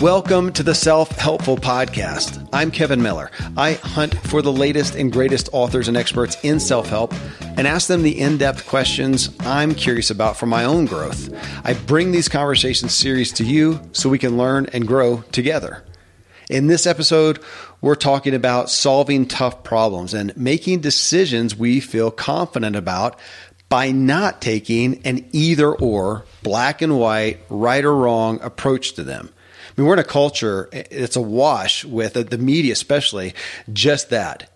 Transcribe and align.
Welcome 0.00 0.52
to 0.54 0.64
the 0.64 0.74
Self 0.74 1.10
Helpful 1.10 1.56
Podcast. 1.56 2.48
I'm 2.52 2.72
Kevin 2.72 3.00
Miller. 3.00 3.30
I 3.56 3.74
hunt 3.74 4.16
for 4.26 4.42
the 4.42 4.52
latest 4.52 4.96
and 4.96 5.12
greatest 5.12 5.48
authors 5.52 5.86
and 5.86 5.96
experts 5.96 6.36
in 6.42 6.58
self 6.58 6.88
help 6.88 7.14
and 7.56 7.68
ask 7.68 7.86
them 7.86 8.02
the 8.02 8.20
in 8.20 8.38
depth 8.38 8.66
questions 8.66 9.30
I'm 9.40 9.76
curious 9.76 10.10
about 10.10 10.36
for 10.36 10.46
my 10.46 10.64
own 10.64 10.86
growth. 10.86 11.32
I 11.64 11.74
bring 11.74 12.10
these 12.10 12.28
conversation 12.28 12.88
series 12.88 13.30
to 13.34 13.44
you 13.44 13.80
so 13.92 14.08
we 14.08 14.18
can 14.18 14.36
learn 14.36 14.66
and 14.72 14.88
grow 14.88 15.22
together. 15.30 15.84
In 16.50 16.66
this 16.66 16.86
episode, 16.86 17.38
we're 17.80 17.94
talking 17.94 18.34
about 18.34 18.68
solving 18.68 19.26
tough 19.26 19.62
problems 19.64 20.12
and 20.12 20.36
making 20.36 20.80
decisions 20.80 21.56
we 21.56 21.80
feel 21.80 22.10
confident 22.10 22.76
about 22.76 23.18
by 23.72 23.90
not 23.90 24.42
taking 24.42 25.00
an 25.06 25.24
either 25.32 25.72
or, 25.72 26.26
black 26.42 26.82
and 26.82 26.98
white, 26.98 27.40
right 27.48 27.82
or 27.82 27.96
wrong 27.96 28.38
approach 28.42 28.92
to 28.92 29.02
them. 29.02 29.30
I 29.32 29.80
mean, 29.80 29.86
we're 29.86 29.94
in 29.94 29.98
a 29.98 30.04
culture, 30.04 30.68
it's 30.72 31.16
awash 31.16 31.82
with 31.82 32.12
the 32.12 32.36
media, 32.36 32.74
especially, 32.74 33.32
just 33.72 34.10
that. 34.10 34.51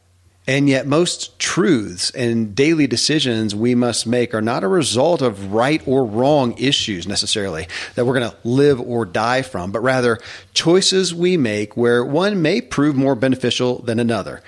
And 0.49 0.69
yet, 0.69 0.87
most 0.87 1.41
truths 1.41 2.11
and 2.11 2.55
daily 2.55 2.87
decisions 2.87 3.53
we 3.53 3.75
must 3.75 4.07
make 4.07 4.33
are 4.33 4.41
not 4.43 4.63
a 4.63 4.69
result 4.69 5.21
of 5.21 5.53
right 5.53 5.83
or 5.87 6.05
wrong 6.05 6.57
issues 6.57 7.09
necessarily 7.09 7.67
that 7.97 8.07
we're 8.07 8.17
going 8.17 8.31
to 8.31 8.37
live 8.45 8.81
or 8.81 9.05
die 9.05 9.43
from, 9.43 9.73
but 9.73 9.81
rather 9.81 10.21
choices 10.55 11.13
we 11.13 11.37
make 11.37 11.77
where 11.77 12.05
one 12.05 12.43
may 12.43 12.61
prove 12.61 12.95
more 12.95 13.17
beneficial 13.17 13.81
than 13.81 13.99
another. 13.99 14.41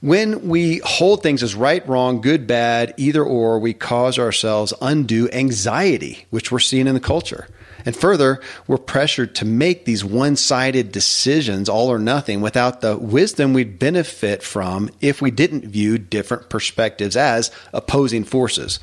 When 0.00 0.48
we 0.48 0.78
hold 0.78 1.22
things 1.22 1.42
as 1.42 1.54
right, 1.54 1.86
wrong, 1.86 2.22
good, 2.22 2.46
bad, 2.46 2.94
either 2.96 3.22
or, 3.22 3.58
we 3.58 3.74
cause 3.74 4.18
ourselves 4.18 4.72
undue 4.80 5.28
anxiety, 5.32 6.24
which 6.30 6.50
we're 6.50 6.60
seeing 6.60 6.86
in 6.86 6.94
the 6.94 7.00
culture. 7.00 7.46
And 7.84 7.96
further, 7.96 8.40
we're 8.66 8.78
pressured 8.78 9.34
to 9.36 9.44
make 9.44 9.84
these 9.84 10.04
one 10.04 10.36
sided 10.36 10.92
decisions, 10.92 11.68
all 11.68 11.88
or 11.88 11.98
nothing, 11.98 12.40
without 12.40 12.80
the 12.80 12.96
wisdom 12.96 13.52
we'd 13.52 13.78
benefit 13.78 14.42
from 14.42 14.90
if 15.00 15.20
we 15.20 15.30
didn't 15.30 15.66
view 15.66 15.98
different 15.98 16.48
perspectives 16.48 17.16
as 17.16 17.50
opposing 17.72 18.24
forces. 18.24 18.80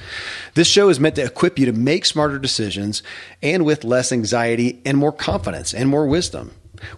This 0.53 0.67
show 0.67 0.89
is 0.89 0.99
meant 0.99 1.15
to 1.15 1.25
equip 1.25 1.59
you 1.59 1.65
to 1.65 1.73
make 1.73 2.05
smarter 2.05 2.39
decisions 2.39 3.03
and 3.41 3.65
with 3.65 3.83
less 3.83 4.11
anxiety 4.11 4.81
and 4.85 4.97
more 4.97 5.11
confidence 5.11 5.73
and 5.73 5.89
more 5.89 6.07
wisdom. 6.07 6.51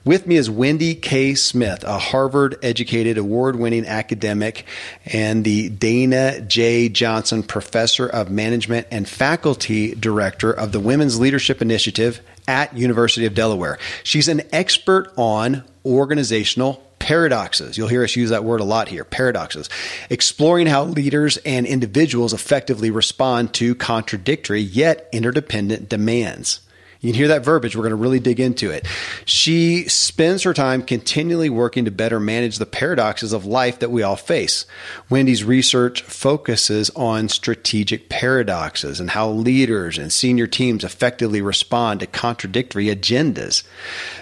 With 0.03 0.27
me 0.27 0.35
is 0.35 0.49
Wendy 0.49 0.95
K. 0.95 1.35
Smith, 1.35 1.83
a 1.83 1.97
Harvard 1.97 2.57
educated 2.63 3.17
award 3.17 3.55
winning 3.55 3.85
academic 3.85 4.65
and 5.05 5.43
the 5.43 5.69
Dana 5.69 6.41
J. 6.41 6.89
Johnson 6.89 7.43
Professor 7.43 8.07
of 8.07 8.29
Management 8.29 8.87
and 8.91 9.07
Faculty 9.07 9.95
Director 9.95 10.51
of 10.51 10.71
the 10.71 10.79
Women's 10.79 11.19
Leadership 11.19 11.61
Initiative 11.61 12.21
at 12.47 12.75
University 12.75 13.25
of 13.25 13.33
Delaware. 13.33 13.77
She's 14.03 14.27
an 14.27 14.41
expert 14.51 15.11
on 15.17 15.63
organizational 15.85 16.83
paradoxes. 16.99 17.77
You'll 17.77 17.87
hear 17.87 18.03
us 18.03 18.15
use 18.15 18.29
that 18.29 18.43
word 18.43 18.59
a 18.59 18.63
lot 18.63 18.87
here 18.87 19.03
paradoxes. 19.03 19.69
Exploring 20.09 20.67
how 20.67 20.83
leaders 20.83 21.37
and 21.37 21.65
individuals 21.65 22.33
effectively 22.33 22.91
respond 22.91 23.53
to 23.55 23.73
contradictory 23.75 24.61
yet 24.61 25.09
interdependent 25.11 25.89
demands. 25.89 26.61
You 27.01 27.11
can 27.11 27.17
hear 27.17 27.29
that 27.29 27.43
verbiage. 27.43 27.75
We're 27.75 27.81
going 27.81 27.89
to 27.89 27.95
really 27.95 28.19
dig 28.19 28.39
into 28.39 28.69
it. 28.69 28.85
She 29.25 29.87
spends 29.89 30.43
her 30.43 30.53
time 30.53 30.83
continually 30.83 31.49
working 31.49 31.85
to 31.85 31.91
better 31.91 32.19
manage 32.19 32.59
the 32.59 32.67
paradoxes 32.67 33.33
of 33.33 33.43
life 33.43 33.79
that 33.79 33.89
we 33.89 34.03
all 34.03 34.15
face. 34.15 34.67
Wendy's 35.09 35.43
research 35.43 36.03
focuses 36.03 36.91
on 36.91 37.27
strategic 37.27 38.07
paradoxes 38.07 38.99
and 38.99 39.09
how 39.09 39.31
leaders 39.31 39.97
and 39.97 40.13
senior 40.13 40.45
teams 40.45 40.83
effectively 40.83 41.41
respond 41.41 42.01
to 42.01 42.07
contradictory 42.07 42.85
agendas. 42.85 43.63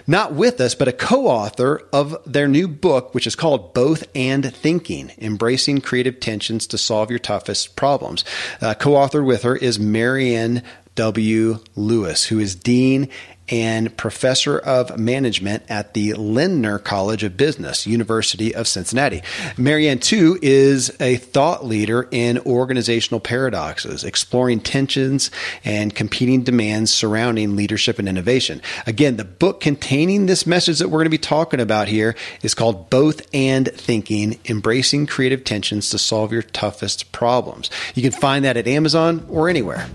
Not 0.07 0.33
with 0.33 0.61
us, 0.61 0.73
but 0.73 0.87
a 0.87 0.93
co 0.93 1.27
author 1.27 1.85
of 1.91 2.15
their 2.25 2.47
new 2.47 2.69
book, 2.69 3.13
which 3.13 3.27
is 3.27 3.35
called 3.35 3.73
Both 3.73 4.07
and 4.15 4.55
Thinking 4.55 5.11
Embracing 5.17 5.81
Creative 5.81 6.17
Tensions 6.17 6.65
to 6.67 6.77
Solve 6.77 7.09
Your 7.09 7.19
Toughest 7.19 7.75
Problems. 7.75 8.23
Uh, 8.61 8.73
co 8.73 8.91
authored 8.91 9.25
with 9.25 9.43
her 9.43 9.57
is 9.57 9.77
Marianne 9.79 10.63
W. 10.99 11.59
Lewis, 11.77 12.25
who 12.25 12.39
is 12.39 12.55
Dean 12.55 13.07
and 13.47 13.95
Professor 13.95 14.59
of 14.59 14.99
Management 14.99 15.63
at 15.69 15.93
the 15.93 16.13
Lindner 16.13 16.77
College 16.77 17.23
of 17.23 17.37
Business, 17.37 17.87
University 17.87 18.53
of 18.53 18.67
Cincinnati. 18.67 19.21
Marianne, 19.57 19.99
too, 19.99 20.37
is 20.41 20.93
a 20.99 21.15
thought 21.15 21.65
leader 21.65 22.09
in 22.11 22.37
organizational 22.39 23.21
paradoxes, 23.21 24.03
exploring 24.03 24.59
tensions 24.59 25.31
and 25.63 25.95
competing 25.95 26.43
demands 26.43 26.93
surrounding 26.93 27.55
leadership 27.55 27.97
and 27.97 28.09
innovation. 28.09 28.61
Again, 28.85 29.15
the 29.15 29.23
book 29.23 29.61
containing 29.61 30.25
this 30.25 30.45
message 30.45 30.79
that 30.79 30.89
we're 30.89 30.99
going 30.99 31.05
to 31.05 31.09
be 31.09 31.17
talking 31.17 31.61
about 31.61 31.87
here 31.87 32.13
is 32.43 32.53
called 32.53 32.89
Both 32.89 33.25
and 33.33 33.69
Thinking 33.69 34.37
Embracing 34.49 35.07
Creative 35.07 35.45
Tensions 35.45 35.89
to 35.91 35.97
Solve 35.97 36.33
Your 36.33 36.41
Toughest 36.41 37.13
Problems. 37.13 37.69
You 37.95 38.03
can 38.03 38.11
find 38.11 38.43
that 38.43 38.57
at 38.57 38.67
Amazon 38.67 39.25
or 39.29 39.47
anywhere. 39.47 39.87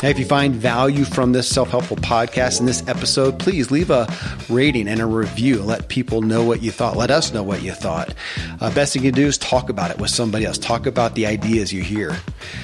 Hey, 0.00 0.10
if 0.10 0.18
you 0.18 0.24
find 0.24 0.54
value 0.54 1.04
from 1.04 1.32
this 1.32 1.46
self 1.46 1.68
helpful 1.68 1.98
podcast 1.98 2.58
in 2.58 2.64
this 2.64 2.82
episode, 2.88 3.38
please 3.38 3.70
leave 3.70 3.90
a 3.90 4.08
rating 4.48 4.88
and 4.88 4.98
a 4.98 5.04
review. 5.04 5.62
Let 5.62 5.88
people 5.88 6.22
know 6.22 6.42
what 6.42 6.62
you 6.62 6.70
thought. 6.70 6.96
Let 6.96 7.10
us 7.10 7.34
know 7.34 7.42
what 7.42 7.62
you 7.62 7.72
thought. 7.72 8.14
Uh, 8.62 8.72
best 8.72 8.94
thing 8.94 9.04
you 9.04 9.10
can 9.10 9.20
do 9.20 9.26
is 9.26 9.36
talk 9.36 9.68
about 9.68 9.90
it 9.90 9.98
with 9.98 10.08
somebody 10.08 10.46
else. 10.46 10.56
Talk 10.56 10.86
about 10.86 11.16
the 11.16 11.26
ideas 11.26 11.70
you 11.70 11.82
hear. 11.82 12.16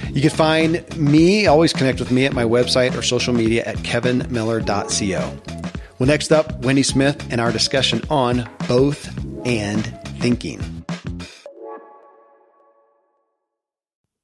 You 0.08 0.22
can 0.22 0.30
find 0.30 0.96
me, 0.96 1.46
always 1.46 1.74
connect 1.74 2.00
with 2.00 2.10
me 2.10 2.24
at 2.24 2.32
my 2.32 2.44
website 2.44 2.96
or 2.96 3.02
social 3.02 3.34
media 3.34 3.64
at 3.64 3.76
kevinmiller.co. 3.76 5.62
Well, 5.98 6.06
next 6.06 6.32
up, 6.32 6.64
Wendy 6.64 6.82
Smith 6.82 7.30
and 7.30 7.38
our 7.38 7.52
discussion 7.52 8.00
on 8.08 8.48
both 8.66 9.14
and 9.46 9.84
thinking. 10.20 10.76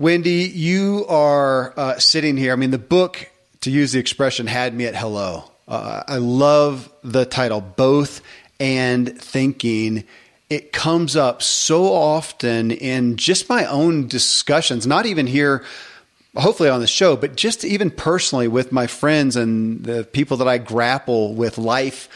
Wendy, 0.00 0.50
you 0.54 1.04
are 1.10 1.74
uh, 1.76 1.98
sitting 1.98 2.38
here. 2.38 2.54
I 2.54 2.56
mean, 2.56 2.70
the 2.70 2.78
book, 2.78 3.28
to 3.60 3.70
use 3.70 3.92
the 3.92 3.98
expression, 3.98 4.46
had 4.46 4.72
me 4.72 4.86
at 4.86 4.96
hello. 4.96 5.44
Uh, 5.68 6.02
I 6.08 6.16
love 6.16 6.90
the 7.04 7.26
title, 7.26 7.60
Both 7.60 8.22
and 8.58 9.20
thinking 9.20 10.04
it 10.48 10.72
comes 10.72 11.16
up 11.16 11.42
so 11.42 11.92
often 11.92 12.70
in 12.70 13.16
just 13.18 13.50
my 13.50 13.66
own 13.66 14.08
discussions, 14.08 14.86
not 14.86 15.04
even 15.04 15.26
here, 15.26 15.66
hopefully 16.34 16.70
on 16.70 16.80
the 16.80 16.86
show, 16.86 17.14
but 17.14 17.36
just 17.36 17.62
even 17.62 17.90
personally 17.90 18.48
with 18.48 18.72
my 18.72 18.86
friends 18.86 19.36
and 19.36 19.84
the 19.84 20.04
people 20.04 20.38
that 20.38 20.48
I 20.48 20.56
grapple 20.56 21.34
with 21.34 21.58
life 21.58 22.08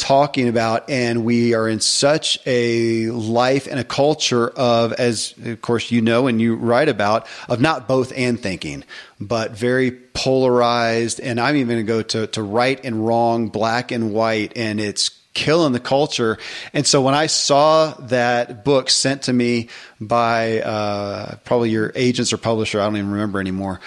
talking 0.00 0.48
about 0.48 0.88
and 0.88 1.26
we 1.26 1.52
are 1.52 1.68
in 1.68 1.78
such 1.78 2.38
a 2.46 3.06
life 3.10 3.66
and 3.66 3.78
a 3.78 3.84
culture 3.84 4.48
of 4.48 4.94
as 4.94 5.34
of 5.44 5.60
course 5.60 5.90
you 5.90 6.00
know 6.00 6.26
and 6.26 6.40
you 6.40 6.56
write 6.56 6.88
about 6.88 7.26
of 7.50 7.60
not 7.60 7.86
both 7.86 8.10
and 8.16 8.40
thinking 8.40 8.82
but 9.20 9.50
very 9.50 9.90
polarized 9.90 11.20
and 11.20 11.38
i'm 11.38 11.54
even 11.54 11.68
going 11.68 11.86
to 11.86 11.92
go 11.92 12.02
to, 12.02 12.26
to 12.28 12.42
right 12.42 12.82
and 12.82 13.06
wrong 13.06 13.48
black 13.48 13.92
and 13.92 14.14
white 14.14 14.56
and 14.56 14.80
it's 14.80 15.10
killing 15.32 15.72
the 15.72 15.80
culture. 15.80 16.38
And 16.72 16.84
so 16.84 17.00
when 17.02 17.14
I 17.14 17.26
saw 17.26 17.92
that 18.08 18.64
book 18.64 18.90
sent 18.90 19.22
to 19.22 19.32
me 19.32 19.68
by 20.00 20.60
uh, 20.60 21.36
probably 21.44 21.70
your 21.70 21.92
agents 21.94 22.32
or 22.32 22.36
publisher, 22.36 22.80
I 22.80 22.84
don't 22.84 22.96
even 22.96 23.12
remember 23.12 23.38
anymore. 23.38 23.80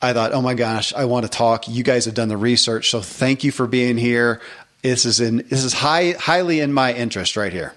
I 0.00 0.12
thought, 0.12 0.32
oh 0.32 0.42
my 0.42 0.54
gosh, 0.54 0.92
I 0.94 1.06
want 1.06 1.24
to 1.24 1.30
talk. 1.30 1.68
You 1.68 1.82
guys 1.82 2.04
have 2.04 2.14
done 2.14 2.28
the 2.28 2.36
research, 2.36 2.90
so 2.90 3.00
thank 3.00 3.42
you 3.42 3.50
for 3.50 3.66
being 3.66 3.96
here. 3.96 4.40
This 4.82 5.04
is 5.04 5.20
in 5.20 5.38
this 5.48 5.64
is 5.64 5.72
high 5.72 6.12
highly 6.12 6.60
in 6.60 6.72
my 6.72 6.92
interest 6.94 7.36
right 7.36 7.52
here. 7.52 7.74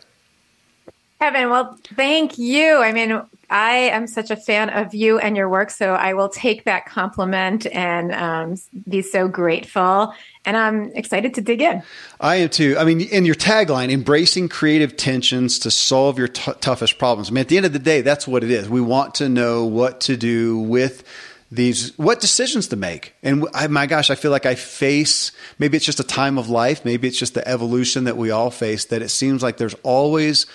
Kevin, 1.20 1.52
well, 1.52 1.78
thank 1.96 2.40
you. 2.40 2.78
I 2.78 2.92
mean, 2.92 3.22
I 3.52 3.74
am 3.74 4.08
such 4.08 4.32
a 4.32 4.36
fan 4.36 4.70
of 4.72 4.96
you 4.96 5.20
and 5.20 5.38
your 5.38 5.50
work, 5.50 5.70
so 5.70 5.94
I 5.94 6.16
will 6.16 6.30
take 6.30 6.64
that 6.64 6.88
compliment 6.88 7.68
and 7.68 8.12
um, 8.12 8.56
be 8.90 9.04
so 9.04 9.28
grateful. 9.28 10.16
And 10.46 10.58
I'm 10.58 10.92
excited 10.96 11.36
to 11.36 11.42
dig 11.42 11.62
in. 11.62 11.84
I 12.20 12.38
am 12.38 12.50
too. 12.50 12.76
I 12.80 12.86
mean, 12.86 13.02
in 13.02 13.26
your 13.26 13.36
tagline, 13.36 13.92
embracing 13.92 14.50
creative 14.50 14.98
tensions 14.98 15.60
to 15.60 15.70
solve 15.70 16.18
your 16.18 16.30
t- 16.30 16.54
toughest 16.60 16.98
problems. 16.98 17.30
I 17.30 17.34
mean, 17.34 17.42
at 17.42 17.50
the 17.50 17.58
end 17.58 17.68
of 17.68 17.74
the 17.74 17.80
day, 17.80 18.02
that's 18.02 18.28
what 18.28 18.44
it 18.44 18.50
is. 18.50 18.68
We 18.68 18.82
want 18.82 19.14
to 19.16 19.30
know 19.30 19.66
what 19.66 20.02
to 20.02 20.18
do 20.18 20.58
with 20.58 21.04
these 21.52 21.98
what 21.98 22.22
decisions 22.22 22.68
to 22.68 22.76
make 22.76 23.14
and 23.22 23.46
I, 23.54 23.68
my 23.68 23.86
gosh 23.86 24.10
i 24.10 24.16
feel 24.16 24.32
like 24.32 24.46
i 24.46 24.56
face 24.56 25.32
maybe 25.60 25.76
it's 25.76 25.86
just 25.86 26.00
a 26.00 26.04
time 26.04 26.38
of 26.38 26.50
life 26.50 26.86
maybe 26.86 27.08
it's 27.08 27.18
just 27.18 27.34
the 27.34 27.46
evolution 27.48 28.06
that 28.06 28.16
we 28.16 28.32
all 28.32 28.52
face 28.52 28.86
that 28.86 29.02
it 29.02 29.10
seems 29.10 29.44
like 29.44 29.58
there's 29.58 29.76
always 29.84 30.46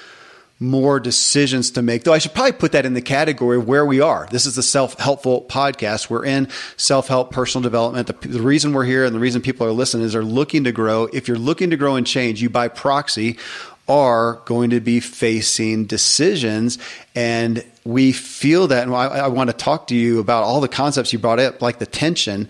more 0.58 0.98
decisions 0.98 1.70
to 1.72 1.82
make. 1.82 2.04
Though 2.04 2.12
I 2.12 2.18
should 2.18 2.32
probably 2.32 2.52
put 2.52 2.72
that 2.72 2.86
in 2.86 2.94
the 2.94 3.02
category 3.02 3.58
of 3.58 3.68
where 3.68 3.84
we 3.84 4.00
are. 4.00 4.26
This 4.30 4.46
is 4.46 4.54
the 4.54 4.62
self 4.62 4.98
helpful 4.98 5.42
podcast. 5.48 6.08
We're 6.08 6.24
in 6.24 6.48
self 6.76 7.08
help, 7.08 7.30
personal 7.30 7.62
development. 7.62 8.06
The, 8.06 8.28
the, 8.28 8.40
reason 8.40 8.72
we're 8.72 8.84
here 8.84 9.04
and 9.04 9.14
the 9.14 9.20
reason 9.20 9.42
people 9.42 9.66
are 9.66 9.72
listening 9.72 10.04
is 10.06 10.14
they're 10.14 10.22
looking 10.22 10.64
to 10.64 10.72
grow. 10.72 11.08
If 11.12 11.28
you're 11.28 11.38
looking 11.38 11.70
to 11.70 11.76
grow 11.76 11.96
and 11.96 12.06
change, 12.06 12.40
you 12.40 12.48
by 12.48 12.68
proxy 12.68 13.38
are 13.88 14.40
going 14.46 14.70
to 14.70 14.80
be 14.80 15.00
facing 15.00 15.86
decisions. 15.86 16.78
And 17.14 17.64
we 17.84 18.12
feel 18.12 18.66
that. 18.68 18.82
And 18.82 18.94
I, 18.94 19.06
I 19.06 19.28
want 19.28 19.50
to 19.50 19.56
talk 19.56 19.86
to 19.88 19.94
you 19.94 20.18
about 20.18 20.42
all 20.44 20.60
the 20.60 20.68
concepts 20.68 21.12
you 21.12 21.18
brought 21.18 21.38
up, 21.38 21.62
like 21.62 21.78
the 21.78 21.86
tension 21.86 22.48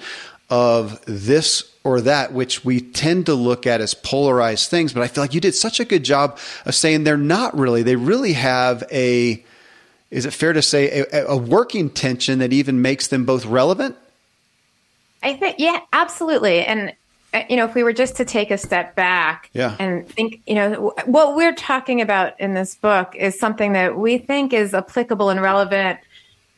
of 0.49 1.05
this 1.07 1.71
or 1.85 2.01
that, 2.01 2.33
which 2.33 2.65
we 2.65 2.81
tend 2.81 3.27
to 3.27 3.35
look 3.35 3.67
at 3.67 3.81
as 3.81 3.95
polarized 3.95 4.71
things. 4.71 4.93
But 4.93 5.03
I 5.03 5.09
feel 5.09 5.23
like 5.23 5.35
you 5.35 5.41
did 5.41 5.55
such 5.55 5.79
a 5.79 5.85
good 5.85 6.05
job 6.05 6.39
of 6.65 6.75
saying 6.75 7.05
they're 7.05 7.17
not 7.17 7.57
really. 7.57 7.83
They 7.83 7.97
really 7.97 8.33
have 8.33 8.83
a, 8.91 9.45
is 10.11 10.25
it 10.25 10.33
fair 10.33 10.53
to 10.53 10.63
say, 10.63 11.05
a, 11.13 11.27
a 11.27 11.37
working 11.37 11.91
tension 11.91 12.39
that 12.39 12.53
even 12.53 12.81
makes 12.81 13.09
them 13.09 13.25
both 13.25 13.45
relevant? 13.45 13.97
I 15.23 15.35
think, 15.35 15.57
yeah, 15.59 15.81
absolutely. 15.93 16.65
And, 16.65 16.95
Uh, 17.37 17.45
you 17.51 17.57
know, 17.57 17.67
if 17.67 17.75
we 17.75 17.83
were 17.83 17.93
just 17.93 18.17
to 18.17 18.25
take 18.25 18.51
a 18.51 18.57
step 18.57 18.95
back 18.95 19.51
yeah. 19.53 19.77
and 19.79 20.09
think, 20.09 20.41
you 20.47 20.55
know, 20.55 20.95
what 21.05 21.37
we're 21.37 21.55
talking 21.55 22.01
about 22.01 22.39
in 22.41 22.55
this 22.55 22.75
book 22.77 23.15
is 23.15 23.39
something 23.39 23.75
that 23.75 23.99
we 23.99 24.17
think 24.17 24.55
is 24.55 24.73
applicable 24.73 25.29
and 25.29 25.43
relevant, 25.43 26.01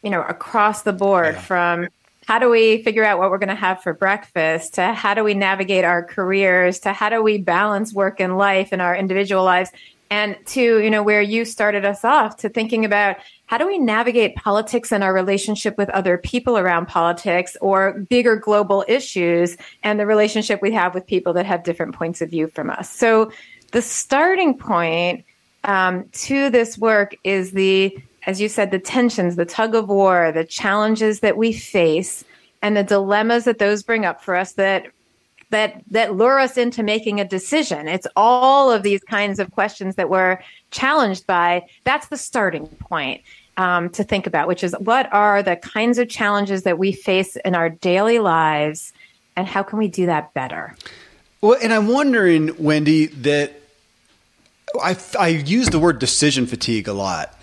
you 0.02 0.10
know, 0.10 0.22
across 0.22 0.82
the 0.82 0.92
board 0.92 1.34
yeah. 1.34 1.40
from 1.40 1.88
how 2.26 2.38
do 2.38 2.48
we 2.48 2.80
figure 2.84 3.04
out 3.04 3.18
what 3.18 3.30
we're 3.30 3.38
going 3.38 3.48
to 3.48 3.56
have 3.56 3.82
for 3.82 3.92
breakfast 3.92 4.74
to 4.74 4.92
how 4.92 5.14
do 5.14 5.24
we 5.24 5.34
navigate 5.34 5.84
our 5.84 6.04
careers 6.04 6.78
to 6.78 6.92
how 6.92 7.08
do 7.08 7.22
we 7.22 7.38
balance 7.38 7.92
work 7.92 8.20
and 8.20 8.38
life 8.38 8.72
in 8.72 8.80
our 8.80 8.94
individual 8.94 9.42
lives 9.42 9.70
and 10.10 10.36
to 10.46 10.80
you 10.80 10.90
know 10.90 11.02
where 11.02 11.22
you 11.22 11.44
started 11.44 11.84
us 11.84 12.04
off 12.04 12.36
to 12.36 12.48
thinking 12.48 12.84
about 12.84 13.16
how 13.46 13.58
do 13.58 13.66
we 13.66 13.78
navigate 13.78 14.36
politics 14.36 14.92
and 14.92 15.02
our 15.02 15.12
relationship 15.12 15.76
with 15.78 15.88
other 15.90 16.18
people 16.18 16.58
around 16.58 16.86
politics 16.86 17.56
or 17.60 18.00
bigger 18.08 18.36
global 18.36 18.84
issues 18.88 19.56
and 19.82 19.98
the 19.98 20.06
relationship 20.06 20.60
we 20.62 20.72
have 20.72 20.94
with 20.94 21.06
people 21.06 21.32
that 21.32 21.46
have 21.46 21.64
different 21.64 21.94
points 21.94 22.20
of 22.20 22.30
view 22.30 22.48
from 22.48 22.70
us. 22.70 22.90
So 22.90 23.32
the 23.72 23.82
starting 23.82 24.56
point 24.56 25.24
um, 25.64 26.08
to 26.12 26.50
this 26.50 26.78
work 26.78 27.14
is 27.24 27.52
the 27.52 27.98
as 28.26 28.42
you 28.42 28.48
said, 28.50 28.70
the 28.70 28.78
tensions, 28.78 29.36
the 29.36 29.46
tug 29.46 29.74
of 29.74 29.88
war, 29.88 30.32
the 30.32 30.44
challenges 30.44 31.20
that 31.20 31.38
we 31.38 31.50
face, 31.50 32.24
and 32.60 32.76
the 32.76 32.82
dilemmas 32.82 33.44
that 33.44 33.58
those 33.58 33.82
bring 33.82 34.04
up 34.04 34.22
for 34.22 34.34
us 34.36 34.52
that 34.52 34.88
that 35.50 35.82
that 35.90 36.14
lure 36.14 36.38
us 36.38 36.56
into 36.56 36.82
making 36.82 37.20
a 37.20 37.24
decision. 37.24 37.88
It's 37.88 38.06
all 38.16 38.70
of 38.70 38.82
these 38.82 39.02
kinds 39.02 39.38
of 39.38 39.50
questions 39.52 39.96
that 39.96 40.10
we're 40.10 40.38
challenged 40.70 41.26
by. 41.26 41.66
That's 41.84 42.08
the 42.08 42.16
starting 42.16 42.66
point 42.66 43.22
um, 43.56 43.90
to 43.90 44.04
think 44.04 44.26
about, 44.26 44.48
which 44.48 44.62
is 44.62 44.74
what 44.78 45.12
are 45.12 45.42
the 45.42 45.56
kinds 45.56 45.98
of 45.98 46.08
challenges 46.08 46.62
that 46.62 46.78
we 46.78 46.92
face 46.92 47.36
in 47.36 47.54
our 47.54 47.70
daily 47.70 48.18
lives, 48.18 48.92
and 49.36 49.46
how 49.46 49.62
can 49.62 49.78
we 49.78 49.88
do 49.88 50.06
that 50.06 50.34
better? 50.34 50.76
Well, 51.40 51.58
and 51.62 51.72
I'm 51.72 51.88
wondering, 51.88 52.50
Wendy, 52.62 53.06
that 53.06 53.52
I 54.82 54.96
I 55.18 55.28
use 55.28 55.68
the 55.68 55.78
word 55.78 55.98
decision 55.98 56.46
fatigue 56.46 56.88
a 56.88 56.92
lot 56.92 57.34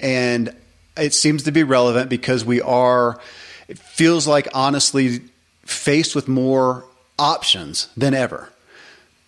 and 0.00 0.54
it 0.96 1.14
seems 1.14 1.44
to 1.44 1.52
be 1.52 1.62
relevant 1.62 2.10
because 2.10 2.44
we 2.44 2.60
are, 2.60 3.20
it 3.68 3.78
feels 3.78 4.26
like 4.26 4.48
honestly 4.54 5.20
faced 5.64 6.14
with 6.14 6.26
more 6.26 6.84
options 7.20 7.88
than 7.96 8.14
ever 8.14 8.48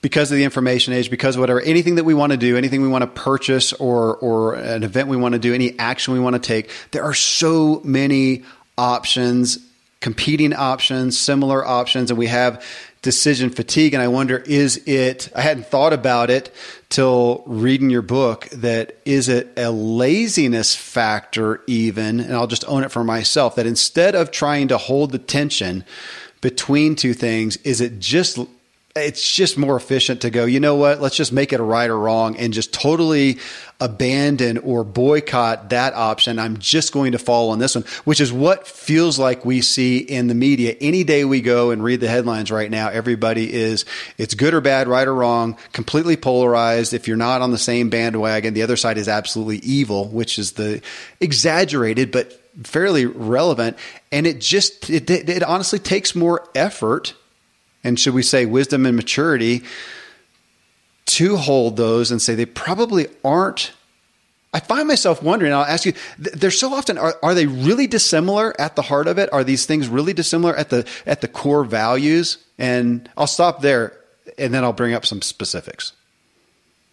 because 0.00 0.32
of 0.32 0.36
the 0.36 0.44
information 0.44 0.92
age, 0.92 1.10
because 1.10 1.38
whatever, 1.38 1.60
anything 1.60 1.94
that 1.94 2.04
we 2.04 2.12
want 2.12 2.32
to 2.32 2.36
do, 2.36 2.56
anything 2.56 2.82
we 2.82 2.88
want 2.88 3.02
to 3.02 3.22
purchase 3.22 3.72
or, 3.74 4.16
or 4.16 4.54
an 4.54 4.82
event 4.82 5.08
we 5.08 5.16
want 5.16 5.34
to 5.34 5.38
do, 5.38 5.54
any 5.54 5.78
action 5.78 6.12
we 6.12 6.18
want 6.18 6.34
to 6.34 6.40
take, 6.40 6.70
there 6.90 7.04
are 7.04 7.14
so 7.14 7.80
many 7.84 8.42
options, 8.76 9.58
competing 10.00 10.52
options, 10.52 11.16
similar 11.16 11.64
options, 11.64 12.10
and 12.10 12.18
we 12.18 12.26
have 12.26 12.64
decision 13.02 13.50
fatigue. 13.50 13.94
And 13.94 14.02
I 14.02 14.08
wonder, 14.08 14.38
is 14.38 14.76
it, 14.88 15.28
I 15.36 15.40
hadn't 15.40 15.66
thought 15.66 15.92
about 15.92 16.30
it 16.30 16.52
till 16.88 17.44
reading 17.46 17.90
your 17.90 18.02
book, 18.02 18.48
that 18.50 18.96
is 19.04 19.28
it 19.28 19.52
a 19.56 19.70
laziness 19.70 20.74
factor 20.74 21.62
even? 21.68 22.18
And 22.18 22.34
I'll 22.34 22.48
just 22.48 22.64
own 22.66 22.82
it 22.82 22.90
for 22.90 23.04
myself 23.04 23.54
that 23.54 23.66
instead 23.66 24.16
of 24.16 24.32
trying 24.32 24.68
to 24.68 24.78
hold 24.78 25.12
the 25.12 25.18
tension 25.18 25.84
between 26.42 26.94
two 26.94 27.14
things, 27.14 27.56
is 27.58 27.80
it 27.80 27.98
just 27.98 28.38
it's 28.94 29.34
just 29.34 29.56
more 29.56 29.76
efficient 29.76 30.20
to 30.20 30.28
go, 30.28 30.44
you 30.44 30.60
know 30.60 30.74
what, 30.76 31.00
let's 31.00 31.16
just 31.16 31.32
make 31.32 31.54
it 31.54 31.60
a 31.60 31.62
right 31.62 31.88
or 31.88 31.98
wrong 31.98 32.36
and 32.36 32.52
just 32.52 32.74
totally 32.74 33.38
abandon 33.80 34.58
or 34.58 34.84
boycott 34.84 35.70
that 35.70 35.94
option. 35.94 36.38
I'm 36.38 36.58
just 36.58 36.92
going 36.92 37.12
to 37.12 37.18
fall 37.18 37.50
on 37.50 37.58
this 37.58 37.74
one, 37.74 37.84
which 38.04 38.20
is 38.20 38.30
what 38.30 38.66
feels 38.66 39.18
like 39.18 39.46
we 39.46 39.62
see 39.62 39.96
in 39.96 40.26
the 40.26 40.34
media. 40.34 40.76
Any 40.78 41.04
day 41.04 41.24
we 41.24 41.40
go 41.40 41.70
and 41.70 41.82
read 41.82 42.00
the 42.00 42.08
headlines 42.08 42.50
right 42.50 42.70
now, 42.70 42.88
everybody 42.88 43.50
is, 43.50 43.86
it's 44.18 44.34
good 44.34 44.52
or 44.52 44.60
bad, 44.60 44.88
right 44.88 45.08
or 45.08 45.14
wrong, 45.14 45.56
completely 45.72 46.18
polarized. 46.18 46.92
If 46.92 47.08
you're 47.08 47.16
not 47.16 47.40
on 47.40 47.50
the 47.50 47.58
same 47.58 47.88
bandwagon, 47.88 48.52
the 48.52 48.62
other 48.62 48.76
side 48.76 48.98
is 48.98 49.08
absolutely 49.08 49.58
evil, 49.58 50.06
which 50.08 50.38
is 50.38 50.52
the 50.52 50.82
exaggerated, 51.18 52.10
but 52.12 52.41
fairly 52.64 53.06
relevant. 53.06 53.76
And 54.10 54.26
it 54.26 54.40
just, 54.40 54.90
it, 54.90 55.10
it 55.10 55.42
honestly 55.42 55.78
takes 55.78 56.14
more 56.14 56.48
effort 56.54 57.14
and 57.84 57.98
should 57.98 58.14
we 58.14 58.22
say 58.22 58.46
wisdom 58.46 58.86
and 58.86 58.96
maturity 58.96 59.62
to 61.06 61.36
hold 61.36 61.76
those 61.76 62.10
and 62.10 62.22
say 62.22 62.34
they 62.34 62.46
probably 62.46 63.08
aren't 63.24 63.72
I 64.54 64.60
find 64.60 64.86
myself 64.86 65.22
wondering, 65.22 65.54
I'll 65.54 65.64
ask 65.64 65.86
you, 65.86 65.94
they're 66.18 66.50
so 66.50 66.74
often, 66.74 66.98
are, 66.98 67.14
are 67.22 67.34
they 67.34 67.46
really 67.46 67.86
dissimilar 67.86 68.54
at 68.60 68.76
the 68.76 68.82
heart 68.82 69.06
of 69.06 69.16
it? 69.16 69.32
Are 69.32 69.44
these 69.44 69.64
things 69.64 69.88
really 69.88 70.12
dissimilar 70.12 70.54
at 70.54 70.68
the, 70.68 70.86
at 71.06 71.22
the 71.22 71.28
core 71.28 71.64
values? 71.64 72.36
And 72.58 73.08
I'll 73.16 73.26
stop 73.26 73.62
there 73.62 73.98
and 74.36 74.52
then 74.52 74.62
I'll 74.62 74.74
bring 74.74 74.92
up 74.92 75.06
some 75.06 75.22
specifics. 75.22 75.92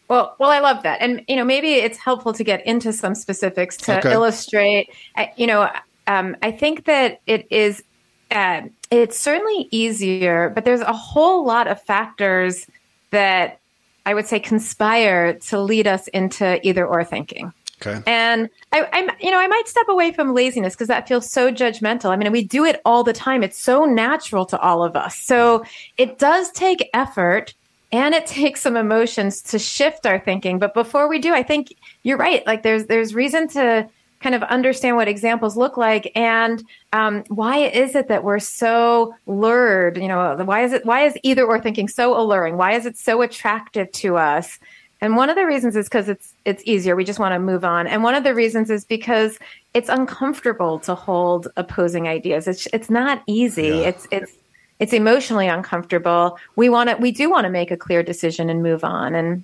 Well, 0.10 0.36
well, 0.40 0.50
I 0.50 0.60
love 0.60 0.84
that. 0.84 1.02
And, 1.02 1.24
you 1.28 1.36
know, 1.36 1.46
maybe 1.46 1.74
it's 1.74 1.98
helpful 1.98 2.34
to 2.34 2.44
get 2.44 2.66
into 2.66 2.92
some 2.92 3.14
specifics 3.14 3.78
to 3.78 4.00
okay. 4.00 4.12
illustrate, 4.12 4.90
you 5.38 5.46
know, 5.46 5.70
um, 6.08 6.36
I 6.42 6.52
think 6.52 6.86
that 6.86 7.22
it 7.28 7.48
is 7.52 7.84
uh, 8.32 8.62
it's 8.92 9.20
certainly 9.20 9.68
easier, 9.72 10.50
but 10.50 10.66
there's 10.66 10.82
a 10.82 10.94
whole 10.94 11.46
lot 11.46 11.68
of 11.68 11.82
factors 11.82 12.68
that 13.12 13.60
I 14.06 14.14
would 14.14 14.28
say 14.28 14.40
conspire 14.40 15.34
to 15.34 15.60
lead 15.60 15.88
us 15.88 16.08
into 16.10 16.66
either 16.68 16.86
or 16.86 17.04
thinking. 17.04 17.54
Okay. 17.82 18.02
And 18.06 18.50
I, 18.74 18.88
am 18.92 19.10
you 19.22 19.32
know, 19.32 19.40
I 19.40 19.48
might 19.48 19.68
step 19.68 19.88
away 19.88 20.12
from 20.12 20.34
laziness 20.34 20.74
because 20.74 20.90
that 20.90 21.08
feels 21.08 21.32
so 21.32 21.52
judgmental. 21.52 22.10
I 22.10 22.18
mean, 22.18 22.32
we 22.32 22.44
do 22.44 22.66
it 22.66 22.82
all 22.86 23.04
the 23.04 23.14
time. 23.14 23.42
It's 23.42 23.58
so 23.58 23.86
natural 23.86 24.46
to 24.48 24.60
all 24.60 24.84
of 24.84 24.96
us. 24.96 25.18
So 25.18 25.64
it 25.98 26.20
does 26.20 26.52
take 26.52 26.90
effort 26.94 27.54
and 27.92 28.14
it 28.14 28.26
takes 28.40 28.62
some 28.62 28.78
emotions 28.78 29.42
to 29.44 29.60
shift 29.60 30.06
our 30.06 30.20
thinking. 30.20 30.60
But 30.60 30.74
before 30.74 31.08
we 31.08 31.20
do, 31.20 31.34
I 31.34 31.44
think 31.44 31.74
you're 32.04 32.18
right. 32.18 32.46
Like 32.46 32.64
there's 32.64 32.86
there's 32.86 33.14
reason 33.14 33.48
to 33.50 33.90
kind 34.20 34.36
of 34.36 34.44
understand 34.44 34.98
what 34.98 35.08
examples 35.08 35.56
look 35.56 35.78
like 35.78 36.12
and 36.14 36.62
um, 36.92 37.24
why 37.30 37.58
is 37.58 37.96
it 37.96 38.10
that 38.10 38.24
we're 38.24 38.40
so 38.40 39.16
lured? 39.28 39.98
You 39.98 40.08
know 40.08 40.36
why 40.44 40.64
is 40.64 40.74
it 40.74 40.86
why 40.86 41.06
is 41.06 41.18
either 41.24 41.46
or 41.46 41.60
thinking 41.60 41.88
so 41.88 42.20
alluring? 42.20 42.58
Why 42.58 42.74
is 42.74 42.86
it 42.86 42.98
so 42.98 43.22
attractive 43.22 43.92
to 43.94 44.18
us? 44.18 44.60
And 45.02 45.16
one 45.16 45.30
of 45.30 45.38
the 45.38 45.46
reasons 45.46 45.76
is 45.76 45.86
because 45.86 46.10
it's 46.10 46.34
it's 46.46 46.62
easier. 46.66 46.96
We 46.96 47.06
just 47.06 47.20
want 47.20 47.34
to 47.34 47.40
move 47.40 47.64
on. 47.64 47.88
And 47.88 48.04
one 48.04 48.16
of 48.16 48.24
the 48.24 48.36
reasons 48.36 48.70
is 48.70 48.84
because 48.84 49.40
it's 49.74 49.88
uncomfortable 49.88 50.80
to 50.80 50.96
hold 50.96 51.48
opposing 51.56 52.08
ideas. 52.08 52.48
It's 52.48 52.68
it's 52.74 52.90
not 52.90 53.24
easy. 53.26 53.68
Yeah. 53.68 53.90
it's 53.90 54.08
it's 54.12 54.34
it's 54.80 54.94
emotionally 54.94 55.48
uncomfortable 55.48 56.38
we 56.56 56.70
want 56.70 56.90
to 56.90 56.96
we 56.98 57.12
do 57.12 57.30
want 57.30 57.46
to 57.46 57.50
make 57.50 57.72
a 57.72 57.78
clear 57.78 58.02
decision 58.04 58.50
and 58.50 58.64
move 58.64 58.84
on 58.84 59.14
and 59.16 59.44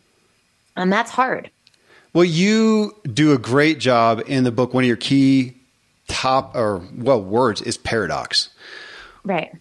and 0.75 0.91
that's 0.91 1.11
hard 1.11 1.49
well, 2.15 2.23
you 2.23 2.95
do 3.03 3.33
a 3.33 3.37
great 3.37 3.77
job 3.77 4.23
in 4.25 4.45
the 4.45 4.51
book. 4.51 4.73
One 4.73 4.85
of 4.85 4.87
your 4.87 4.95
key 4.95 5.53
top 6.07 6.55
or 6.55 6.81
well 6.95 7.21
words 7.21 7.61
is 7.61 7.77
paradox. 7.77 8.51
Right. 9.25 9.51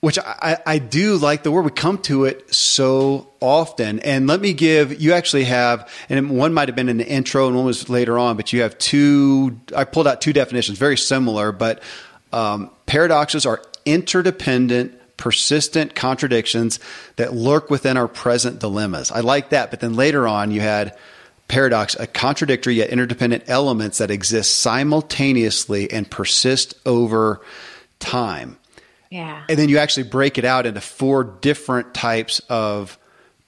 Which 0.00 0.18
I, 0.18 0.58
I 0.66 0.78
do 0.78 1.16
like 1.16 1.42
the 1.42 1.50
word. 1.50 1.64
We 1.64 1.70
come 1.70 1.96
to 2.02 2.26
it 2.26 2.54
so 2.54 3.32
often. 3.40 3.98
And 4.00 4.26
let 4.26 4.42
me 4.42 4.52
give 4.52 5.00
you 5.00 5.14
actually 5.14 5.44
have, 5.44 5.90
and 6.10 6.28
one 6.28 6.52
might 6.52 6.68
have 6.68 6.76
been 6.76 6.90
in 6.90 6.98
the 6.98 7.08
intro 7.08 7.46
and 7.46 7.56
one 7.56 7.64
was 7.64 7.88
later 7.88 8.18
on, 8.18 8.36
but 8.36 8.52
you 8.52 8.60
have 8.60 8.76
two. 8.76 9.58
I 9.74 9.84
pulled 9.84 10.06
out 10.06 10.20
two 10.20 10.34
definitions, 10.34 10.76
very 10.76 10.98
similar, 10.98 11.50
but 11.50 11.82
um, 12.30 12.70
paradoxes 12.84 13.46
are 13.46 13.62
interdependent 13.86 15.00
persistent 15.22 15.94
contradictions 15.94 16.80
that 17.14 17.32
lurk 17.32 17.70
within 17.70 17.96
our 17.96 18.08
present 18.08 18.58
dilemmas. 18.58 19.12
I 19.12 19.20
like 19.20 19.50
that. 19.50 19.70
But 19.70 19.78
then 19.78 19.94
later 19.94 20.26
on, 20.26 20.50
you 20.50 20.60
had 20.60 20.98
paradox, 21.46 21.94
a 21.94 22.08
contradictory 22.08 22.74
yet 22.74 22.90
interdependent 22.90 23.44
elements 23.46 23.98
that 23.98 24.10
exist 24.10 24.58
simultaneously 24.58 25.88
and 25.92 26.10
persist 26.10 26.74
over 26.84 27.40
time. 28.00 28.58
Yeah. 29.10 29.44
And 29.48 29.56
then 29.56 29.68
you 29.68 29.78
actually 29.78 30.08
break 30.08 30.38
it 30.38 30.44
out 30.44 30.66
into 30.66 30.80
four 30.80 31.22
different 31.22 31.94
types 31.94 32.40
of 32.48 32.98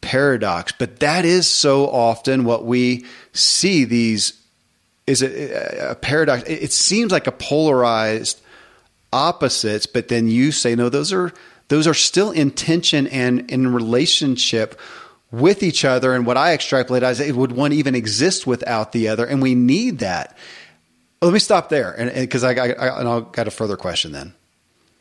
paradox. 0.00 0.70
But 0.78 1.00
that 1.00 1.24
is 1.24 1.48
so 1.48 1.88
often 1.88 2.44
what 2.44 2.64
we 2.64 3.04
see 3.32 3.82
these 3.84 4.40
is 5.08 5.22
a, 5.22 5.88
uh, 5.88 5.90
a 5.90 5.94
paradox. 5.96 6.44
It 6.44 6.70
seems 6.70 7.10
like 7.10 7.26
a 7.26 7.32
polarized 7.32 8.40
opposites, 9.12 9.86
but 9.86 10.06
then 10.08 10.28
you 10.28 10.52
say, 10.52 10.74
no, 10.76 10.88
those 10.88 11.12
are 11.12 11.32
those 11.68 11.86
are 11.86 11.94
still 11.94 12.30
in 12.30 12.50
tension 12.50 13.06
and 13.06 13.50
in 13.50 13.72
relationship 13.72 14.78
with 15.30 15.62
each 15.62 15.84
other. 15.84 16.14
And 16.14 16.26
what 16.26 16.36
I 16.36 16.54
extrapolate 16.54 17.02
is 17.02 17.20
it 17.20 17.34
would 17.34 17.52
one 17.52 17.72
even 17.72 17.94
exist 17.94 18.46
without 18.46 18.92
the 18.92 19.08
other, 19.08 19.26
and 19.26 19.42
we 19.42 19.54
need 19.54 19.98
that. 19.98 20.36
Let 21.20 21.32
me 21.32 21.38
stop 21.38 21.70
there, 21.70 21.92
and 21.92 22.12
because 22.14 22.44
I, 22.44 22.52
I, 22.52 22.68
I 22.72 23.00
and 23.00 23.08
I'll 23.08 23.22
got 23.22 23.48
a 23.48 23.50
further 23.50 23.76
question 23.76 24.12
then. 24.12 24.34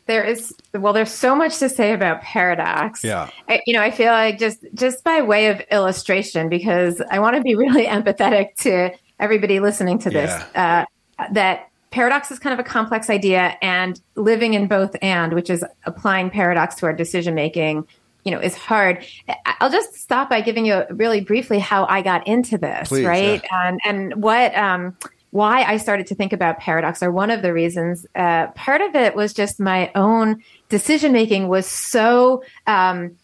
There 0.06 0.24
is 0.24 0.54
well, 0.72 0.92
there's 0.92 1.10
so 1.10 1.36
much 1.36 1.58
to 1.58 1.68
say 1.68 1.92
about 1.92 2.22
paradox. 2.22 3.04
Yeah, 3.04 3.30
I, 3.48 3.60
you 3.66 3.74
know, 3.74 3.82
I 3.82 3.90
feel 3.90 4.12
like 4.12 4.38
just 4.38 4.64
just 4.74 5.04
by 5.04 5.20
way 5.20 5.48
of 5.48 5.60
illustration, 5.70 6.48
because 6.48 7.02
I 7.10 7.18
want 7.18 7.36
to 7.36 7.42
be 7.42 7.54
really 7.56 7.84
empathetic 7.84 8.56
to 8.62 8.90
everybody 9.20 9.60
listening 9.60 9.98
to 10.00 10.10
this. 10.10 10.30
Yeah. 10.54 10.86
Uh, 11.18 11.26
that 11.32 11.68
paradox 11.94 12.32
is 12.32 12.40
kind 12.40 12.52
of 12.52 12.58
a 12.58 12.68
complex 12.68 13.08
idea, 13.08 13.56
and 13.62 14.00
living 14.16 14.54
in 14.54 14.66
both 14.66 14.96
and, 15.00 15.32
which 15.32 15.48
is 15.48 15.64
applying 15.84 16.28
paradox 16.28 16.74
to 16.76 16.86
our 16.86 16.92
decision 16.92 17.36
making, 17.36 17.86
you 18.24 18.32
know 18.32 18.40
is 18.40 18.56
hard. 18.56 19.06
I'll 19.60 19.70
just 19.70 19.94
stop 19.94 20.28
by 20.28 20.40
giving 20.40 20.66
you 20.66 20.82
really 20.90 21.20
briefly 21.20 21.58
how 21.58 21.86
i 21.86 22.02
got 22.02 22.26
into 22.26 22.58
this 22.58 22.88
Please, 22.88 23.04
right? 23.04 23.42
yeah. 23.44 23.68
and 23.68 23.80
and 23.84 24.22
what 24.22 24.56
um 24.56 24.96
why 25.30 25.62
i 25.62 25.76
started 25.76 26.06
to 26.08 26.14
think 26.14 26.32
about 26.32 26.58
paradox 26.58 27.02
or 27.02 27.12
one 27.12 27.30
of 27.30 27.42
the 27.42 27.52
reasons. 27.52 28.06
Uh, 28.14 28.48
part 28.48 28.80
of 28.80 28.94
it 28.96 29.14
was 29.14 29.32
just 29.32 29.60
my 29.60 29.92
own 29.94 30.42
decision 30.68 31.12
making 31.12 31.48
was 31.48 31.66
so 31.66 32.42
um, 32.66 33.16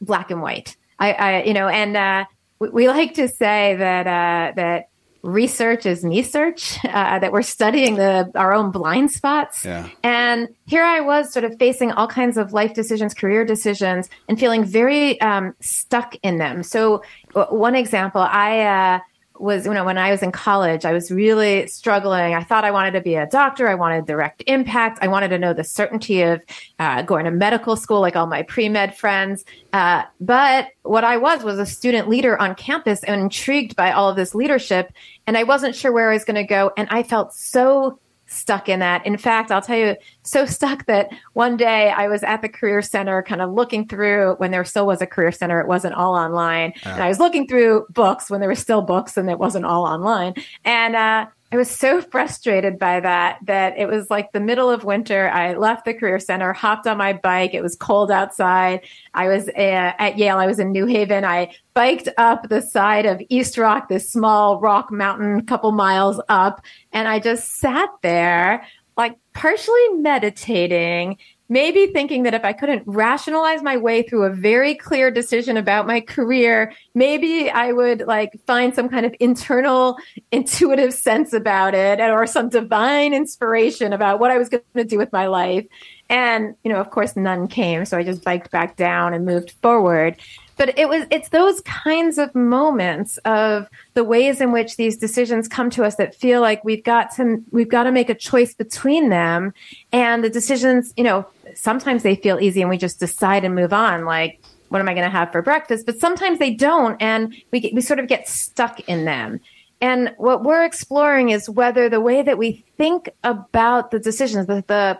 black 0.00 0.30
and 0.30 0.42
white. 0.42 0.76
I, 0.98 1.12
I 1.12 1.42
you 1.44 1.54
know 1.54 1.68
and 1.68 1.96
uh, 1.96 2.24
we, 2.58 2.70
we, 2.70 2.88
like 2.88 3.14
to 3.14 3.28
say 3.28 3.76
that 3.76 4.06
uh, 4.06 4.52
that 4.56 4.88
research 5.26 5.84
is 5.84 6.04
me 6.04 6.22
search 6.22 6.78
uh, 6.84 7.18
that 7.18 7.32
we're 7.32 7.42
studying 7.42 7.96
the 7.96 8.30
our 8.34 8.52
own 8.52 8.70
blind 8.70 9.10
spots 9.10 9.64
yeah. 9.64 9.88
and 10.02 10.48
here 10.66 10.84
i 10.84 11.00
was 11.00 11.32
sort 11.32 11.44
of 11.44 11.58
facing 11.58 11.90
all 11.92 12.06
kinds 12.06 12.36
of 12.36 12.52
life 12.52 12.72
decisions 12.74 13.12
career 13.12 13.44
decisions 13.44 14.08
and 14.28 14.38
feeling 14.38 14.64
very 14.64 15.20
um, 15.20 15.54
stuck 15.60 16.14
in 16.22 16.38
them 16.38 16.62
so 16.62 17.02
one 17.50 17.74
example 17.74 18.20
i 18.20 18.60
uh, 18.60 18.98
was 19.40 19.66
you 19.66 19.74
know 19.74 19.84
when 19.84 19.98
I 19.98 20.10
was 20.10 20.22
in 20.22 20.32
college, 20.32 20.84
I 20.84 20.92
was 20.92 21.10
really 21.10 21.66
struggling. 21.66 22.34
I 22.34 22.42
thought 22.42 22.64
I 22.64 22.70
wanted 22.70 22.92
to 22.92 23.00
be 23.00 23.14
a 23.14 23.26
doctor. 23.26 23.68
I 23.68 23.74
wanted 23.74 24.06
direct 24.06 24.42
impact. 24.46 24.98
I 25.02 25.08
wanted 25.08 25.28
to 25.28 25.38
know 25.38 25.52
the 25.52 25.64
certainty 25.64 26.22
of 26.22 26.40
uh, 26.78 27.02
going 27.02 27.24
to 27.24 27.30
medical 27.30 27.76
school, 27.76 28.00
like 28.00 28.16
all 28.16 28.26
my 28.26 28.42
pre 28.42 28.68
med 28.68 28.96
friends. 28.96 29.44
Uh, 29.72 30.02
but 30.20 30.68
what 30.82 31.04
I 31.04 31.16
was 31.16 31.42
was 31.42 31.58
a 31.58 31.66
student 31.66 32.08
leader 32.08 32.38
on 32.40 32.54
campus 32.54 33.02
and 33.04 33.20
intrigued 33.20 33.76
by 33.76 33.92
all 33.92 34.08
of 34.08 34.16
this 34.16 34.34
leadership, 34.34 34.92
and 35.26 35.36
I 35.36 35.42
wasn't 35.42 35.74
sure 35.74 35.92
where 35.92 36.10
I 36.10 36.14
was 36.14 36.24
going 36.24 36.36
to 36.36 36.44
go. 36.44 36.72
And 36.76 36.88
I 36.90 37.02
felt 37.02 37.34
so 37.34 37.98
stuck 38.26 38.68
in 38.68 38.80
that. 38.80 39.06
In 39.06 39.16
fact, 39.16 39.50
I'll 39.50 39.62
tell 39.62 39.78
you, 39.78 39.96
so 40.22 40.46
stuck 40.46 40.86
that 40.86 41.10
one 41.34 41.56
day 41.56 41.90
I 41.90 42.08
was 42.08 42.22
at 42.22 42.42
the 42.42 42.48
Career 42.48 42.82
Center, 42.82 43.22
kind 43.22 43.40
of 43.40 43.52
looking 43.52 43.86
through 43.86 44.34
when 44.38 44.50
there 44.50 44.64
still 44.64 44.86
was 44.86 45.00
a 45.00 45.06
Career 45.06 45.32
Center, 45.32 45.60
it 45.60 45.68
wasn't 45.68 45.94
all 45.94 46.14
online. 46.14 46.72
Uh. 46.84 46.90
And 46.90 47.02
I 47.02 47.08
was 47.08 47.20
looking 47.20 47.46
through 47.46 47.86
books 47.90 48.28
when 48.28 48.40
there 48.40 48.48
were 48.48 48.54
still 48.54 48.82
books 48.82 49.16
and 49.16 49.30
it 49.30 49.38
wasn't 49.38 49.64
all 49.64 49.84
online. 49.84 50.34
And 50.64 50.96
uh, 50.96 51.26
I 51.52 51.56
was 51.56 51.70
so 51.70 52.00
frustrated 52.12 52.78
by 52.78 53.00
that 53.00 53.38
that 53.44 53.78
it 53.78 53.86
was 53.86 54.10
like 54.10 54.32
the 54.32 54.40
middle 54.40 54.70
of 54.70 54.84
winter. 54.84 55.28
I 55.28 55.54
left 55.54 55.84
the 55.84 55.94
career 55.94 56.18
center, 56.18 56.52
hopped 56.52 56.86
on 56.86 56.98
my 56.98 57.12
bike. 57.12 57.54
It 57.54 57.62
was 57.62 57.76
cold 57.76 58.10
outside. 58.10 58.80
I 59.14 59.28
was 59.28 59.48
uh, 59.48 59.52
at 59.98 60.18
Yale. 60.18 60.38
I 60.38 60.46
was 60.46 60.58
in 60.58 60.72
New 60.72 60.86
Haven. 60.86 61.24
I 61.24 61.54
biked 61.74 62.08
up 62.18 62.48
the 62.48 62.62
side 62.62 63.06
of 63.06 63.22
East 63.28 63.58
Rock, 63.58 63.88
this 63.88 64.10
small 64.10 64.60
rock 64.60 64.90
mountain, 64.90 65.44
couple 65.46 65.72
miles 65.72 66.20
up, 66.28 66.62
and 66.92 67.06
I 67.06 67.18
just 67.18 67.58
sat 67.58 67.90
there, 68.02 68.66
like 68.96 69.16
partially 69.34 69.88
meditating 69.94 71.18
maybe 71.48 71.86
thinking 71.86 72.24
that 72.24 72.34
if 72.34 72.44
I 72.44 72.52
couldn't 72.52 72.82
rationalize 72.86 73.62
my 73.62 73.76
way 73.76 74.02
through 74.02 74.24
a 74.24 74.30
very 74.30 74.74
clear 74.74 75.10
decision 75.10 75.56
about 75.56 75.86
my 75.86 76.00
career, 76.00 76.72
maybe 76.94 77.50
I 77.50 77.72
would 77.72 78.00
like 78.00 78.40
find 78.46 78.74
some 78.74 78.88
kind 78.88 79.06
of 79.06 79.14
internal 79.20 79.96
intuitive 80.32 80.92
sense 80.92 81.32
about 81.32 81.74
it 81.74 82.00
or 82.00 82.26
some 82.26 82.48
divine 82.48 83.14
inspiration 83.14 83.92
about 83.92 84.18
what 84.18 84.30
I 84.30 84.38
was 84.38 84.48
going 84.48 84.62
to 84.74 84.84
do 84.84 84.98
with 84.98 85.12
my 85.12 85.26
life. 85.26 85.66
And, 86.08 86.54
you 86.62 86.72
know, 86.72 86.80
of 86.80 86.90
course, 86.90 87.16
none 87.16 87.48
came. 87.48 87.84
So 87.84 87.98
I 87.98 88.02
just 88.02 88.24
biked 88.24 88.50
back 88.50 88.76
down 88.76 89.14
and 89.14 89.24
moved 89.24 89.52
forward 89.62 90.16
but 90.56 90.78
it 90.78 90.88
was 90.88 91.06
it's 91.10 91.28
those 91.28 91.60
kinds 91.62 92.18
of 92.18 92.34
moments 92.34 93.18
of 93.18 93.68
the 93.94 94.02
ways 94.02 94.40
in 94.40 94.52
which 94.52 94.76
these 94.76 94.96
decisions 94.96 95.48
come 95.48 95.70
to 95.70 95.84
us 95.84 95.96
that 95.96 96.14
feel 96.14 96.40
like 96.40 96.64
we've 96.64 96.84
got 96.84 97.14
to 97.16 97.42
we've 97.50 97.68
got 97.68 97.84
to 97.84 97.92
make 97.92 98.10
a 98.10 98.14
choice 98.14 98.54
between 98.54 99.10
them 99.10 99.52
and 99.92 100.24
the 100.24 100.30
decisions 100.30 100.92
you 100.96 101.04
know 101.04 101.26
sometimes 101.56 102.02
they 102.02 102.16
feel 102.16 102.40
easy 102.40 102.60
and 102.60 102.70
we 102.70 102.76
just 102.78 103.00
decide 103.00 103.44
and 103.44 103.54
move 103.54 103.72
on 103.72 104.04
like 104.04 104.40
what 104.68 104.80
am 104.80 104.88
i 104.88 104.94
going 104.94 105.04
to 105.04 105.10
have 105.10 105.30
for 105.32 105.42
breakfast 105.42 105.86
but 105.86 105.98
sometimes 105.98 106.38
they 106.38 106.52
don't 106.52 107.00
and 107.00 107.34
we 107.50 107.60
get, 107.60 107.74
we 107.74 107.80
sort 107.80 107.98
of 107.98 108.08
get 108.08 108.28
stuck 108.28 108.80
in 108.88 109.04
them 109.04 109.40
and 109.80 110.14
what 110.16 110.42
we're 110.42 110.64
exploring 110.64 111.30
is 111.30 111.50
whether 111.50 111.88
the 111.88 112.00
way 112.00 112.22
that 112.22 112.38
we 112.38 112.64
think 112.76 113.10
about 113.24 113.90
the 113.90 113.98
decisions 113.98 114.46
the, 114.46 114.64
the 114.66 114.98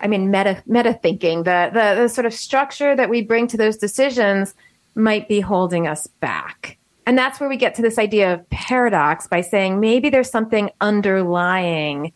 I 0.00 0.06
mean, 0.06 0.30
meta 0.30 0.62
meta 0.66 0.94
thinking, 0.94 1.42
the, 1.42 1.70
the 1.72 2.02
the 2.02 2.08
sort 2.08 2.26
of 2.26 2.34
structure 2.34 2.94
that 2.94 3.10
we 3.10 3.22
bring 3.22 3.46
to 3.48 3.56
those 3.56 3.76
decisions 3.76 4.54
might 4.94 5.28
be 5.28 5.40
holding 5.40 5.86
us 5.86 6.06
back. 6.06 6.78
And 7.06 7.16
that's 7.16 7.40
where 7.40 7.48
we 7.48 7.56
get 7.56 7.74
to 7.76 7.82
this 7.82 7.98
idea 7.98 8.34
of 8.34 8.50
paradox 8.50 9.26
by 9.26 9.40
saying 9.40 9.80
maybe 9.80 10.10
there's 10.10 10.30
something 10.30 10.70
underlying 10.80 12.12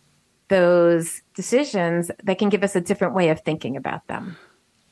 those 0.52 1.22
decisions 1.34 2.10
that 2.22 2.38
can 2.38 2.50
give 2.50 2.62
us 2.62 2.76
a 2.76 2.80
different 2.80 3.14
way 3.14 3.30
of 3.30 3.40
thinking 3.40 3.76
about 3.76 4.06
them. 4.06 4.36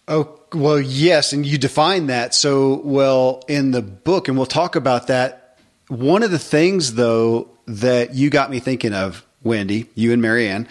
Oh, 0.09 0.41
well, 0.55 0.81
yes. 0.81 1.33
And 1.35 1.45
you 1.45 1.59
define 1.59 2.07
that 2.07 2.35
so 2.35 2.81
well 2.83 3.43
in 3.47 3.71
the 3.71 3.83
book, 3.83 4.27
and 4.27 4.37
we'll 4.37 4.47
talk 4.47 4.75
about 4.75 5.07
that. 5.09 5.59
One 5.89 6.23
of 6.23 6.31
the 6.31 6.39
things, 6.39 6.95
though, 6.95 7.51
that 7.67 8.15
you 8.15 8.31
got 8.31 8.51
me 8.51 8.59
thinking 8.59 8.95
of, 8.95 9.25
Wendy, 9.43 9.91
you 9.95 10.13
and 10.13 10.23
Marianne, 10.23 10.67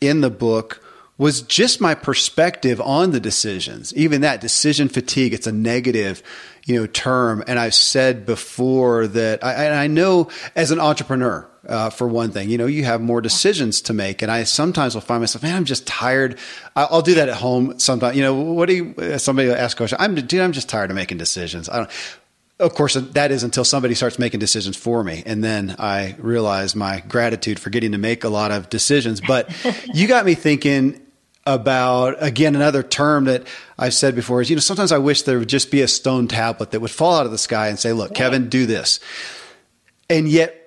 in 0.00 0.20
the 0.20 0.30
book 0.30 0.82
was 1.18 1.40
just 1.42 1.80
my 1.80 1.94
perspective 1.94 2.80
on 2.80 3.12
the 3.12 3.20
decisions. 3.20 3.94
Even 3.94 4.20
that 4.20 4.40
decision 4.40 4.88
fatigue, 4.88 5.32
it's 5.32 5.46
a 5.46 5.52
negative. 5.52 6.22
you 6.66 6.74
know, 6.74 6.86
term. 6.86 7.44
And 7.46 7.58
I've 7.58 7.74
said 7.74 8.26
before 8.26 9.06
that 9.06 9.42
I, 9.42 9.84
I 9.84 9.86
know 9.86 10.28
as 10.56 10.72
an 10.72 10.80
entrepreneur, 10.80 11.48
uh, 11.68 11.90
for 11.90 12.06
one 12.06 12.30
thing. 12.30 12.48
You 12.48 12.58
know, 12.58 12.66
you 12.66 12.84
have 12.84 13.00
more 13.00 13.20
decisions 13.20 13.80
to 13.82 13.92
make, 13.92 14.22
and 14.22 14.30
I 14.30 14.44
sometimes 14.44 14.94
will 14.94 15.02
find 15.02 15.22
myself, 15.22 15.42
man, 15.42 15.54
I'm 15.54 15.64
just 15.64 15.86
tired. 15.86 16.38
I'll 16.74 17.02
do 17.02 17.14
that 17.14 17.28
at 17.28 17.36
home 17.36 17.78
sometimes. 17.78 18.16
You 18.16 18.22
know, 18.22 18.34
what 18.34 18.68
do 18.68 18.74
you? 18.74 19.18
Somebody 19.18 19.48
will 19.48 19.56
ask 19.56 19.76
a 19.76 19.78
question. 19.78 19.98
I'm, 20.00 20.14
dude, 20.14 20.40
I'm 20.40 20.52
just 20.52 20.68
tired 20.68 20.90
of 20.90 20.96
making 20.96 21.18
decisions. 21.18 21.68
I 21.68 21.78
don't. 21.78 21.90
Of 22.58 22.74
course, 22.74 22.94
that 22.94 23.30
is 23.32 23.42
until 23.42 23.64
somebody 23.64 23.94
starts 23.94 24.18
making 24.18 24.40
decisions 24.40 24.78
for 24.78 25.04
me, 25.04 25.22
and 25.26 25.44
then 25.44 25.76
I 25.78 26.16
realize 26.18 26.74
my 26.74 27.00
gratitude 27.06 27.58
for 27.58 27.68
getting 27.68 27.92
to 27.92 27.98
make 27.98 28.24
a 28.24 28.30
lot 28.30 28.50
of 28.50 28.70
decisions. 28.70 29.20
But 29.20 29.50
you 29.94 30.08
got 30.08 30.24
me 30.24 30.34
thinking 30.34 31.02
about 31.44 32.16
again 32.20 32.56
another 32.56 32.82
term 32.82 33.26
that 33.26 33.46
I've 33.78 33.94
said 33.94 34.14
before 34.14 34.40
is 34.40 34.50
you 34.50 34.56
know 34.56 34.60
sometimes 34.60 34.90
I 34.90 34.98
wish 34.98 35.22
there 35.22 35.38
would 35.38 35.48
just 35.48 35.70
be 35.70 35.80
a 35.80 35.88
stone 35.88 36.28
tablet 36.28 36.72
that 36.72 36.80
would 36.80 36.90
fall 36.90 37.14
out 37.14 37.26
of 37.26 37.32
the 37.32 37.38
sky 37.38 37.68
and 37.68 37.78
say, 37.78 37.92
"Look, 37.92 38.14
Kevin, 38.14 38.48
do 38.48 38.66
this," 38.66 39.00
and 40.08 40.28
yet 40.28 40.65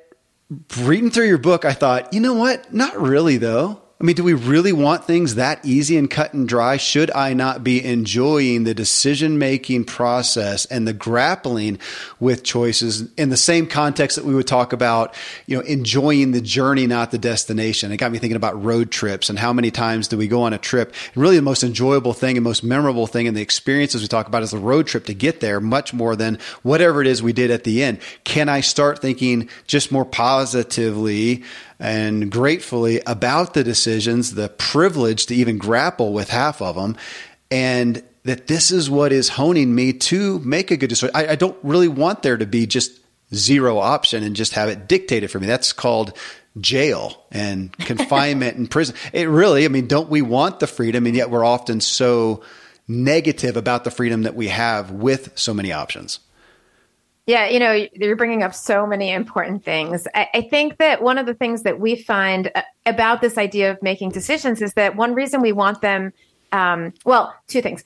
reading 0.79 1.11
through 1.11 1.27
your 1.27 1.37
book, 1.37 1.65
I 1.65 1.73
thought, 1.73 2.13
you 2.13 2.19
know 2.19 2.33
what? 2.33 2.73
Not 2.73 2.99
really, 2.99 3.37
though. 3.37 3.81
I 4.01 4.05
mean, 4.05 4.15
do 4.15 4.23
we 4.23 4.33
really 4.33 4.71
want 4.71 5.03
things 5.03 5.35
that 5.35 5.65
easy 5.65 5.97
and 5.97 6.09
cut 6.09 6.33
and 6.33 6.47
dry? 6.47 6.77
Should 6.77 7.11
I 7.11 7.33
not 7.33 7.65
be 7.65 7.83
enjoying 7.83 8.63
the 8.63 8.73
decision 8.73 9.37
making 9.37 9.83
process 9.83 10.63
and 10.67 10.87
the 10.87 10.93
grappling 10.93 11.79
with 12.17 12.45
choices 12.45 13.11
in 13.15 13.27
the 13.27 13.35
same 13.35 13.67
context 13.67 14.15
that 14.15 14.23
we 14.23 14.33
would 14.33 14.47
talk 14.47 14.71
about, 14.71 15.13
you 15.47 15.57
know, 15.57 15.63
enjoying 15.63 16.31
the 16.31 16.39
journey, 16.39 16.87
not 16.87 17.11
the 17.11 17.17
destination? 17.17 17.91
It 17.91 17.97
got 17.97 18.13
me 18.13 18.19
thinking 18.19 18.37
about 18.37 18.63
road 18.63 18.89
trips 18.89 19.29
and 19.29 19.37
how 19.37 19.51
many 19.51 19.69
times 19.69 20.07
do 20.07 20.17
we 20.17 20.29
go 20.29 20.43
on 20.43 20.53
a 20.53 20.57
trip? 20.57 20.95
And 21.13 21.21
really 21.21 21.35
the 21.35 21.41
most 21.41 21.65
enjoyable 21.65 22.13
thing 22.13 22.37
and 22.37 22.43
most 22.45 22.63
memorable 22.63 23.05
thing 23.05 23.25
in 23.25 23.33
the 23.33 23.41
experiences 23.41 24.01
we 24.01 24.07
talk 24.07 24.29
about 24.29 24.43
is 24.43 24.51
the 24.51 24.59
road 24.59 24.87
trip 24.87 25.07
to 25.07 25.13
get 25.13 25.41
there 25.41 25.59
much 25.59 25.93
more 25.93 26.15
than 26.15 26.39
whatever 26.63 27.01
it 27.01 27.07
is 27.07 27.21
we 27.21 27.33
did 27.33 27.51
at 27.51 27.65
the 27.65 27.83
end. 27.83 27.99
Can 28.23 28.47
I 28.47 28.61
start 28.61 28.99
thinking 28.99 29.49
just 29.67 29.91
more 29.91 30.05
positively 30.05 31.43
and 31.79 32.31
gratefully 32.31 33.01
about 33.05 33.53
the 33.53 33.63
decisions, 33.63 34.33
the 34.33 34.49
privilege 34.49 35.27
to 35.27 35.35
even 35.35 35.57
grapple 35.57 36.13
with 36.13 36.29
half 36.29 36.61
of 36.61 36.75
them, 36.75 36.97
and 37.49 38.03
that 38.23 38.47
this 38.47 38.71
is 38.71 38.89
what 38.89 39.11
is 39.11 39.29
honing 39.29 39.73
me 39.73 39.93
to 39.93 40.39
make 40.39 40.71
a 40.71 40.77
good 40.77 40.89
decision. 40.89 41.15
I, 41.15 41.29
I 41.29 41.35
don't 41.35 41.57
really 41.63 41.87
want 41.87 42.21
there 42.21 42.37
to 42.37 42.45
be 42.45 42.67
just 42.67 42.99
zero 43.33 43.77
option 43.77 44.23
and 44.23 44.35
just 44.35 44.53
have 44.53 44.69
it 44.69 44.87
dictated 44.87 45.31
for 45.31 45.39
me. 45.39 45.47
That's 45.47 45.71
called 45.73 46.17
jail 46.59 47.23
and 47.31 47.71
confinement 47.77 48.57
and 48.57 48.69
prison. 48.69 48.95
It 49.13 49.29
really, 49.29 49.65
I 49.65 49.69
mean, 49.69 49.87
don't 49.87 50.09
we 50.09 50.21
want 50.21 50.59
the 50.59 50.67
freedom? 50.67 51.05
And 51.05 51.15
yet 51.15 51.29
we're 51.29 51.45
often 51.45 51.79
so 51.79 52.43
negative 52.87 53.55
about 53.55 53.83
the 53.83 53.91
freedom 53.91 54.23
that 54.23 54.35
we 54.35 54.47
have 54.47 54.91
with 54.91 55.31
so 55.35 55.53
many 55.53 55.71
options. 55.71 56.19
Yeah, 57.29 57.45
you 57.45 57.59
know, 57.59 57.85
you're 57.93 58.15
bringing 58.15 58.41
up 58.41 58.55
so 58.55 58.87
many 58.87 59.11
important 59.11 59.63
things. 59.63 60.07
I, 60.15 60.27
I, 60.33 60.41
think 60.41 60.77
that 60.77 61.03
one 61.03 61.19
of 61.19 61.27
the 61.27 61.35
things 61.35 61.61
that 61.61 61.79
we 61.79 61.95
find 61.95 62.51
uh, 62.55 62.63
about 62.87 63.21
this 63.21 63.37
idea 63.37 63.69
of 63.69 63.79
making 63.83 64.09
decisions 64.09 64.63
is 64.63 64.73
that 64.73 64.95
one 64.95 65.13
reason 65.13 65.39
we 65.39 65.51
want 65.51 65.81
them, 65.81 66.11
um, 66.51 66.91
well, 67.05 67.35
two 67.45 67.61
things. 67.61 67.83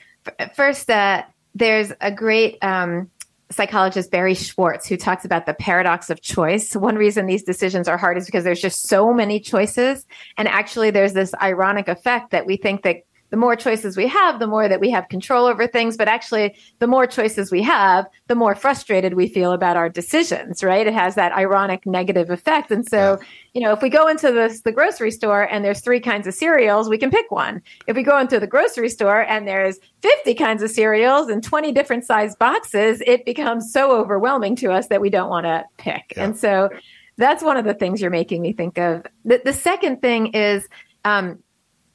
First, 0.56 0.90
uh, 0.90 1.24
there's 1.54 1.92
a 2.00 2.10
great 2.10 2.58
um, 2.64 3.12
psychologist, 3.52 4.12
Barry 4.12 4.34
Schwartz, 4.34 4.88
who 4.88 4.96
talks 4.96 5.26
about 5.26 5.46
the 5.46 5.54
paradox 5.54 6.10
of 6.10 6.22
choice. 6.22 6.74
One 6.74 6.96
reason 6.96 7.26
these 7.26 7.44
decisions 7.44 7.90
are 7.90 7.98
hard 7.98 8.18
is 8.18 8.26
because 8.26 8.46
there's 8.46 8.62
just 8.62 8.88
so 8.88 9.14
many 9.14 9.42
choices. 9.42 10.06
And 10.38 10.48
actually, 10.48 10.90
there's 10.90 11.12
this 11.12 11.34
ironic 11.42 11.90
effect 11.90 12.32
that 12.32 12.46
we 12.46 12.56
think 12.56 12.84
that 12.84 13.04
the 13.34 13.38
more 13.38 13.56
choices 13.56 13.98
we 13.98 14.08
have, 14.08 14.38
the 14.38 14.46
more 14.46 14.70
that 14.70 14.80
we 14.80 14.92
have 14.92 15.10
control 15.10 15.48
over 15.48 15.66
things. 15.66 15.98
But 15.98 16.08
actually, 16.08 16.56
the 16.78 16.86
more 16.86 17.08
choices 17.08 17.52
we 17.52 17.64
have, 17.64 18.06
the 18.28 18.36
more 18.36 18.54
frustrated 18.54 19.16
we 19.16 19.28
feel 19.28 19.54
about 19.54 19.76
our 19.76 19.90
decisions, 19.90 20.64
right? 20.64 20.86
It 20.86 20.94
has 20.94 21.16
that 21.16 21.32
ironic 21.32 21.84
negative 21.88 22.30
effect. 22.30 22.70
And 22.70 22.88
so, 22.88 23.18
yeah. 23.20 23.28
you 23.56 23.62
know, 23.62 23.74
if 23.74 23.82
we 23.82 23.90
go 23.90 24.08
into 24.08 24.32
the, 24.32 24.62
the 24.64 24.72
grocery 24.72 25.10
store 25.10 25.52
and 25.52 25.66
there's 25.66 25.82
three 25.82 26.00
kinds 26.00 26.28
of 26.28 26.36
cereals, 26.36 26.90
we 26.90 27.00
can 27.00 27.10
pick 27.10 27.32
one. 27.32 27.64
If 27.88 27.96
we 27.96 28.04
go 28.04 28.20
into 28.20 28.40
the 28.40 28.46
grocery 28.46 28.90
store 28.90 29.22
and 29.22 29.48
there's 29.48 29.80
50 30.04 30.36
kinds 30.36 30.62
of 30.62 30.70
cereals 30.70 31.28
and 31.28 31.44
20 31.44 31.72
different 31.72 32.06
size 32.06 32.36
boxes, 32.36 33.02
it 33.08 33.26
becomes 33.26 33.74
so 33.74 33.98
overwhelming 33.98 34.56
to 34.58 34.72
us 34.72 34.90
that 34.90 35.02
we 35.02 35.10
don't 35.10 35.32
want 35.32 35.48
to 35.48 35.66
pick. 35.78 36.14
Yeah. 36.16 36.26
And 36.26 36.38
so, 36.38 36.70
that's 37.18 37.44
one 37.44 37.58
of 37.58 37.66
the 37.66 37.74
things 37.74 38.00
you're 38.00 38.12
making 38.12 38.44
me 38.44 38.54
think 38.54 38.78
of. 38.78 39.06
The, 39.26 39.42
the 39.44 39.54
second 39.54 40.02
thing 40.02 40.34
is, 40.34 40.68
um, 41.06 41.43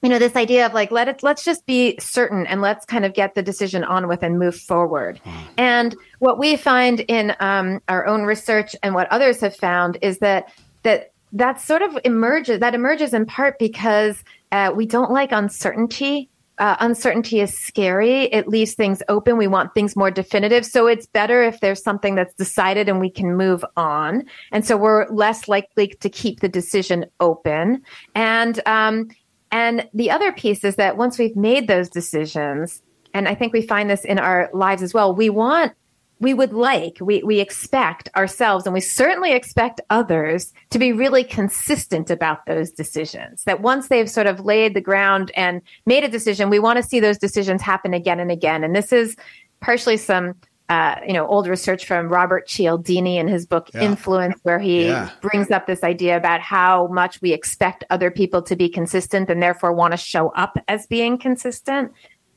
you 0.02 0.08
know 0.08 0.18
this 0.18 0.37
idea 0.37 0.66
of 0.66 0.74
like 0.74 0.90
let 0.90 1.08
it 1.08 1.22
let's 1.22 1.44
just 1.44 1.66
be 1.66 1.96
certain 1.98 2.46
and 2.46 2.61
let's 2.61 2.84
kind 2.84 3.04
of 3.04 3.14
get 3.14 3.34
the 3.34 3.42
decision 3.42 3.84
on 3.84 4.08
with 4.08 4.22
and 4.22 4.38
move 4.38 4.56
forward 4.56 5.20
mm. 5.24 5.32
and 5.56 5.96
what 6.18 6.38
we 6.38 6.56
find 6.56 7.00
in 7.00 7.34
um, 7.40 7.80
our 7.88 8.06
own 8.06 8.22
research 8.22 8.76
and 8.82 8.94
what 8.94 9.11
others 9.11 9.40
have 9.40 9.54
found 9.54 9.98
is 10.02 10.18
that 10.18 10.52
that 10.82 11.12
that 11.32 11.61
sort 11.61 11.82
of 11.82 11.98
emerges 12.04 12.61
that 12.61 12.74
emerges 12.74 13.12
in 13.12 13.26
part 13.26 13.58
because 13.58 14.22
uh, 14.52 14.72
we 14.74 14.87
don't 14.87 15.11
like 15.11 15.32
uncertainty 15.32 16.28
uh, 16.58 16.76
uncertainty 16.80 17.40
is 17.40 17.56
scary. 17.56 18.24
It 18.24 18.48
leaves 18.48 18.74
things 18.74 19.00
open. 19.08 19.37
We 19.37 19.46
want 19.46 19.74
things 19.74 19.94
more 19.94 20.11
definitive. 20.11 20.66
So 20.66 20.87
it's 20.87 21.06
better 21.06 21.42
if 21.42 21.61
there's 21.61 21.82
something 21.82 22.16
that's 22.16 22.34
decided 22.34 22.88
and 22.88 23.00
we 23.00 23.11
can 23.11 23.37
move 23.37 23.64
on. 23.76 24.24
And 24.50 24.66
so 24.66 24.76
we're 24.76 25.06
less 25.08 25.46
likely 25.46 25.88
to 26.00 26.11
keep 26.11 26.40
the 26.40 26.48
decision 26.48 27.06
open. 27.20 27.82
And 28.14 28.61
um, 28.66 29.08
and 29.50 29.88
the 29.94 30.11
other 30.11 30.32
piece 30.32 30.64
is 30.64 30.76
that 30.76 30.96
once 30.96 31.18
we've 31.18 31.37
made 31.37 31.68
those 31.68 31.88
decisions, 31.88 32.82
and 33.14 33.28
I 33.28 33.34
think 33.34 33.52
we 33.52 33.62
find 33.62 33.88
this 33.88 34.04
in 34.04 34.18
our 34.18 34.50
lives 34.52 34.82
as 34.82 34.92
well, 34.92 35.14
we 35.14 35.30
want, 35.30 35.72
we 36.20 36.34
would 36.34 36.52
like, 36.52 36.98
we, 37.00 37.22
we 37.22 37.40
expect 37.40 38.08
ourselves, 38.16 38.66
and 38.66 38.74
we 38.74 38.80
certainly 38.80 39.32
expect 39.32 39.80
others 39.88 40.52
to 40.70 40.78
be 40.78 40.92
really 40.92 41.24
consistent 41.24 42.11
about 42.11 42.44
those 42.46 42.70
decisions. 42.70 43.44
That 43.44 43.61
once 43.61 43.88
they've 43.88 44.11
sort 44.11 44.26
of 44.26 44.40
laid 44.40 44.74
the 44.74 44.80
ground 44.80 45.30
and 45.37 45.62
made 45.87 46.04
a 46.04 46.08
decision, 46.08 46.50
we 46.50 46.58
want 46.58 46.76
to 46.76 46.82
see 46.82 47.00
those 47.00 47.18
decisions 47.18 47.62
happen 47.62 47.94
again 47.94 48.20
and 48.20 48.30
again. 48.30 48.64
And 48.64 48.74
this 48.74 48.92
is 48.92 49.16
partially 49.61 49.96
some 49.96 50.34
uh, 50.68 50.96
you 51.07 51.14
know, 51.14 51.26
old 51.26 51.46
research 51.46 51.87
from 51.87 52.09
Robert 52.09 52.46
Cialdini 52.46 53.16
in 53.16 53.26
his 53.26 53.46
book 53.46 53.70
yeah. 53.72 53.83
Influence, 53.83 54.38
where 54.42 54.59
he 54.59 54.85
yeah. 54.87 55.11
brings 55.22 55.50
up 55.50 55.66
this 55.66 55.83
idea 55.83 56.16
about 56.16 56.40
how 56.40 56.88
much 56.88 57.22
we 57.22 57.33
expect 57.33 57.85
other 57.88 58.11
people 58.11 58.42
to 58.42 58.54
be 58.54 58.68
consistent 58.68 59.31
and 59.31 59.42
therefore 59.42 59.72
want 59.72 59.92
to 59.92 59.96
show 59.96 60.28
up 60.31 60.59
as 60.68 60.87
being 60.87 61.16
consistent. 61.16 61.92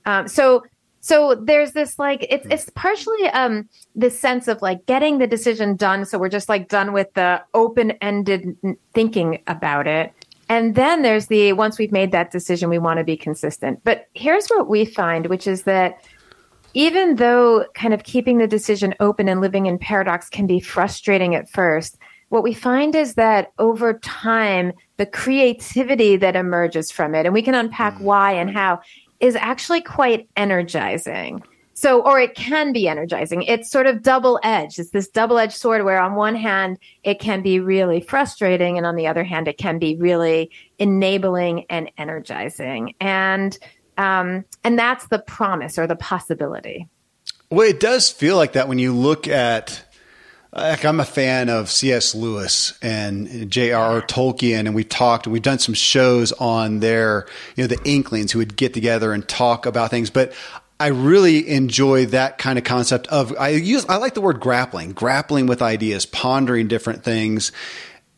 Um, 0.06 0.30
so, 0.30 0.64
so 1.02 1.36
there's 1.36 1.74
this 1.74 2.00
like 2.00 2.26
it's 2.30 2.46
it's 2.50 2.70
partially 2.76 3.28
um 3.30 3.68
this 3.96 4.18
sense 4.18 4.48
of 4.48 4.62
like 4.62 4.86
getting 4.86 5.18
the 5.18 5.28
decision 5.28 5.76
done. 5.76 6.06
So 6.06 6.18
we're 6.18 6.30
just 6.30 6.48
like 6.48 6.70
done 6.70 6.94
with 6.94 7.14
the 7.16 7.44
open 7.54 7.92
ended 8.02 8.56
thinking 8.94 9.42
about 9.48 9.88
it. 9.88 10.14
And 10.48 10.76
then 10.76 11.02
there's 11.02 11.28
the 11.28 11.54
once 11.54 11.80
we've 11.80 11.92
made 11.92 12.12
that 12.12 12.32
decision, 12.32 12.70
we 12.70 12.78
want 12.78 13.00
to 13.00 13.04
be 13.04 13.18
consistent. 13.18 13.84
But 13.84 14.08
here's 14.14 14.48
what 14.48 14.70
we 14.70 14.86
find, 14.86 15.26
which 15.26 15.48
is 15.48 15.64
that 15.64 16.02
even 16.74 17.16
though 17.16 17.66
kind 17.76 17.94
of 17.94 18.04
keeping 18.04 18.38
the 18.38 18.48
decision 18.48 18.96
open 19.00 19.28
and 19.28 19.42
living 19.42 19.66
in 19.66 19.78
paradox 19.78 20.30
can 20.30 20.48
be 20.48 20.60
frustrating 20.60 21.36
at 21.36 21.50
first, 21.50 21.98
what 22.30 22.44
we 22.44 22.54
find 22.54 22.96
is 22.96 23.16
that 23.16 23.52
over 23.60 23.96
time, 24.00 24.72
the 24.98 25.06
creativity 25.06 26.16
that 26.16 26.36
emerges 26.36 26.90
from 26.90 27.14
it, 27.14 27.26
and 27.26 27.34
we 27.34 27.42
can 27.42 27.56
unpack 27.56 27.96
mm. 27.96 28.02
why 28.02 28.32
and 28.32 28.50
how, 28.50 28.80
is 29.20 29.36
actually 29.36 29.82
quite 29.82 30.30
energizing. 30.38 31.44
So, 31.74 32.02
or 32.04 32.20
it 32.20 32.36
can 32.36 32.74
be 32.74 32.88
energizing. 32.88 33.44
It's 33.44 33.70
sort 33.70 33.88
of 33.88 34.04
double 34.04 34.40
edged. 34.44 34.78
It's 34.78 34.92
this 34.92 35.08
double 35.08 35.40
edged 35.40 35.54
sword 35.54 35.84
where, 35.84 36.00
on 36.00 36.16
one 36.16 36.36
hand, 36.36 36.78
it 37.04 37.20
can 37.20 37.42
be 37.42 37.60
really 37.60 38.02
frustrating, 38.02 38.78
and 38.78 38.86
on 38.86 38.96
the 38.96 39.08
other 39.08 39.24
hand, 39.24 39.48
it 39.48 39.58
can 39.58 39.80
be 39.80 39.98
really 39.98 40.52
enabling 40.80 41.66
and 41.70 41.92
energizing. 41.98 42.94
And 43.02 43.58
um, 43.98 44.46
and 44.64 44.78
that's 44.78 45.08
the 45.08 45.20
promise 45.20 45.78
or 45.78 45.88
the 45.88 45.96
possibility. 45.96 46.88
Well, 47.50 47.68
it 47.68 47.80
does 47.80 48.10
feel 48.10 48.38
like 48.38 48.54
that 48.54 48.68
when 48.68 48.80
you 48.80 48.94
look 48.94 49.28
at 49.28 49.86
like 50.54 50.84
I'm 50.84 51.00
a 51.00 51.06
fan 51.06 51.50
of 51.50 51.70
C.S. 51.70 52.14
Lewis 52.14 52.78
and 52.82 53.50
J.R.R. 53.50 54.02
Tolkien, 54.02 54.60
and 54.60 54.76
we've 54.76 54.90
talked. 54.90 55.26
We've 55.26 55.42
done 55.42 55.60
some 55.60 55.74
shows 55.74 56.34
on 56.34 56.80
their, 56.80 57.26
you 57.56 57.64
know, 57.64 57.68
the 57.68 57.80
Inklings 57.86 58.34
who 58.34 58.40
would 58.40 58.58
get 58.58 58.74
together 58.74 59.14
and 59.14 59.28
talk 59.28 59.66
about 59.66 59.92
things. 59.92 60.10
But 60.10 60.34
I 60.80 60.88
really 60.88 61.48
enjoy 61.48 62.08
that 62.08 62.38
kind 62.38 62.58
of 62.58 62.66
concept 62.66 63.08
of 63.08 63.34
I 63.40 63.50
use 63.50 63.86
I 63.88 63.98
like 63.98 64.14
the 64.14 64.22
word 64.22 64.40
grappling, 64.40 64.92
grappling 64.94 65.46
with 65.46 65.62
ideas, 65.62 66.06
pondering 66.06 66.68
different 66.68 67.04
things. 67.04 67.52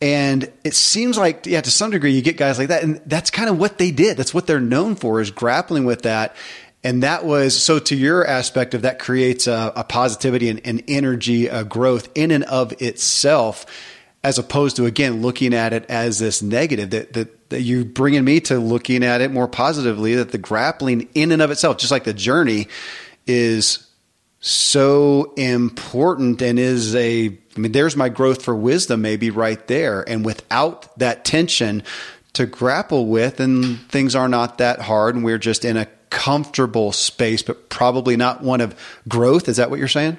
And 0.04 0.52
it 0.64 0.74
seems 0.74 1.16
like, 1.16 1.46
yeah, 1.46 1.62
to 1.62 1.70
some 1.70 1.90
degree, 1.90 2.12
you 2.12 2.20
get 2.20 2.36
guys 2.36 2.58
like 2.58 2.68
that. 2.68 2.82
And 2.82 3.00
that's 3.06 3.30
kind 3.30 3.48
of 3.48 3.58
what 3.58 3.78
they 3.78 3.90
did. 3.90 4.18
That's 4.18 4.34
what 4.34 4.46
they're 4.46 4.60
known 4.60 4.96
for 4.96 5.18
is 5.22 5.30
grappling 5.30 5.86
with 5.86 6.02
that. 6.02 6.36
And 6.82 7.02
that 7.02 7.24
was 7.24 7.56
so 7.56 7.78
to 7.78 7.96
your 7.96 8.26
aspect 8.26 8.74
of 8.74 8.82
that 8.82 8.98
creates 8.98 9.46
a, 9.46 9.72
a 9.74 9.82
positivity 9.82 10.50
and, 10.50 10.60
and 10.62 10.84
energy, 10.88 11.46
a 11.46 11.64
growth 11.64 12.10
in 12.14 12.32
and 12.32 12.44
of 12.44 12.82
itself, 12.82 13.64
as 14.22 14.38
opposed 14.38 14.76
to, 14.76 14.84
again, 14.84 15.22
looking 15.22 15.54
at 15.54 15.72
it 15.72 15.86
as 15.88 16.18
this 16.18 16.42
negative 16.42 16.90
that, 16.90 17.14
that, 17.14 17.48
that 17.48 17.62
you're 17.62 17.86
bringing 17.86 18.26
me 18.26 18.40
to 18.40 18.58
looking 18.58 19.04
at 19.04 19.22
it 19.22 19.30
more 19.30 19.48
positively, 19.48 20.16
that 20.16 20.32
the 20.32 20.38
grappling 20.38 21.08
in 21.14 21.32
and 21.32 21.40
of 21.40 21.50
itself, 21.50 21.78
just 21.78 21.90
like 21.90 22.04
the 22.04 22.12
journey 22.12 22.68
is 23.26 23.90
so 24.40 25.32
important 25.38 26.42
and 26.42 26.58
is 26.58 26.94
a 26.94 27.38
I 27.56 27.60
mean 27.60 27.72
there's 27.72 27.96
my 27.96 28.08
growth 28.08 28.42
for 28.42 28.54
wisdom 28.54 29.02
maybe 29.02 29.30
right 29.30 29.64
there. 29.66 30.08
And 30.08 30.24
without 30.24 30.98
that 30.98 31.24
tension 31.24 31.82
to 32.34 32.46
grapple 32.46 33.06
with 33.06 33.40
and 33.40 33.78
things 33.90 34.14
are 34.14 34.28
not 34.28 34.58
that 34.58 34.80
hard 34.80 35.14
and 35.14 35.24
we're 35.24 35.38
just 35.38 35.64
in 35.64 35.76
a 35.76 35.86
comfortable 36.10 36.92
space 36.92 37.42
but 37.42 37.68
probably 37.68 38.16
not 38.16 38.42
one 38.42 38.60
of 38.60 38.74
growth. 39.08 39.48
Is 39.48 39.56
that 39.56 39.70
what 39.70 39.78
you're 39.78 39.88
saying 39.88 40.18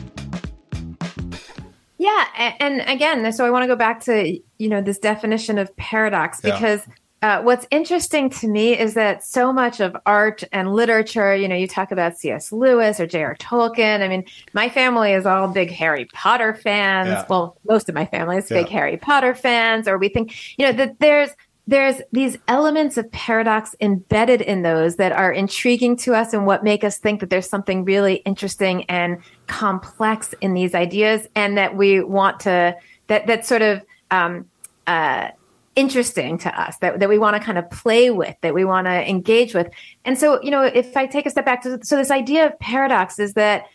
Yeah, 2.01 2.55
and 2.59 2.81
again, 2.87 3.31
so 3.31 3.45
I 3.45 3.51
want 3.51 3.61
to 3.61 3.67
go 3.67 3.75
back 3.75 3.99
to 4.05 4.35
you 4.57 4.67
know 4.67 4.81
this 4.81 4.97
definition 4.97 5.59
of 5.59 5.75
paradox 5.77 6.41
because 6.41 6.81
yeah. 7.21 7.41
uh, 7.41 7.43
what's 7.43 7.67
interesting 7.69 8.27
to 8.31 8.47
me 8.47 8.75
is 8.75 8.95
that 8.95 9.23
so 9.23 9.53
much 9.53 9.79
of 9.79 9.95
art 10.07 10.43
and 10.51 10.73
literature, 10.73 11.35
you 11.35 11.47
know, 11.47 11.55
you 11.55 11.67
talk 11.67 11.91
about 11.91 12.17
C.S. 12.17 12.51
Lewis 12.51 12.99
or 12.99 13.05
J.R. 13.05 13.35
Tolkien. 13.35 14.01
I 14.01 14.07
mean, 14.07 14.25
my 14.53 14.67
family 14.67 15.13
is 15.13 15.27
all 15.27 15.47
big 15.47 15.69
Harry 15.69 16.05
Potter 16.05 16.55
fans. 16.55 17.09
Yeah. 17.09 17.25
Well, 17.29 17.55
most 17.69 17.87
of 17.87 17.93
my 17.93 18.07
family 18.07 18.37
is 18.37 18.49
yeah. 18.49 18.63
big 18.63 18.69
Harry 18.69 18.97
Potter 18.97 19.35
fans, 19.35 19.87
or 19.87 19.99
we 19.99 20.09
think 20.09 20.57
you 20.57 20.65
know 20.65 20.71
that 20.71 20.97
there's 20.97 21.29
there's 21.71 22.01
these 22.11 22.37
elements 22.49 22.97
of 22.97 23.09
paradox 23.13 23.73
embedded 23.79 24.41
in 24.41 24.61
those 24.61 24.97
that 24.97 25.13
are 25.13 25.31
intriguing 25.31 25.95
to 25.95 26.13
us 26.13 26.33
and 26.33 26.45
what 26.45 26.65
make 26.65 26.83
us 26.83 26.97
think 26.97 27.21
that 27.21 27.29
there's 27.29 27.47
something 27.47 27.85
really 27.85 28.15
interesting 28.25 28.83
and 28.89 29.19
complex 29.47 30.35
in 30.41 30.53
these 30.53 30.75
ideas 30.75 31.27
and 31.33 31.57
that 31.57 31.77
we 31.77 32.03
want 32.03 32.41
to 32.41 32.75
that 33.07 33.25
that's 33.25 33.47
sort 33.47 33.61
of 33.61 33.81
um, 34.11 34.49
uh, 34.85 35.29
interesting 35.77 36.37
to 36.37 36.61
us 36.61 36.75
that, 36.79 36.99
that 36.99 37.07
we 37.07 37.17
want 37.17 37.37
to 37.37 37.41
kind 37.41 37.57
of 37.57 37.69
play 37.71 38.11
with 38.11 38.35
that 38.41 38.53
we 38.53 38.65
want 38.65 38.85
to 38.85 39.09
engage 39.09 39.53
with. 39.53 39.69
And 40.03 40.19
so 40.19 40.43
you 40.43 40.51
know 40.51 40.63
if 40.63 40.97
i 40.97 41.05
take 41.05 41.25
a 41.25 41.29
step 41.29 41.45
back 41.45 41.63
to 41.63 41.79
so 41.85 41.95
this 41.95 42.11
idea 42.11 42.47
of 42.47 42.59
paradox 42.59 43.17
is 43.17 43.33
that 43.35 43.67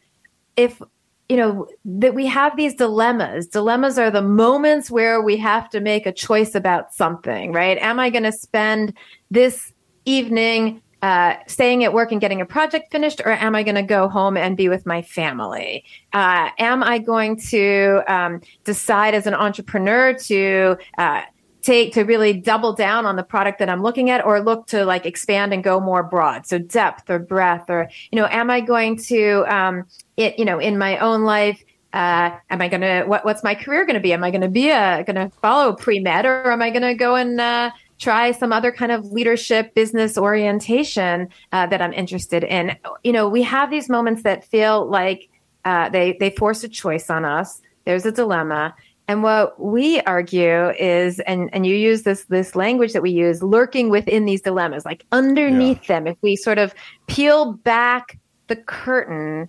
if 0.54 0.82
you 1.28 1.36
know 1.36 1.66
that 1.84 2.14
we 2.14 2.26
have 2.26 2.56
these 2.56 2.74
dilemmas 2.74 3.46
dilemmas 3.46 3.98
are 3.98 4.10
the 4.10 4.22
moments 4.22 4.90
where 4.90 5.20
we 5.20 5.36
have 5.36 5.68
to 5.68 5.80
make 5.80 6.06
a 6.06 6.12
choice 6.12 6.54
about 6.54 6.94
something 6.94 7.52
right 7.52 7.78
am 7.78 7.98
i 7.98 8.10
going 8.10 8.22
to 8.22 8.32
spend 8.32 8.92
this 9.30 9.72
evening 10.04 10.80
uh, 11.02 11.36
staying 11.46 11.84
at 11.84 11.92
work 11.92 12.10
and 12.10 12.20
getting 12.20 12.40
a 12.40 12.46
project 12.46 12.90
finished, 12.90 13.20
or 13.24 13.30
am 13.30 13.54
I 13.54 13.62
going 13.62 13.74
to 13.74 13.82
go 13.82 14.08
home 14.08 14.36
and 14.36 14.56
be 14.56 14.68
with 14.68 14.86
my 14.86 15.02
family? 15.02 15.84
Uh, 16.12 16.48
am 16.58 16.82
I 16.82 16.98
going 16.98 17.38
to 17.50 18.02
um, 18.08 18.40
decide 18.64 19.14
as 19.14 19.26
an 19.26 19.34
entrepreneur 19.34 20.14
to 20.14 20.76
uh, 20.98 21.22
take 21.66 21.92
to 21.94 22.02
really 22.05 22.33
double 22.33 22.72
down 22.72 23.05
on 23.05 23.16
the 23.16 23.22
product 23.22 23.59
that 23.59 23.68
I'm 23.68 23.83
looking 23.83 24.11
at, 24.11 24.24
or 24.24 24.40
look 24.40 24.66
to 24.68 24.85
like 24.85 25.05
expand 25.05 25.52
and 25.52 25.62
go 25.62 25.81
more 25.81 26.02
broad? 26.02 26.46
So 26.46 26.59
depth 26.59 27.11
or 27.11 27.18
breadth, 27.18 27.68
or 27.68 27.90
you 28.11 28.16
know, 28.20 28.26
am 28.31 28.50
I 28.50 28.61
going 28.61 28.96
to 29.05 29.44
um, 29.55 29.85
it? 30.16 30.38
You 30.38 30.44
know, 30.44 30.59
in 30.59 30.79
my 30.79 30.98
own 30.98 31.24
life. 31.24 31.62
Uh, 31.92 32.37
am 32.50 32.61
I 32.61 32.68
gonna 32.68 33.05
what, 33.07 33.24
what's 33.24 33.42
my 33.42 33.55
career 33.55 33.87
gonna 33.87 34.00
be? 34.00 34.12
Am 34.12 34.22
I 34.22 34.31
gonna 34.31 34.50
be 34.50 34.68
a 34.68 35.02
gonna 35.07 35.31
follow 35.40 35.72
pre 35.72 35.98
med 35.98 36.26
or 36.26 36.52
am 36.52 36.61
I 36.61 36.68
gonna 36.68 36.94
go 36.94 37.14
and 37.14 37.40
uh, 37.40 37.70
try 37.98 38.33
some 38.33 38.52
other 38.52 38.72
kind 38.72 38.92
of 38.92 39.07
leadership 39.07 39.74
business 39.74 40.18
orientation 40.18 41.29
uh, 41.52 41.66
that 41.66 41.81
I'm 41.81 41.92
interested 41.92 42.44
in. 42.44 42.76
You 43.02 43.12
know, 43.12 43.29
we 43.29 43.42
have 43.42 43.70
these 43.70 43.88
moments 43.88 44.22
that 44.22 44.44
feel 44.44 44.87
like 44.87 45.29
uh, 45.64 45.88
they 45.88 46.16
they 46.20 46.31
force 46.31 46.62
a 46.64 46.68
choice 46.68 47.11
on 47.11 47.24
us. 47.24 47.61
There's 47.85 48.05
a 48.05 48.12
dilemma. 48.12 48.74
And 49.09 49.23
what 49.23 49.61
we 49.61 50.01
argue 50.01 50.71
is, 50.71 51.21
and, 51.21 51.49
and 51.53 51.64
you 51.64 51.77
use 51.77 52.03
this 52.03 52.25
this 52.25 52.57
language 52.57 52.92
that 52.92 53.03
we 53.03 53.11
use, 53.11 53.42
lurking 53.42 53.88
within 53.88 54.25
these 54.25 54.40
dilemmas, 54.40 54.85
like 54.85 55.05
underneath 55.12 55.88
yeah. 55.88 56.01
them, 56.01 56.07
if 56.09 56.16
we 56.23 56.35
sort 56.35 56.59
of 56.59 56.75
peel 57.07 57.53
back 57.53 58.19
the 58.49 58.57
curtain, 58.57 59.49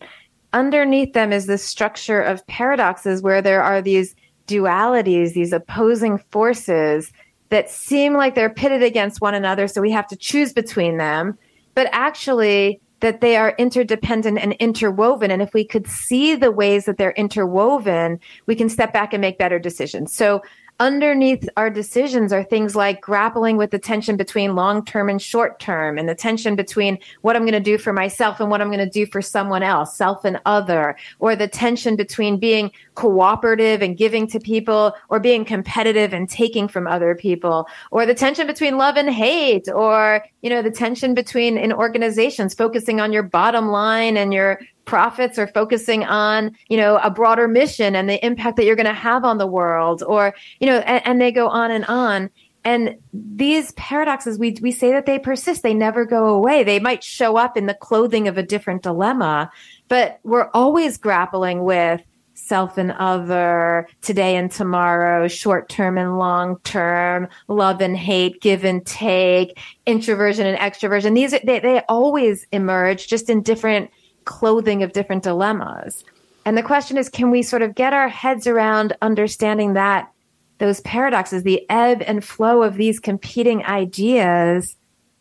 underneath 0.53 1.13
them 1.13 1.33
is 1.33 1.47
this 1.47 1.63
structure 1.63 2.21
of 2.21 2.45
paradoxes 2.47 3.21
where 3.21 3.41
there 3.41 3.63
are 3.63 3.81
these 3.81 4.15
dualities, 4.47 5.33
these 5.33 5.51
opposing 5.53 6.19
forces 6.29 7.11
that 7.49 7.69
seem 7.69 8.13
like 8.13 8.35
they're 8.35 8.49
pitted 8.49 8.83
against 8.83 9.21
one 9.21 9.33
another. 9.33 9.67
So 9.67 9.81
we 9.81 9.91
have 9.91 10.07
to 10.07 10.15
choose 10.15 10.53
between 10.53 10.97
them, 10.97 11.37
but 11.75 11.89
actually 11.91 12.79
that 12.99 13.21
they 13.21 13.37
are 13.37 13.53
interdependent 13.57 14.39
and 14.39 14.53
interwoven. 14.53 15.31
And 15.31 15.41
if 15.41 15.53
we 15.53 15.63
could 15.63 15.87
see 15.87 16.35
the 16.35 16.51
ways 16.51 16.85
that 16.85 16.97
they're 16.97 17.11
interwoven, 17.11 18.19
we 18.45 18.55
can 18.55 18.69
step 18.69 18.93
back 18.93 19.13
and 19.13 19.21
make 19.21 19.37
better 19.37 19.59
decisions. 19.59 20.13
So 20.13 20.41
underneath 20.79 21.49
our 21.57 21.69
decisions 21.69 22.31
are 22.31 22.43
things 22.43 22.75
like 22.75 23.01
grappling 23.01 23.57
with 23.57 23.71
the 23.71 23.79
tension 23.79 24.15
between 24.15 24.55
long 24.55 24.85
term 24.85 25.09
and 25.09 25.21
short 25.21 25.59
term 25.59 25.97
and 25.97 26.07
the 26.07 26.13
tension 26.13 26.55
between 26.55 26.99
what 27.21 27.35
I'm 27.35 27.43
going 27.43 27.53
to 27.53 27.59
do 27.59 27.77
for 27.77 27.93
myself 27.93 28.39
and 28.39 28.51
what 28.51 28.61
I'm 28.61 28.67
going 28.67 28.79
to 28.79 28.89
do 28.89 29.05
for 29.07 29.21
someone 29.21 29.63
else, 29.63 29.97
self 29.97 30.23
and 30.23 30.39
other, 30.45 30.95
or 31.19 31.35
the 31.35 31.47
tension 31.47 31.95
between 31.95 32.37
being 32.37 32.71
cooperative 32.93 33.81
and 33.81 33.97
giving 33.97 34.27
to 34.27 34.39
people 34.39 34.93
or 35.09 35.19
being 35.19 35.45
competitive 35.45 36.13
and 36.13 36.29
taking 36.29 36.67
from 36.67 36.85
other 36.85 37.15
people, 37.15 37.67
or 37.91 38.05
the 38.05 38.15
tension 38.15 38.45
between 38.45 38.77
love 38.77 38.97
and 38.97 39.09
hate, 39.09 39.67
or, 39.69 40.23
you 40.41 40.49
know, 40.49 40.61
the 40.61 40.71
tension 40.71 41.13
between 41.13 41.57
in 41.57 41.73
organizations 41.73 42.53
focusing 42.53 43.01
on 43.01 43.11
your 43.11 43.23
bottom 43.23 43.69
line 43.69 44.15
and 44.15 44.33
your 44.33 44.59
profits 44.87 45.37
or 45.37 45.45
focusing 45.45 46.03
on, 46.03 46.55
you 46.69 46.77
know, 46.77 46.97
a 47.03 47.11
broader 47.11 47.47
mission 47.47 47.95
and 47.95 48.09
the 48.09 48.25
impact 48.25 48.57
that 48.57 48.65
you're 48.65 48.75
going 48.75 48.87
to 48.87 48.93
have 48.93 49.23
on 49.23 49.37
the 49.37 49.45
world 49.45 50.01
or, 50.01 50.33
you 50.59 50.65
know, 50.65 50.79
and, 50.79 51.05
and 51.05 51.21
they 51.21 51.31
go 51.31 51.47
on 51.47 51.69
and 51.69 51.85
on. 51.85 52.31
And 52.63 52.97
these 53.13 53.71
paradoxes, 53.73 54.39
we, 54.39 54.57
we 54.61 54.71
say 54.71 54.91
that 54.91 55.05
they 55.05 55.19
persist. 55.19 55.61
They 55.61 55.73
never 55.73 56.05
go 56.05 56.25
away. 56.25 56.63
They 56.63 56.79
might 56.79 57.03
show 57.03 57.37
up 57.37 57.55
in 57.55 57.65
the 57.65 57.73
clothing 57.73 58.27
of 58.27 58.37
a 58.37 58.43
different 58.43 58.81
dilemma, 58.81 59.51
but 59.87 60.19
we're 60.23 60.49
always 60.53 60.97
grappling 60.97 61.63
with 61.63 62.01
self 62.33 62.77
and 62.77 62.91
other, 62.93 63.87
today 64.01 64.35
and 64.35 64.51
tomorrow, 64.51 65.27
short 65.27 65.69
term 65.69 65.97
and 65.97 66.17
long 66.17 66.59
term, 66.59 67.27
love 67.47 67.81
and 67.81 67.97
hate, 67.97 68.41
give 68.41 68.63
and 68.63 68.85
take, 68.85 69.59
introversion 69.85 70.45
and 70.45 70.57
extroversion. 70.57 71.15
These 71.15 71.31
they, 71.43 71.59
they 71.59 71.81
always 71.89 72.45
emerge 72.51 73.07
just 73.07 73.29
in 73.29 73.41
different 73.41 73.89
clothing 74.27 74.83
of 74.83 74.93
different 74.93 75.23
dilemmas. 75.23 76.03
And 76.45 76.55
the 76.55 76.63
question 76.63 76.97
is 76.97 77.09
can 77.09 77.31
we 77.31 77.41
sort 77.41 77.63
of 77.63 77.73
get 77.73 77.93
our 77.93 78.07
heads 78.07 78.45
around 78.45 78.95
understanding 79.01 79.73
that 79.73 80.11
those 80.59 80.79
paradoxes, 80.81 81.43
the 81.43 81.65
ebb 81.69 82.03
and 82.05 82.23
flow 82.23 82.63
of 82.63 82.75
these 82.75 82.99
competing 82.99 83.65
ideas 83.65 84.75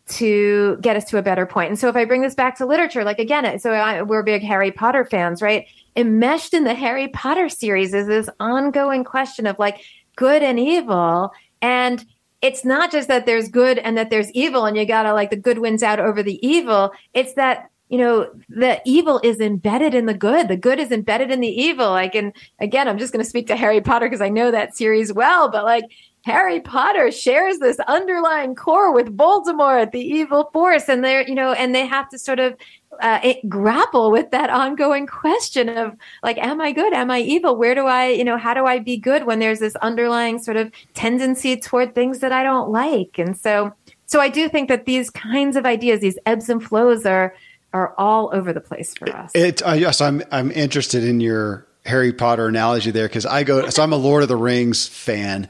to 0.07 0.77
get 0.81 0.95
us 0.95 1.05
to 1.05 1.17
a 1.17 1.21
better 1.21 1.45
point. 1.45 1.69
And 1.69 1.77
so 1.77 1.89
if 1.89 1.95
I 1.95 2.05
bring 2.05 2.21
this 2.21 2.33
back 2.33 2.57
to 2.57 2.65
literature, 2.65 3.03
like 3.03 3.19
again, 3.19 3.59
so 3.59 3.71
I, 3.71 4.01
we're 4.01 4.23
big 4.23 4.41
Harry 4.41 4.71
Potter 4.71 5.03
fans, 5.03 5.41
right? 5.41 5.67
Enmeshed 5.95 6.53
in 6.53 6.63
the 6.63 6.73
Harry 6.73 7.09
Potter 7.09 7.49
series 7.49 7.93
is 7.93 8.07
this 8.07 8.29
ongoing 8.39 9.03
question 9.03 9.45
of 9.45 9.59
like 9.59 9.81
good 10.15 10.43
and 10.43 10.59
evil. 10.59 11.31
And 11.61 12.05
it's 12.41 12.63
not 12.63 12.91
just 12.91 13.09
that 13.09 13.25
there's 13.25 13.49
good 13.49 13.79
and 13.79 13.97
that 13.97 14.09
there's 14.09 14.31
evil 14.31 14.65
and 14.65 14.77
you 14.77 14.85
gotta 14.85 15.13
like 15.13 15.29
the 15.29 15.35
good 15.35 15.59
wins 15.59 15.83
out 15.83 15.99
over 15.99 16.23
the 16.23 16.45
evil. 16.45 16.91
It's 17.13 17.33
that 17.33 17.69
you 17.89 17.97
know, 17.97 18.29
the 18.49 18.81
evil 18.85 19.19
is 19.23 19.39
embedded 19.39 19.93
in 19.93 20.07
the 20.07 20.13
good. 20.13 20.49
The 20.49 20.57
good 20.57 20.79
is 20.79 20.91
embedded 20.91 21.31
in 21.31 21.39
the 21.39 21.47
evil. 21.47 21.89
Like, 21.89 22.15
and 22.15 22.33
again, 22.59 22.87
I'm 22.87 22.97
just 22.97 23.13
going 23.13 23.23
to 23.23 23.29
speak 23.29 23.47
to 23.47 23.55
Harry 23.55 23.79
Potter 23.79 24.07
because 24.07 24.21
I 24.21 24.29
know 24.29 24.51
that 24.51 24.75
series 24.75 25.13
well, 25.13 25.49
but 25.49 25.63
like 25.63 25.85
Harry 26.25 26.59
Potter 26.59 27.11
shares 27.11 27.59
this 27.59 27.79
underlying 27.87 28.55
core 28.55 28.93
with 28.93 29.15
Voldemort, 29.15 29.91
the 29.91 30.01
evil 30.01 30.49
force. 30.51 30.89
And 30.89 31.01
they're, 31.01 31.25
you 31.25 31.35
know, 31.35 31.53
and 31.53 31.73
they 31.73 31.85
have 31.85 32.09
to 32.09 32.19
sort 32.19 32.39
of 32.39 32.57
uh, 32.99 33.19
it, 33.23 33.47
grapple 33.47 34.11
with 34.11 34.31
that 34.31 34.49
ongoing 34.49 35.07
question 35.07 35.69
of 35.69 35.95
like, 36.23 36.37
am 36.39 36.59
I 36.59 36.73
good? 36.73 36.91
Am 36.93 37.09
I 37.09 37.19
evil? 37.19 37.55
Where 37.55 37.73
do 37.73 37.85
I, 37.85 38.09
you 38.09 38.25
know, 38.25 38.37
how 38.37 38.53
do 38.53 38.65
I 38.65 38.79
be 38.79 38.97
good 38.97 39.25
when 39.25 39.39
there's 39.39 39.59
this 39.59 39.75
underlying 39.77 40.39
sort 40.39 40.57
of 40.57 40.71
tendency 40.93 41.55
toward 41.55 41.95
things 41.95 42.19
that 42.19 42.33
I 42.33 42.43
don't 42.43 42.69
like? 42.69 43.17
And 43.17 43.37
so, 43.37 43.73
so 44.07 44.19
I 44.19 44.27
do 44.27 44.49
think 44.49 44.67
that 44.67 44.85
these 44.85 45.09
kinds 45.09 45.55
of 45.55 45.65
ideas, 45.65 46.01
these 46.01 46.19
ebbs 46.25 46.49
and 46.49 46.61
flows 46.61 47.05
are, 47.05 47.33
are 47.73 47.93
all 47.97 48.29
over 48.33 48.53
the 48.53 48.61
place 48.61 48.93
for 48.95 49.09
us. 49.09 49.31
It, 49.33 49.65
uh, 49.65 49.73
yes, 49.73 50.01
I'm 50.01 50.23
I'm 50.31 50.51
interested 50.51 51.03
in 51.03 51.19
your 51.19 51.67
Harry 51.85 52.13
Potter 52.13 52.47
analogy 52.47 52.91
there 52.91 53.07
because 53.07 53.25
I 53.25 53.43
go 53.43 53.69
so 53.69 53.83
I'm 53.83 53.93
a 53.93 53.97
Lord 53.97 54.23
of 54.23 54.29
the 54.29 54.35
Rings 54.37 54.87
fan. 54.87 55.49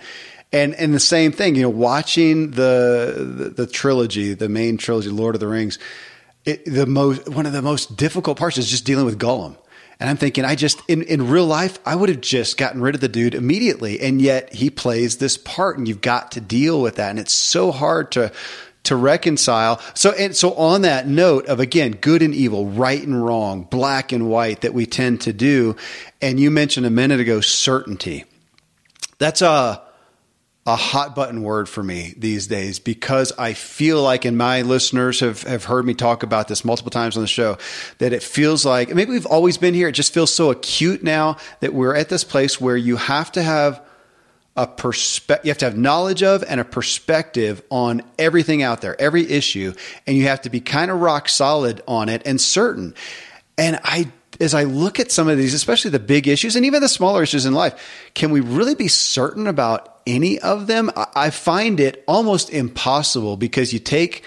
And 0.52 0.76
and 0.76 0.94
the 0.94 1.00
same 1.00 1.32
thing, 1.34 1.56
you 1.56 1.64
know, 1.64 1.70
watching 1.70 2.52
the 2.52 3.14
the, 3.18 3.50
the 3.50 3.68
trilogy, 3.68 4.34
the 4.34 4.48
main 4.48 4.78
trilogy, 4.78 5.10
Lord 5.10 5.36
of 5.36 5.42
the 5.42 5.48
Rings, 5.48 5.78
it, 6.46 6.64
the 6.66 6.86
most 6.86 7.28
one 7.28 7.46
of 7.46 7.52
the 7.52 7.62
most 7.62 7.98
difficult 7.98 8.38
parts 8.38 8.58
is 8.58 8.70
just 8.70 8.86
dealing 8.86 9.06
with 9.06 9.20
Gollum. 9.20 9.58
And 10.00 10.10
I'm 10.10 10.18
thinking, 10.18 10.46
I 10.46 10.56
just 10.56 10.80
in 10.88 11.02
in 11.04 11.30
real 11.30 11.46
life, 11.46 11.80
I 11.86 11.96
would 11.96 12.10
have 12.10 12.22
just 12.22 12.58
gotten 12.58 12.82
rid 12.82 12.96
of 12.96 13.02
the 13.02 13.10
dude 13.10 13.36
immediately, 13.36 14.00
and 14.00 14.22
yet 14.22 14.54
he 14.54 14.70
plays 14.70 15.18
this 15.18 15.38
part, 15.38 15.78
and 15.78 15.88
you've 15.88 16.02
got 16.02 16.32
to 16.34 16.42
deal 16.42 16.82
with 16.82 16.96
that, 16.96 17.10
and 17.10 17.20
it's 17.20 17.34
so 17.34 17.72
hard 17.72 18.12
to 18.14 18.32
to 18.88 18.96
reconcile. 18.96 19.80
So, 19.94 20.12
and 20.12 20.36
so 20.36 20.54
on 20.54 20.82
that 20.82 21.08
note 21.08 21.46
of 21.48 21.60
again, 21.60 21.92
good 21.94 22.22
and 22.22 22.34
evil, 22.34 22.68
right 22.68 23.02
and 23.02 23.24
wrong, 23.24 23.64
black 23.64 24.12
and 24.12 24.30
white 24.30 24.62
that 24.62 24.74
we 24.74 24.86
tend 24.86 25.22
to 25.22 25.34
do. 25.34 25.76
And 26.22 26.40
you 26.40 26.52
mentioned 26.52 26.86
a 26.86 26.90
minute 26.90 27.20
ago, 27.20 27.42
certainty. 27.42 28.26
That's 29.20 29.42
a, 29.42 29.82
a 30.66 30.76
hot 30.76 31.16
button 31.16 31.44
word 31.44 31.70
for 31.70 31.82
me 31.82 32.14
these 32.18 32.48
days 32.48 32.80
because 32.80 33.32
I 33.38 33.54
feel 33.54 34.02
like, 34.02 34.26
and 34.26 34.38
my 34.38 34.64
listeners 34.64 35.22
have, 35.22 35.44
have 35.44 35.64
heard 35.64 35.86
me 35.86 35.94
talk 35.94 36.24
about 36.24 36.48
this 36.48 36.66
multiple 36.66 36.92
times 36.92 37.16
on 37.16 37.24
the 37.24 37.28
show, 37.28 37.58
that 38.00 38.12
it 38.12 38.22
feels 38.22 38.66
like 38.66 38.94
maybe 38.94 39.12
we've 39.12 39.26
always 39.26 39.58
been 39.58 39.74
here. 39.74 39.88
It 39.88 39.94
just 39.94 40.14
feels 40.14 40.34
so 40.34 40.52
acute 40.52 41.04
now 41.04 41.38
that 41.62 41.74
we're 41.74 41.96
at 41.96 42.10
this 42.10 42.24
place 42.24 42.60
where 42.60 42.78
you 42.78 42.98
have 42.98 43.32
to 43.34 43.42
have 43.42 43.82
a 44.58 44.68
perspective 44.68 45.46
you 45.46 45.52
have 45.52 45.58
to 45.60 45.66
have 45.66 45.78
knowledge 45.78 46.24
of 46.24 46.44
and 46.48 46.60
a 46.60 46.66
perspective 46.66 47.62
on 47.70 48.02
everything 48.18 48.64
out 48.64 48.82
there 48.82 49.00
every 49.00 49.30
issue 49.30 49.74
and 50.06 50.18
you 50.18 50.24
have 50.24 50.42
to 50.42 50.50
be 50.50 50.60
kind 50.60 50.92
of 50.92 51.00
rock 51.00 51.30
solid 51.30 51.82
on 51.88 52.10
it 52.10 52.22
and 52.26 52.42
certain. 52.42 52.96
And 53.58 53.80
i 53.84 54.12
as 54.40 54.54
i 54.54 54.64
look 54.64 55.00
at 55.00 55.12
some 55.12 55.28
of 55.30 55.38
these 55.38 55.54
especially 55.54 55.92
the 55.92 56.00
big 56.00 56.28
issues 56.28 56.56
and 56.56 56.66
even 56.66 56.82
the 56.82 56.90
smaller 56.90 57.24
issues 57.24 57.46
in 57.46 57.54
life 57.54 58.10
can 58.14 58.32
we 58.32 58.40
really 58.40 58.76
be 58.76 58.88
certain 58.88 59.48
about 59.48 59.98
any 60.08 60.40
of 60.40 60.68
them? 60.68 60.90
I 60.96 61.30
find 61.30 61.80
it 61.80 62.04
almost 62.08 62.50
impossible 62.50 63.38
because 63.38 63.74
you 63.74 63.80
take 63.80 64.24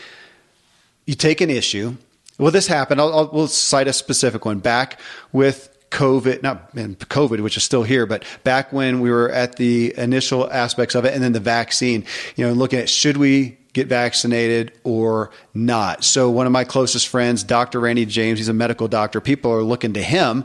you 1.06 1.14
take 1.14 1.40
an 1.40 1.50
issue. 1.50 1.96
Well 2.38 2.52
this 2.52 2.68
happened 2.68 3.00
I'll, 3.00 3.12
I'll 3.12 3.30
we'll 3.32 3.48
cite 3.48 3.88
a 3.88 3.92
specific 3.92 4.44
one. 4.44 4.60
Back 4.60 5.00
with 5.32 5.69
COVID, 5.90 6.42
not 6.42 6.74
COVID, 6.74 7.40
which 7.40 7.56
is 7.56 7.64
still 7.64 7.82
here, 7.82 8.06
but 8.06 8.24
back 8.44 8.72
when 8.72 9.00
we 9.00 9.10
were 9.10 9.30
at 9.30 9.56
the 9.56 9.96
initial 9.96 10.50
aspects 10.50 10.94
of 10.94 11.04
it 11.04 11.14
and 11.14 11.22
then 11.22 11.32
the 11.32 11.40
vaccine, 11.40 12.04
you 12.36 12.46
know, 12.46 12.52
looking 12.52 12.78
at 12.78 12.88
should 12.88 13.16
we 13.16 13.58
get 13.72 13.86
vaccinated 13.86 14.72
or 14.84 15.30
not. 15.54 16.04
So 16.04 16.30
one 16.30 16.46
of 16.46 16.52
my 16.52 16.64
closest 16.64 17.08
friends, 17.08 17.42
Dr. 17.44 17.80
Randy 17.80 18.06
James, 18.06 18.38
he's 18.38 18.48
a 18.48 18.52
medical 18.52 18.88
doctor. 18.88 19.20
People 19.20 19.52
are 19.52 19.62
looking 19.62 19.92
to 19.94 20.02
him 20.02 20.44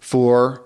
for 0.00 0.64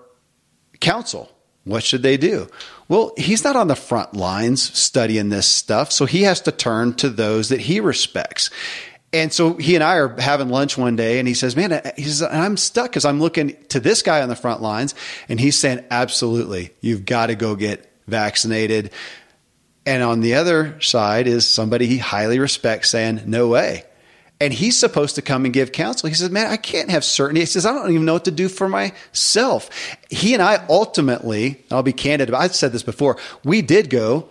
counsel. 0.81 1.31
What 1.65 1.85
should 1.85 2.03
they 2.03 2.17
do? 2.17 2.49
Well, 2.89 3.13
he's 3.19 3.45
not 3.45 3.57
on 3.57 3.69
the 3.69 3.77
front 3.77 4.15
lines 4.15 4.63
studying 4.79 5.29
this 5.29 5.47
stuff, 5.47 5.93
so 5.93 6.07
he 6.07 6.23
has 6.23 6.41
to 6.43 6.53
turn 6.53 6.95
to 6.95 7.11
those 7.11 7.51
that 7.51 7.61
he 7.61 7.81
respects. 7.81 8.49
And 9.13 9.33
so 9.33 9.55
he 9.55 9.75
and 9.75 9.83
I 9.83 9.97
are 9.97 10.21
having 10.21 10.51
lunch 10.51 10.77
one 10.77 10.95
day 10.95 11.19
and 11.19 11.27
he 11.27 11.33
says, 11.33 11.57
man, 11.57 11.73
uh, 11.73 11.93
he 11.97 12.03
says, 12.03 12.23
I'm 12.23 12.59
stuck 12.59 12.91
because 12.91 13.07
I'm 13.07 13.21
looking 13.21 13.57
to 13.69 13.81
this 13.81 14.03
guy 14.03 14.21
on 14.21 14.29
the 14.29 14.37
front 14.37 14.61
lines. 14.61 14.95
And 15.31 15.41
he's 15.41 15.59
saying, 15.59 15.85
absolutely, 15.91 16.71
you've 16.83 17.07
got 17.07 17.29
to 17.29 17.35
go 17.35 17.57
get 17.57 17.91
vaccinated. 18.07 18.91
And 19.87 20.03
on 20.03 20.21
the 20.21 20.35
other 20.35 20.79
side 20.83 21.27
is 21.27 21.47
somebody 21.47 21.87
he 21.87 21.97
highly 21.97 22.39
respects 22.39 22.91
saying, 22.91 23.23
no 23.25 23.49
way. 23.49 23.85
and 24.41 24.53
he's 24.53 24.79
supposed 24.79 25.17
to 25.17 25.23
come 25.23 25.45
and 25.45 25.53
give 25.55 25.73
counsel. 25.73 26.09
He 26.09 26.15
says, 26.15 26.31
Man, 26.31 26.47
I 26.47 26.57
can't 26.57 26.91
have 26.91 27.05
certainty. 27.05 27.41
He 27.41 27.47
says, 27.47 27.67
I 27.67 27.73
don't 27.73 27.91
even 27.91 28.05
know 28.05 28.13
what 28.13 28.25
to 28.27 28.31
do 28.31 28.49
for 28.49 28.69
myself. 28.69 29.69
He 30.11 30.35
and 30.35 30.43
I 30.43 30.65
ultimately, 30.69 31.65
I'll 31.71 31.83
be 31.83 31.93
candid, 31.93 32.33
I've 32.33 32.55
said 32.55 32.73
this 32.73 32.83
before, 32.83 33.17
we 33.45 33.63
did 33.63 33.91
go 33.91 34.29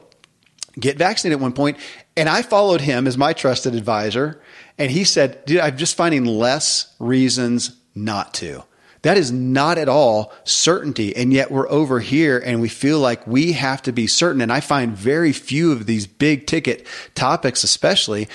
get 0.80 0.98
vaccinated 0.98 1.40
at 1.40 1.42
one 1.42 1.54
point, 1.54 1.78
and 2.16 2.30
I 2.30 2.42
followed 2.42 2.82
him 2.82 3.08
as 3.08 3.18
my 3.18 3.34
trusted 3.34 3.76
advisor. 3.76 4.42
And 4.78 4.92
he 4.92 5.04
said, 5.04 5.44
Dude, 5.46 5.60
I'm 5.60 5.78
just 5.78 5.96
finding 5.96 6.26
less 6.26 6.94
reasons 7.00 7.76
not 7.96 8.34
to. 8.36 8.64
That 9.04 9.18
is 9.18 9.32
not 9.32 9.78
at 9.78 9.90
all 9.90 10.34
certainty. 10.44 11.16
And 11.16 11.32
yet 11.32 11.52
we're 11.52 11.70
over 11.70 12.00
here 12.00 12.38
and 12.44 12.62
we 12.62 12.70
feel 12.70 13.00
like 13.00 13.26
we 13.26 13.54
have 13.54 13.82
to 13.84 13.92
be 13.92 14.08
certain. 14.08 14.42
And 14.42 14.52
I 14.52 14.60
find 14.60 14.98
very 14.98 15.32
few 15.32 15.72
of 15.72 15.86
these 15.86 16.08
big 16.08 16.48
ticket 16.48 16.86
topics, 17.16 17.64
especially 17.64 18.28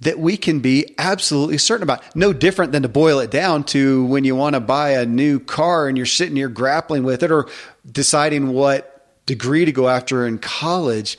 that 0.00 0.18
we 0.18 0.36
can 0.36 0.60
be 0.60 0.94
absolutely 0.98 1.58
certain 1.58 1.82
about. 1.82 2.16
No 2.16 2.32
different 2.32 2.72
than 2.72 2.82
to 2.82 2.88
boil 2.88 3.18
it 3.20 3.30
down 3.30 3.64
to 3.64 4.04
when 4.06 4.24
you 4.24 4.36
want 4.36 4.54
to 4.54 4.60
buy 4.60 4.90
a 4.90 5.06
new 5.06 5.38
car 5.38 5.88
and 5.88 5.96
you're 5.96 6.06
sitting 6.06 6.36
here 6.36 6.48
grappling 6.48 7.04
with 7.04 7.22
it 7.22 7.30
or 7.30 7.48
deciding 7.90 8.48
what 8.48 9.24
degree 9.26 9.64
to 9.64 9.72
go 9.72 9.88
after 9.88 10.26
in 10.26 10.38
college. 10.38 11.18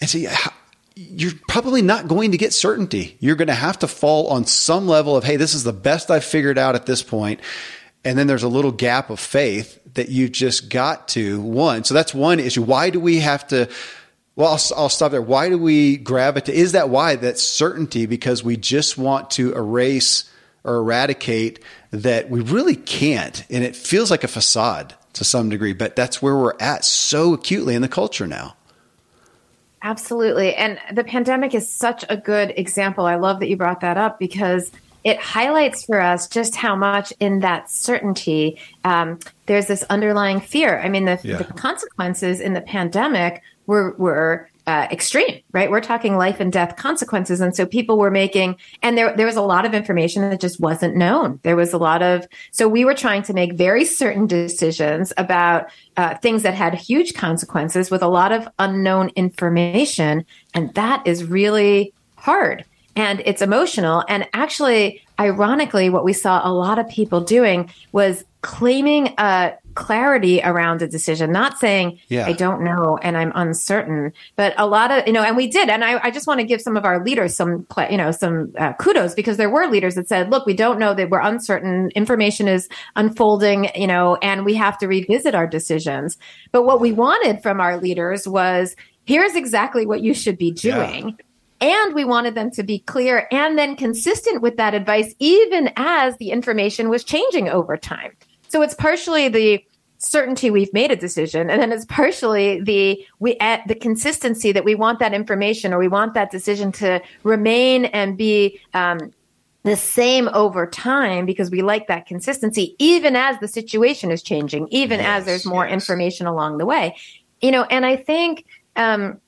And 0.00 0.10
so 0.10 0.18
you're 0.94 1.32
probably 1.48 1.82
not 1.82 2.08
going 2.08 2.32
to 2.32 2.38
get 2.38 2.52
certainty. 2.52 3.16
You're 3.20 3.36
going 3.36 3.48
to 3.48 3.54
have 3.54 3.78
to 3.80 3.88
fall 3.88 4.28
on 4.28 4.44
some 4.44 4.86
level 4.86 5.16
of, 5.16 5.24
hey, 5.24 5.36
this 5.36 5.54
is 5.54 5.64
the 5.64 5.72
best 5.72 6.10
I've 6.10 6.24
figured 6.24 6.58
out 6.58 6.74
at 6.74 6.86
this 6.86 7.02
point. 7.02 7.40
And 8.04 8.18
then 8.18 8.26
there's 8.26 8.42
a 8.42 8.48
little 8.48 8.72
gap 8.72 9.10
of 9.10 9.20
faith 9.20 9.78
that 9.94 10.08
you 10.08 10.28
just 10.28 10.68
got 10.70 11.08
to 11.08 11.40
one. 11.40 11.84
So 11.84 11.94
that's 11.94 12.12
one 12.12 12.40
issue. 12.40 12.62
Why 12.62 12.90
do 12.90 13.00
we 13.00 13.20
have 13.20 13.46
to? 13.48 13.68
Well, 14.34 14.48
I'll, 14.48 14.78
I'll 14.78 14.88
stop 14.88 15.12
there. 15.12 15.22
Why 15.22 15.48
do 15.48 15.58
we 15.58 15.98
gravitate? 15.98 16.54
Is 16.54 16.72
that 16.72 16.88
why? 16.88 17.16
That 17.16 17.38
certainty 17.38 18.06
because 18.06 18.42
we 18.42 18.56
just 18.56 18.98
want 18.98 19.30
to 19.32 19.54
erase 19.54 20.30
or 20.64 20.76
eradicate 20.76 21.60
that 21.90 22.30
we 22.30 22.40
really 22.40 22.76
can't. 22.76 23.44
And 23.50 23.62
it 23.62 23.76
feels 23.76 24.10
like 24.10 24.24
a 24.24 24.28
facade 24.28 24.94
to 25.14 25.24
some 25.24 25.50
degree, 25.50 25.74
but 25.74 25.94
that's 25.94 26.22
where 26.22 26.36
we're 26.36 26.56
at 26.58 26.84
so 26.84 27.34
acutely 27.34 27.74
in 27.74 27.82
the 27.82 27.88
culture 27.88 28.26
now. 28.26 28.56
Absolutely. 29.82 30.54
And 30.54 30.78
the 30.92 31.04
pandemic 31.04 31.54
is 31.54 31.68
such 31.68 32.04
a 32.08 32.16
good 32.16 32.52
example. 32.56 33.06
I 33.06 33.16
love 33.16 33.40
that 33.40 33.48
you 33.48 33.56
brought 33.56 33.80
that 33.80 33.96
up 33.96 34.18
because 34.18 34.70
it 35.04 35.18
highlights 35.18 35.84
for 35.84 36.00
us 36.00 36.28
just 36.28 36.54
how 36.54 36.76
much 36.76 37.12
in 37.18 37.40
that 37.40 37.68
certainty 37.68 38.60
um, 38.84 39.18
there's 39.46 39.66
this 39.66 39.82
underlying 39.90 40.40
fear. 40.40 40.80
I 40.80 40.88
mean, 40.88 41.06
the, 41.06 41.18
yeah. 41.24 41.38
the 41.38 41.44
consequences 41.44 42.40
in 42.40 42.52
the 42.52 42.60
pandemic 42.60 43.42
were 43.66 43.92
were 43.98 44.48
uh, 44.66 44.86
extreme, 44.90 45.40
right? 45.52 45.70
We're 45.70 45.80
talking 45.80 46.16
life 46.16 46.40
and 46.40 46.52
death 46.52 46.76
consequences, 46.76 47.40
and 47.40 47.54
so 47.54 47.66
people 47.66 47.98
were 47.98 48.10
making, 48.10 48.56
and 48.82 48.96
there 48.96 49.16
there 49.16 49.26
was 49.26 49.36
a 49.36 49.42
lot 49.42 49.64
of 49.64 49.74
information 49.74 50.22
that 50.28 50.40
just 50.40 50.60
wasn't 50.60 50.96
known. 50.96 51.40
There 51.42 51.56
was 51.56 51.72
a 51.72 51.78
lot 51.78 52.02
of, 52.02 52.26
so 52.50 52.68
we 52.68 52.84
were 52.84 52.94
trying 52.94 53.22
to 53.24 53.34
make 53.34 53.54
very 53.54 53.84
certain 53.84 54.26
decisions 54.26 55.12
about 55.16 55.66
uh, 55.96 56.16
things 56.18 56.42
that 56.42 56.54
had 56.54 56.74
huge 56.74 57.14
consequences 57.14 57.90
with 57.90 58.02
a 58.02 58.08
lot 58.08 58.32
of 58.32 58.48
unknown 58.58 59.10
information, 59.16 60.24
and 60.54 60.72
that 60.74 61.06
is 61.06 61.24
really 61.24 61.92
hard 62.16 62.64
and 62.94 63.22
it's 63.24 63.42
emotional. 63.42 64.04
And 64.08 64.28
actually, 64.34 65.02
ironically, 65.22 65.88
what 65.88 66.04
we 66.04 66.12
saw 66.12 66.40
a 66.44 66.52
lot 66.52 66.78
of 66.78 66.88
people 66.88 67.20
doing 67.20 67.70
was 67.92 68.24
claiming 68.42 69.14
a 69.18 69.52
clarity 69.74 70.40
around 70.42 70.82
a 70.82 70.88
decision, 70.88 71.30
not 71.30 71.58
saying, 71.58 71.98
yeah. 72.08 72.26
I 72.26 72.32
don't 72.32 72.62
know 72.62 72.98
and 73.00 73.16
I'm 73.16 73.32
uncertain, 73.34 74.12
but 74.36 74.52
a 74.58 74.66
lot 74.66 74.90
of, 74.90 75.06
you 75.06 75.12
know, 75.12 75.22
and 75.22 75.36
we 75.36 75.46
did. 75.46 75.68
And 75.68 75.84
I, 75.84 75.98
I 76.02 76.10
just 76.10 76.26
want 76.26 76.40
to 76.40 76.46
give 76.46 76.60
some 76.60 76.76
of 76.76 76.84
our 76.84 77.02
leaders 77.02 77.34
some, 77.34 77.66
you 77.88 77.96
know, 77.96 78.10
some 78.10 78.52
uh, 78.58 78.72
kudos 78.74 79.14
because 79.14 79.36
there 79.36 79.48
were 79.48 79.68
leaders 79.68 79.94
that 79.94 80.08
said, 80.08 80.30
look, 80.30 80.44
we 80.44 80.54
don't 80.54 80.78
know 80.78 80.92
that 80.92 81.08
we're 81.08 81.20
uncertain. 81.20 81.90
Information 81.94 82.48
is 82.48 82.68
unfolding, 82.96 83.68
you 83.74 83.86
know, 83.86 84.16
and 84.16 84.44
we 84.44 84.54
have 84.54 84.76
to 84.78 84.88
revisit 84.88 85.34
our 85.34 85.46
decisions. 85.46 86.18
But 86.50 86.64
what 86.64 86.80
we 86.80 86.92
wanted 86.92 87.42
from 87.42 87.60
our 87.60 87.78
leaders 87.78 88.26
was, 88.26 88.74
here's 89.04 89.36
exactly 89.36 89.86
what 89.86 90.02
you 90.02 90.14
should 90.14 90.36
be 90.36 90.50
doing. 90.50 91.10
Yeah 91.10 91.26
and 91.62 91.94
we 91.94 92.04
wanted 92.04 92.34
them 92.34 92.50
to 92.50 92.64
be 92.64 92.80
clear 92.80 93.28
and 93.30 93.56
then 93.56 93.76
consistent 93.76 94.42
with 94.42 94.56
that 94.56 94.74
advice, 94.74 95.14
even 95.20 95.70
as 95.76 96.16
the 96.16 96.30
information 96.30 96.88
was 96.88 97.04
changing 97.04 97.48
over 97.48 97.76
time. 97.76 98.12
So 98.48 98.60
it's 98.62 98.74
partially 98.74 99.28
the 99.28 99.64
certainty 99.98 100.50
we've 100.50 100.72
made 100.72 100.90
a 100.90 100.96
decision 100.96 101.48
and 101.48 101.62
then 101.62 101.70
it's 101.70 101.84
partially 101.84 102.60
the 102.60 103.06
we 103.20 103.36
at 103.38 103.60
the 103.68 103.74
consistency 103.74 104.50
that 104.50 104.64
we 104.64 104.74
want 104.74 104.98
that 104.98 105.14
information 105.14 105.72
or 105.72 105.78
we 105.78 105.86
want 105.86 106.14
that 106.14 106.28
decision 106.32 106.72
to 106.72 107.00
remain 107.22 107.84
and 107.84 108.18
be 108.18 108.60
um, 108.74 109.12
the 109.62 109.76
same 109.76 110.28
over 110.30 110.66
time 110.66 111.24
because 111.24 111.52
we 111.52 111.62
like 111.62 111.86
that 111.86 112.04
consistency 112.04 112.74
even 112.80 113.14
as 113.14 113.38
the 113.38 113.46
situation 113.46 114.10
is 114.10 114.24
changing 114.24 114.66
even 114.72 114.98
yes, 114.98 115.20
as 115.20 115.24
there's 115.24 115.46
more 115.46 115.64
yes. 115.64 115.72
information 115.72 116.26
along 116.26 116.58
the 116.58 116.66
way 116.66 116.96
you 117.40 117.52
know 117.52 117.62
and 117.62 117.86
i 117.86 117.94
think 117.94 118.44
um, 118.74 119.20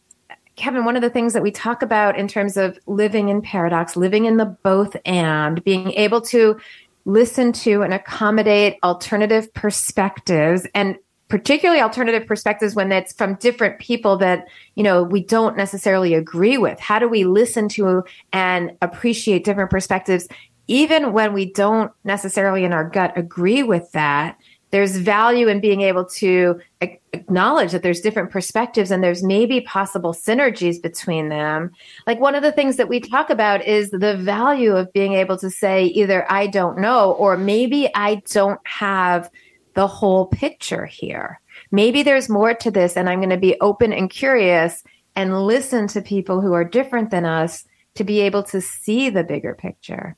Kevin, 0.56 0.84
one 0.84 0.96
of 0.96 1.02
the 1.02 1.10
things 1.10 1.32
that 1.32 1.42
we 1.42 1.50
talk 1.50 1.82
about 1.82 2.18
in 2.18 2.28
terms 2.28 2.56
of 2.56 2.78
living 2.86 3.28
in 3.28 3.42
paradox, 3.42 3.96
living 3.96 4.24
in 4.24 4.36
the 4.36 4.44
both 4.44 4.96
and, 5.04 5.62
being 5.64 5.92
able 5.92 6.20
to 6.20 6.58
listen 7.04 7.52
to 7.52 7.82
and 7.82 7.92
accommodate 7.92 8.78
alternative 8.82 9.52
perspectives 9.52 10.66
and 10.74 10.96
particularly 11.28 11.80
alternative 11.80 12.26
perspectives 12.26 12.74
when 12.74 12.92
it's 12.92 13.12
from 13.12 13.34
different 13.36 13.78
people 13.78 14.16
that 14.16 14.46
you 14.74 14.82
know 14.82 15.02
we 15.02 15.22
don't 15.22 15.56
necessarily 15.56 16.14
agree 16.14 16.56
with. 16.56 16.78
How 16.78 16.98
do 16.98 17.08
we 17.08 17.24
listen 17.24 17.68
to 17.70 18.04
and 18.32 18.76
appreciate 18.80 19.44
different 19.44 19.70
perspectives 19.70 20.28
even 20.66 21.12
when 21.12 21.32
we 21.32 21.52
don't 21.52 21.92
necessarily 22.04 22.64
in 22.64 22.72
our 22.72 22.88
gut 22.88 23.16
agree 23.16 23.62
with 23.62 23.90
that 23.92 24.38
there's 24.74 24.96
value 24.96 25.46
in 25.46 25.60
being 25.60 25.82
able 25.82 26.04
to 26.04 26.60
acknowledge 26.80 27.70
that 27.70 27.84
there's 27.84 28.00
different 28.00 28.32
perspectives 28.32 28.90
and 28.90 29.04
there's 29.04 29.22
maybe 29.22 29.60
possible 29.60 30.12
synergies 30.12 30.82
between 30.82 31.28
them. 31.28 31.70
Like 32.08 32.18
one 32.18 32.34
of 32.34 32.42
the 32.42 32.50
things 32.50 32.74
that 32.78 32.88
we 32.88 32.98
talk 32.98 33.30
about 33.30 33.64
is 33.64 33.90
the 33.90 34.16
value 34.16 34.74
of 34.74 34.92
being 34.92 35.12
able 35.12 35.38
to 35.38 35.48
say 35.48 35.84
either 35.84 36.26
I 36.28 36.48
don't 36.48 36.78
know 36.78 37.12
or 37.12 37.36
maybe 37.36 37.88
I 37.94 38.16
don't 38.32 38.58
have 38.64 39.30
the 39.74 39.86
whole 39.86 40.26
picture 40.26 40.86
here. 40.86 41.40
Maybe 41.70 42.02
there's 42.02 42.28
more 42.28 42.52
to 42.54 42.72
this 42.72 42.96
and 42.96 43.08
I'm 43.08 43.20
going 43.20 43.30
to 43.30 43.36
be 43.36 43.54
open 43.60 43.92
and 43.92 44.10
curious 44.10 44.82
and 45.14 45.46
listen 45.46 45.86
to 45.86 46.02
people 46.02 46.40
who 46.40 46.52
are 46.52 46.64
different 46.64 47.12
than 47.12 47.24
us 47.24 47.64
to 47.94 48.02
be 48.02 48.22
able 48.22 48.42
to 48.42 48.60
see 48.60 49.08
the 49.08 49.22
bigger 49.22 49.54
picture. 49.54 50.16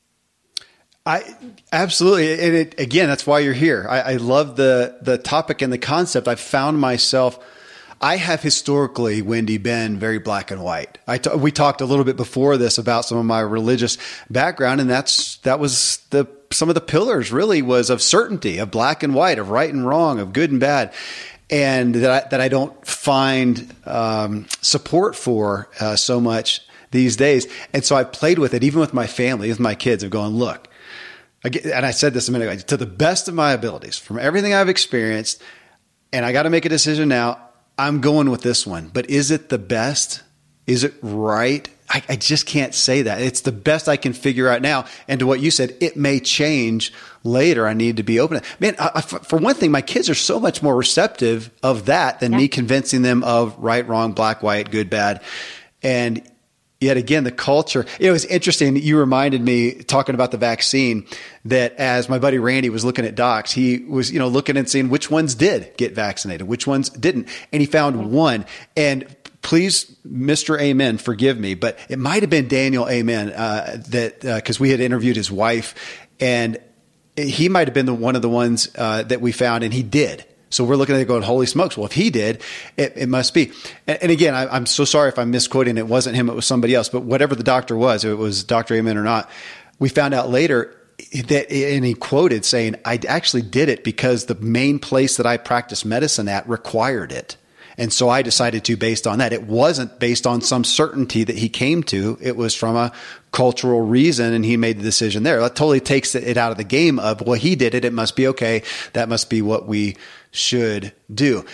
I 1.07 1.23
absolutely, 1.71 2.33
and 2.33 2.53
it, 2.53 2.79
again, 2.81 3.07
that's 3.07 3.25
why 3.25 3.39
you're 3.39 3.53
here. 3.53 3.87
I, 3.89 4.01
I 4.01 4.15
love 4.17 4.57
the 4.57 4.97
the 5.01 5.17
topic 5.17 5.61
and 5.61 5.71
the 5.71 5.77
concept. 5.77 6.27
I've 6.27 6.39
found 6.39 6.81
myself. 6.81 7.39
I 8.01 8.17
have 8.17 8.41
historically, 8.41 9.21
Wendy, 9.21 9.57
been 9.57 9.97
very 9.97 10.19
black 10.19 10.51
and 10.51 10.61
white. 10.61 10.97
I 11.07 11.17
t- 11.17 11.33
we 11.33 11.51
talked 11.51 11.79
a 11.79 11.85
little 11.85 12.03
bit 12.03 12.17
before 12.17 12.57
this 12.57 12.77
about 12.77 13.05
some 13.05 13.17
of 13.17 13.25
my 13.25 13.39
religious 13.39 13.97
background, 14.29 14.81
and 14.81 14.89
that's 14.89 15.37
that 15.37 15.59
was 15.59 15.99
the 16.09 16.27
some 16.51 16.67
of 16.67 16.75
the 16.75 16.81
pillars 16.81 17.31
really 17.31 17.61
was 17.61 17.89
of 17.89 18.01
certainty, 18.01 18.57
of 18.57 18.69
black 18.69 19.01
and 19.01 19.15
white, 19.15 19.39
of 19.39 19.49
right 19.49 19.73
and 19.73 19.87
wrong, 19.87 20.19
of 20.19 20.33
good 20.33 20.51
and 20.51 20.59
bad, 20.59 20.93
and 21.49 21.95
that 21.95 22.25
I, 22.25 22.29
that 22.31 22.41
I 22.41 22.49
don't 22.49 22.85
find 22.85 23.73
um, 23.85 24.45
support 24.61 25.15
for 25.15 25.69
uh, 25.79 25.95
so 25.95 26.19
much 26.19 26.67
these 26.91 27.15
days. 27.15 27.47
And 27.71 27.85
so 27.85 27.95
I 27.95 28.03
played 28.03 28.39
with 28.39 28.53
it, 28.53 28.61
even 28.61 28.81
with 28.81 28.93
my 28.93 29.07
family, 29.07 29.47
with 29.47 29.59
my 29.59 29.73
kids, 29.73 30.03
of 30.03 30.09
going, 30.09 30.33
look, 30.33 30.66
and 31.43 31.85
I 31.85 31.91
said 31.91 32.13
this 32.13 32.27
a 32.27 32.31
minute 32.31 32.49
ago, 32.49 32.61
to 32.61 32.77
the 32.77 32.85
best 32.85 33.27
of 33.27 33.33
my 33.33 33.53
abilities, 33.53 33.97
from 33.97 34.19
everything 34.19 34.53
I've 34.53 34.69
experienced, 34.69 35.41
and 36.11 36.25
I 36.25 36.31
got 36.31 36.43
to 36.43 36.49
make 36.49 36.65
a 36.65 36.69
decision 36.69 37.09
now. 37.09 37.41
I'm 37.77 38.01
going 38.01 38.31
with 38.31 38.41
this 38.41 38.65
one, 38.65 38.89
but 38.91 39.09
is 39.09 39.29
it 39.29 39.49
the 39.49 39.59
best? 39.59 40.23
Is 40.65 40.83
it 40.83 40.95
right? 41.01 41.69
I, 41.89 42.03
I, 42.09 42.15
just 42.15 42.45
can't 42.45 42.73
say 42.73 43.03
that. 43.03 43.21
It's 43.21 43.41
the 43.41 43.51
best 43.51 43.87
I 43.87 43.95
can 43.97 44.13
figure 44.13 44.49
out 44.49 44.61
now. 44.61 44.85
And 45.07 45.19
to 45.19 45.27
what 45.27 45.39
you 45.39 45.51
said, 45.51 45.77
it 45.79 45.95
may 45.95 46.19
change 46.19 46.91
later. 47.23 47.65
I 47.65 47.73
need 47.73 47.97
to 47.97 48.03
be 48.03 48.19
open. 48.19 48.41
Man, 48.59 48.75
I, 48.77 48.91
I, 48.95 49.01
for 49.01 49.37
one 49.37 49.55
thing, 49.55 49.71
my 49.71 49.81
kids 49.81 50.09
are 50.09 50.15
so 50.15 50.39
much 50.39 50.61
more 50.61 50.75
receptive 50.75 51.49
of 51.63 51.85
that 51.85 52.19
than 52.19 52.33
yeah. 52.33 52.39
me 52.39 52.47
convincing 52.49 53.03
them 53.03 53.23
of 53.23 53.57
right, 53.57 53.87
wrong, 53.87 54.11
black, 54.11 54.43
white, 54.43 54.69
good, 54.69 54.89
bad. 54.89 55.21
And 55.81 56.29
yet 56.79 56.97
again, 56.97 57.23
the 57.23 57.31
culture, 57.31 57.85
it 57.99 58.11
was 58.11 58.25
interesting. 58.25 58.75
You 58.75 58.99
reminded 58.99 59.41
me 59.41 59.73
talking 59.73 60.15
about 60.15 60.31
the 60.31 60.37
vaccine 60.37 61.05
that 61.45 61.73
as 61.75 62.07
my 62.07 62.19
buddy 62.19 62.37
Randy 62.37 62.69
was 62.69 62.85
looking 62.85 63.05
at 63.05 63.15
docs, 63.15 63.51
he 63.51 63.79
was, 63.79 64.11
you 64.11 64.19
know, 64.19 64.27
looking 64.27 64.57
and 64.57 64.69
seeing 64.69 64.89
which 64.89 65.09
ones 65.09 65.35
did 65.35 65.75
get 65.77 65.93
vaccinated, 65.93 66.47
which 66.47 66.67
ones 66.67 66.89
didn't. 66.89 67.27
And 67.51 67.61
he 67.61 67.65
found 67.65 68.11
one. 68.11 68.45
And 68.75 69.07
please, 69.41 69.85
Mr. 70.05 70.59
Amen, 70.59 70.97
forgive 70.97 71.39
me, 71.39 71.55
but 71.55 71.79
it 71.89 71.99
might 71.99 72.21
have 72.21 72.29
been 72.29 72.47
Daniel 72.47 72.87
Amen, 72.87 73.31
uh, 73.31 73.81
that, 73.89 74.23
uh, 74.23 74.41
cause 74.41 74.59
we 74.59 74.69
had 74.69 74.79
interviewed 74.79 75.15
his 75.15 75.31
wife 75.31 75.73
and 76.19 76.57
he 77.15 77.49
might 77.49 77.67
have 77.67 77.73
been 77.73 77.87
the 77.87 77.93
one 77.93 78.15
of 78.15 78.21
the 78.21 78.29
ones, 78.29 78.69
uh, 78.77 79.01
that 79.03 79.21
we 79.21 79.31
found 79.31 79.63
and 79.63 79.73
he 79.73 79.81
did. 79.81 80.25
So 80.49 80.63
we're 80.63 80.75
looking 80.75 80.95
at 80.95 81.01
it 81.01 81.07
going, 81.07 81.23
holy 81.23 81.45
smokes. 81.45 81.77
Well, 81.77 81.85
if 81.85 81.91
he 81.91 82.09
did, 82.09 82.41
it, 82.77 82.93
it 82.95 83.09
must 83.09 83.33
be. 83.33 83.51
And, 83.85 84.01
and 84.03 84.11
again, 84.11 84.33
I, 84.33 84.55
am 84.55 84.65
so 84.65 84.85
sorry 84.85 85.09
if 85.09 85.19
I'm 85.19 85.31
misquoting. 85.31 85.77
It 85.77 85.87
wasn't 85.87 86.15
him. 86.15 86.29
It 86.29 86.35
was 86.35 86.45
somebody 86.45 86.73
else. 86.73 86.89
But 86.89 87.01
whatever 87.01 87.35
the 87.35 87.43
doctor 87.43 87.75
was, 87.75 88.05
it 88.05 88.17
was 88.17 88.43
Dr. 88.43 88.75
Amen 88.75 88.97
or 88.97 89.03
not, 89.03 89.29
we 89.79 89.89
found 89.89 90.13
out 90.13 90.29
later 90.29 90.75
that, 91.13 91.51
and 91.51 91.85
he 91.85 91.93
quoted 91.93 92.45
saying, 92.45 92.75
I 92.85 92.99
actually 93.07 93.43
did 93.43 93.69
it 93.69 93.83
because 93.83 94.25
the 94.25 94.35
main 94.35 94.79
place 94.79 95.17
that 95.17 95.25
I 95.25 95.37
practiced 95.37 95.85
medicine 95.85 96.27
at 96.27 96.47
required 96.47 97.11
it. 97.11 97.37
And 97.79 97.93
so 97.93 98.09
I 98.09 98.23
decided 98.23 98.65
to 98.65 98.75
based 98.75 99.05
on 99.05 99.19
that. 99.19 99.33
It 99.33 99.43
wasn't 99.43 99.99
based 99.99 100.25
on 100.25 100.41
some 100.41 100.63
certainty 100.63 101.23
that 101.23 101.37
he 101.37 101.47
came 101.47 101.83
to. 101.83 102.17
It 102.19 102.35
was 102.35 102.55
from 102.55 102.75
a 102.75 102.91
cultural 103.31 103.81
reason 103.81 104.33
and 104.33 104.43
he 104.43 104.57
made 104.57 104.79
the 104.79 104.83
decision 104.83 105.21
there. 105.21 105.39
That 105.39 105.55
totally 105.55 105.79
takes 105.79 106.15
it 106.15 106.37
out 106.37 106.51
of 106.51 106.57
the 106.57 106.63
game 106.63 106.97
of, 106.97 107.21
well, 107.21 107.37
he 107.37 107.55
did 107.55 107.75
it. 107.75 107.85
It 107.85 107.93
must 107.93 108.15
be 108.15 108.27
okay. 108.29 108.63
That 108.93 109.09
must 109.09 109.29
be 109.29 109.43
what 109.43 109.67
we 109.67 109.95
should 110.37 110.93
do. 111.13 111.45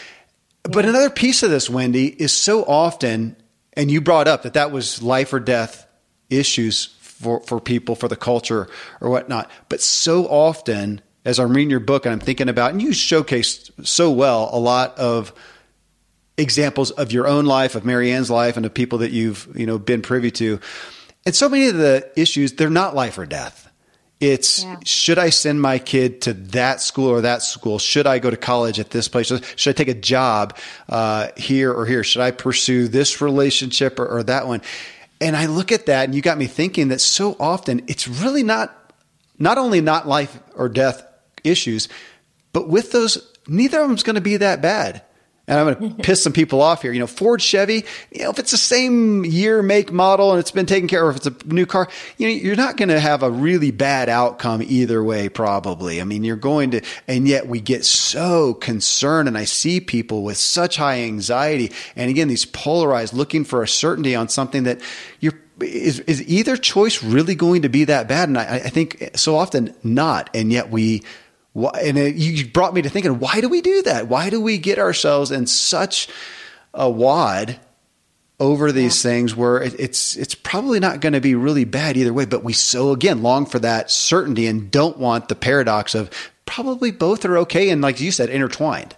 But 0.63 0.86
another 0.86 1.09
piece 1.09 1.43
of 1.43 1.49
this, 1.49 1.69
Wendy, 1.69 2.07
is 2.07 2.31
so 2.31 2.63
often, 2.63 3.36
and 3.73 3.91
you 3.91 4.01
brought 4.01 4.27
up 4.27 4.43
that 4.43 4.53
that 4.53 4.71
was 4.71 5.03
life 5.03 5.34
or 5.34 5.39
death 5.39 5.88
issues 6.29 6.86
for, 6.99 7.41
for 7.41 7.59
people, 7.59 7.95
for 7.95 8.07
the 8.07 8.15
culture 8.15 8.67
or 9.01 9.09
whatnot. 9.09 9.49
But 9.69 9.81
so 9.81 10.25
often, 10.25 11.01
as 11.25 11.39
I'm 11.39 11.53
reading 11.53 11.69
your 11.69 11.79
book 11.79 12.05
and 12.05 12.13
I'm 12.13 12.19
thinking 12.19 12.49
about, 12.49 12.71
and 12.71 12.81
you 12.81 12.89
showcased 12.89 13.86
so 13.86 14.11
well 14.11 14.49
a 14.53 14.59
lot 14.59 14.97
of 14.97 15.34
examples 16.38 16.91
of 16.91 17.11
your 17.11 17.27
own 17.27 17.45
life, 17.45 17.75
of 17.75 17.86
Marianne's 17.86 18.31
life, 18.31 18.57
and 18.57 18.65
of 18.65 18.73
people 18.73 18.99
that 18.99 19.11
you've 19.11 19.47
you 19.55 19.65
know 19.65 19.77
been 19.77 20.01
privy 20.01 20.31
to. 20.31 20.59
And 21.25 21.36
so 21.36 21.47
many 21.47 21.67
of 21.67 21.77
the 21.77 22.11
issues, 22.15 22.53
they're 22.53 22.69
not 22.69 22.95
life 22.95 23.17
or 23.17 23.25
death. 23.25 23.62
It's 24.24 24.63
yeah. 24.63 24.78
should 24.86 25.19
I 25.19 25.32
send 25.32 25.61
my 25.61 25.80
kid 25.80 26.21
to 26.21 26.34
that 26.34 26.80
school 26.80 27.09
or 27.09 27.19
that 27.21 27.41
school? 27.41 27.78
Should 27.78 28.07
I 28.07 28.19
go 28.19 28.30
to 28.30 28.38
college 28.38 28.80
at 28.80 28.89
this 28.89 29.09
place? 29.09 29.28
Should 29.28 29.69
I 29.69 29.74
take 29.74 29.89
a 29.89 29.93
job 29.93 30.57
uh, 30.88 31.28
here 31.36 31.74
or 31.74 31.86
here? 31.86 32.05
Should 32.05 32.21
I 32.21 32.32
pursue 32.32 32.88
this 32.88 33.19
relationship 33.19 33.99
or, 33.99 34.07
or 34.07 34.24
that 34.24 34.47
one? 34.47 34.61
And 35.19 35.36
I 35.36 35.47
look 35.47 35.74
at 35.74 35.88
that, 35.88 36.05
and 36.05 36.15
you 36.15 36.21
got 36.21 36.38
me 36.38 36.47
thinking 36.47 36.88
that 36.88 37.01
so 37.01 37.36
often 37.38 37.84
it's 37.88 38.07
really 38.07 38.43
not 38.43 38.93
not 39.39 39.57
only 39.57 39.82
not 39.82 40.07
life 40.07 40.39
or 40.55 40.69
death 40.69 41.05
issues, 41.43 41.89
but 42.53 42.69
with 42.69 42.93
those, 42.93 43.17
neither 43.45 43.82
of 43.82 43.89
them's 43.89 44.03
going 44.03 44.15
to 44.15 44.21
be 44.21 44.38
that 44.38 44.61
bad 44.61 45.01
and 45.48 45.60
I'm 45.60 45.74
going 45.74 45.96
to 45.98 46.04
piss 46.04 46.24
some 46.24 46.34
people 46.34 46.62
off 46.62 46.82
here. 46.82 46.91
You 46.91 47.00
know, 47.00 47.08
Ford, 47.08 47.41
Chevy, 47.41 47.86
you 48.12 48.24
know, 48.24 48.30
if 48.30 48.39
it's 48.39 48.52
the 48.52 48.58
same 48.58 49.26
year, 49.26 49.62
make, 49.62 49.91
model, 49.91 50.32
and 50.32 50.39
it's 50.39 50.52
been 50.52 50.66
taken 50.66 50.88
care 50.88 51.08
of, 51.08 51.16
if 51.16 51.26
it's 51.26 51.44
a 51.44 51.48
new 51.48 51.66
car, 51.66 51.89
you 52.18 52.28
know, 52.28 52.34
you're 52.34 52.56
not 52.56 52.78
going 52.78 52.89
to 52.89 53.00
have 53.00 53.24
a 53.24 53.30
really 53.30 53.72
bad 53.72 54.10
outcome 54.10 54.62
either 54.64 55.04
way, 55.04 55.30
probably. 55.30 56.00
I 56.00 56.04
mean, 56.04 56.24
you're 56.24 56.36
going 56.36 56.72
to, 56.72 56.82
and 57.08 57.28
yet 57.28 57.48
we 57.48 57.60
get 57.60 57.86
so 57.86 58.54
concerned, 58.54 59.28
and 59.28 59.38
I 59.38 59.46
see 59.46 59.80
people 59.80 60.24
with 60.24 60.38
such 60.38 60.78
high 60.78 61.02
anxiety, 61.02 61.72
and 61.96 62.10
again, 62.10 62.28
these 62.28 62.46
polarized, 62.46 63.14
looking 63.14 63.44
for 63.44 63.64
a 63.64 63.68
certainty 63.68 64.16
on 64.16 64.30
something 64.30 64.64
that 64.64 64.82
you're 65.20 65.34
is 65.62 66.00
is 66.02 66.28
either 66.28 66.58
choice 66.58 67.04
really 67.04 67.36
going 67.36 67.62
to 67.62 67.70
be 67.70 67.86
that 67.86 68.08
bad? 68.08 68.28
And 68.28 68.38
I, 68.38 68.56
I 68.56 68.70
think 68.70 69.12
so 69.16 69.36
often 69.36 69.76
not, 69.84 70.30
and 70.34 70.52
yet 70.52 70.72
we 70.72 71.04
and 71.56 71.97
it, 71.97 72.16
you 72.16 72.47
brought 72.47 72.74
me 72.74 72.82
to 72.82 72.89
thinking, 72.89 73.20
why 73.20 73.41
do 73.41 73.49
we 73.49 73.62
do 73.62 73.82
that? 73.84 74.08
Why 74.08 74.30
do 74.30 74.41
we 74.41 74.58
get 74.58 74.80
ourselves 74.80 75.32
in 75.32 75.45
such 75.45 76.08
a 76.74 76.89
wad 76.89 77.60
over 78.39 78.72
these 78.72 79.04
yeah. 79.04 79.12
things 79.12 79.36
where 79.36 79.62
it, 79.62 79.80
it's 79.80 80.18
it's 80.18 80.36
probably 80.36 80.80
not 80.80 80.99
going 80.99 81.14
to 81.14 81.22
be 81.22 81.36
really 81.36 81.66
bad 81.66 81.95
either 81.95 82.14
way, 82.14 82.26
but 82.26 82.43
we 82.43 82.54
so 82.54 82.91
again 82.91 83.22
long 83.22 83.45
for 83.45 83.60
that 83.60 83.91
certainty 83.91 84.47
and 84.47 84.72
don't 84.72 84.97
want 84.97 85.30
the 85.30 85.36
paradox 85.36 85.95
of 85.95 86.10
probably 86.45 86.91
both 86.91 87.24
are 87.26 87.38
okay 87.38 87.70
and 87.70 87.82
like 87.82 88.01
you 88.01 88.12
said 88.12 88.30
intertwined. 88.30 88.95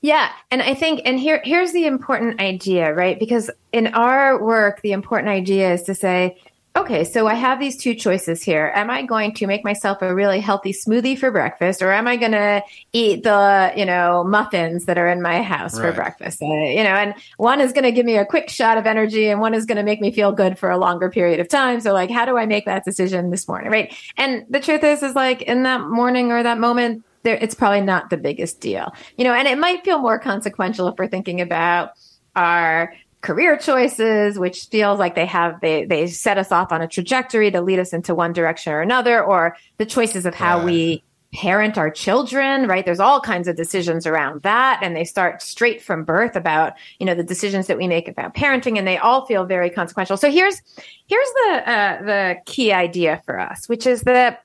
Yeah, 0.00 0.30
and 0.50 0.62
I 0.62 0.74
think 0.74 1.02
and 1.04 1.18
here 1.18 1.42
here's 1.44 1.72
the 1.72 1.86
important 1.86 2.40
idea, 2.40 2.94
right? 2.94 3.18
Because 3.18 3.50
in 3.72 3.88
our 3.88 4.42
work 4.42 4.80
the 4.82 4.92
important 4.92 5.28
idea 5.28 5.72
is 5.72 5.82
to 5.82 5.94
say 5.94 6.40
okay, 6.78 7.04
so 7.04 7.26
I 7.26 7.34
have 7.34 7.58
these 7.58 7.76
two 7.76 7.94
choices 7.94 8.42
here. 8.42 8.72
Am 8.74 8.90
I 8.90 9.02
going 9.02 9.34
to 9.34 9.46
make 9.46 9.64
myself 9.64 9.98
a 10.00 10.14
really 10.14 10.40
healthy 10.40 10.72
smoothie 10.72 11.18
for 11.18 11.30
breakfast, 11.30 11.82
or 11.82 11.92
am 11.92 12.06
I 12.06 12.16
going 12.16 12.32
to 12.32 12.62
eat 12.92 13.24
the, 13.24 13.72
you 13.76 13.84
know, 13.84 14.24
muffins 14.24 14.84
that 14.86 14.96
are 14.96 15.08
in 15.08 15.20
my 15.20 15.42
house 15.42 15.78
right. 15.78 15.88
for 15.88 15.92
breakfast? 15.92 16.40
Uh, 16.42 16.46
you 16.46 16.84
know, 16.84 16.94
and 16.94 17.14
one 17.36 17.60
is 17.60 17.72
going 17.72 17.84
to 17.84 17.92
give 17.92 18.06
me 18.06 18.16
a 18.16 18.24
quick 18.24 18.48
shot 18.48 18.78
of 18.78 18.86
energy, 18.86 19.28
and 19.28 19.40
one 19.40 19.54
is 19.54 19.66
going 19.66 19.76
to 19.76 19.82
make 19.82 20.00
me 20.00 20.10
feel 20.10 20.32
good 20.32 20.58
for 20.58 20.70
a 20.70 20.78
longer 20.78 21.10
period 21.10 21.40
of 21.40 21.48
time. 21.48 21.80
So, 21.80 21.92
like, 21.92 22.10
how 22.10 22.24
do 22.24 22.38
I 22.38 22.46
make 22.46 22.64
that 22.66 22.84
decision 22.84 23.30
this 23.30 23.48
morning, 23.48 23.70
right? 23.70 23.94
And 24.16 24.44
the 24.48 24.60
truth 24.60 24.84
is, 24.84 25.02
is 25.02 25.14
like 25.14 25.42
in 25.42 25.64
that 25.64 25.82
morning 25.82 26.32
or 26.32 26.42
that 26.42 26.58
moment, 26.58 27.04
there, 27.24 27.36
it's 27.36 27.54
probably 27.54 27.80
not 27.80 28.10
the 28.10 28.16
biggest 28.16 28.60
deal, 28.60 28.94
you 29.16 29.24
know, 29.24 29.34
and 29.34 29.48
it 29.48 29.58
might 29.58 29.84
feel 29.84 29.98
more 29.98 30.18
consequential 30.18 30.86
if 30.88 30.94
we're 30.98 31.08
thinking 31.08 31.40
about 31.40 31.90
our 32.36 32.94
career 33.20 33.56
choices, 33.56 34.38
which 34.38 34.66
feels 34.66 34.98
like 34.98 35.14
they 35.14 35.26
have 35.26 35.60
they 35.60 35.84
they 35.84 36.06
set 36.06 36.38
us 36.38 36.52
off 36.52 36.72
on 36.72 36.80
a 36.80 36.88
trajectory 36.88 37.50
to 37.50 37.60
lead 37.60 37.78
us 37.78 37.92
into 37.92 38.14
one 38.14 38.32
direction 38.32 38.72
or 38.72 38.80
another, 38.80 39.22
or 39.22 39.56
the 39.78 39.86
choices 39.86 40.24
of 40.26 40.34
how 40.34 40.62
we 40.64 41.02
parent 41.34 41.76
our 41.76 41.90
children 41.90 42.66
right? 42.66 42.86
There's 42.86 43.00
all 43.00 43.20
kinds 43.20 43.48
of 43.48 43.56
decisions 43.56 44.06
around 44.06 44.42
that 44.42 44.80
and 44.82 44.96
they 44.96 45.04
start 45.04 45.42
straight 45.42 45.82
from 45.82 46.02
birth 46.02 46.36
about 46.36 46.72
you 46.98 47.04
know 47.04 47.14
the 47.14 47.22
decisions 47.22 47.66
that 47.66 47.76
we 47.76 47.86
make 47.86 48.08
about 48.08 48.34
parenting 48.34 48.78
and 48.78 48.86
they 48.86 48.96
all 48.96 49.26
feel 49.26 49.44
very 49.44 49.68
consequential. 49.68 50.16
So 50.16 50.30
here's 50.30 50.62
here's 51.06 51.28
the 51.28 51.62
uh, 51.66 52.02
the 52.02 52.36
key 52.46 52.72
idea 52.72 53.20
for 53.26 53.38
us 53.38 53.68
which 53.68 53.86
is 53.86 54.02
that 54.02 54.42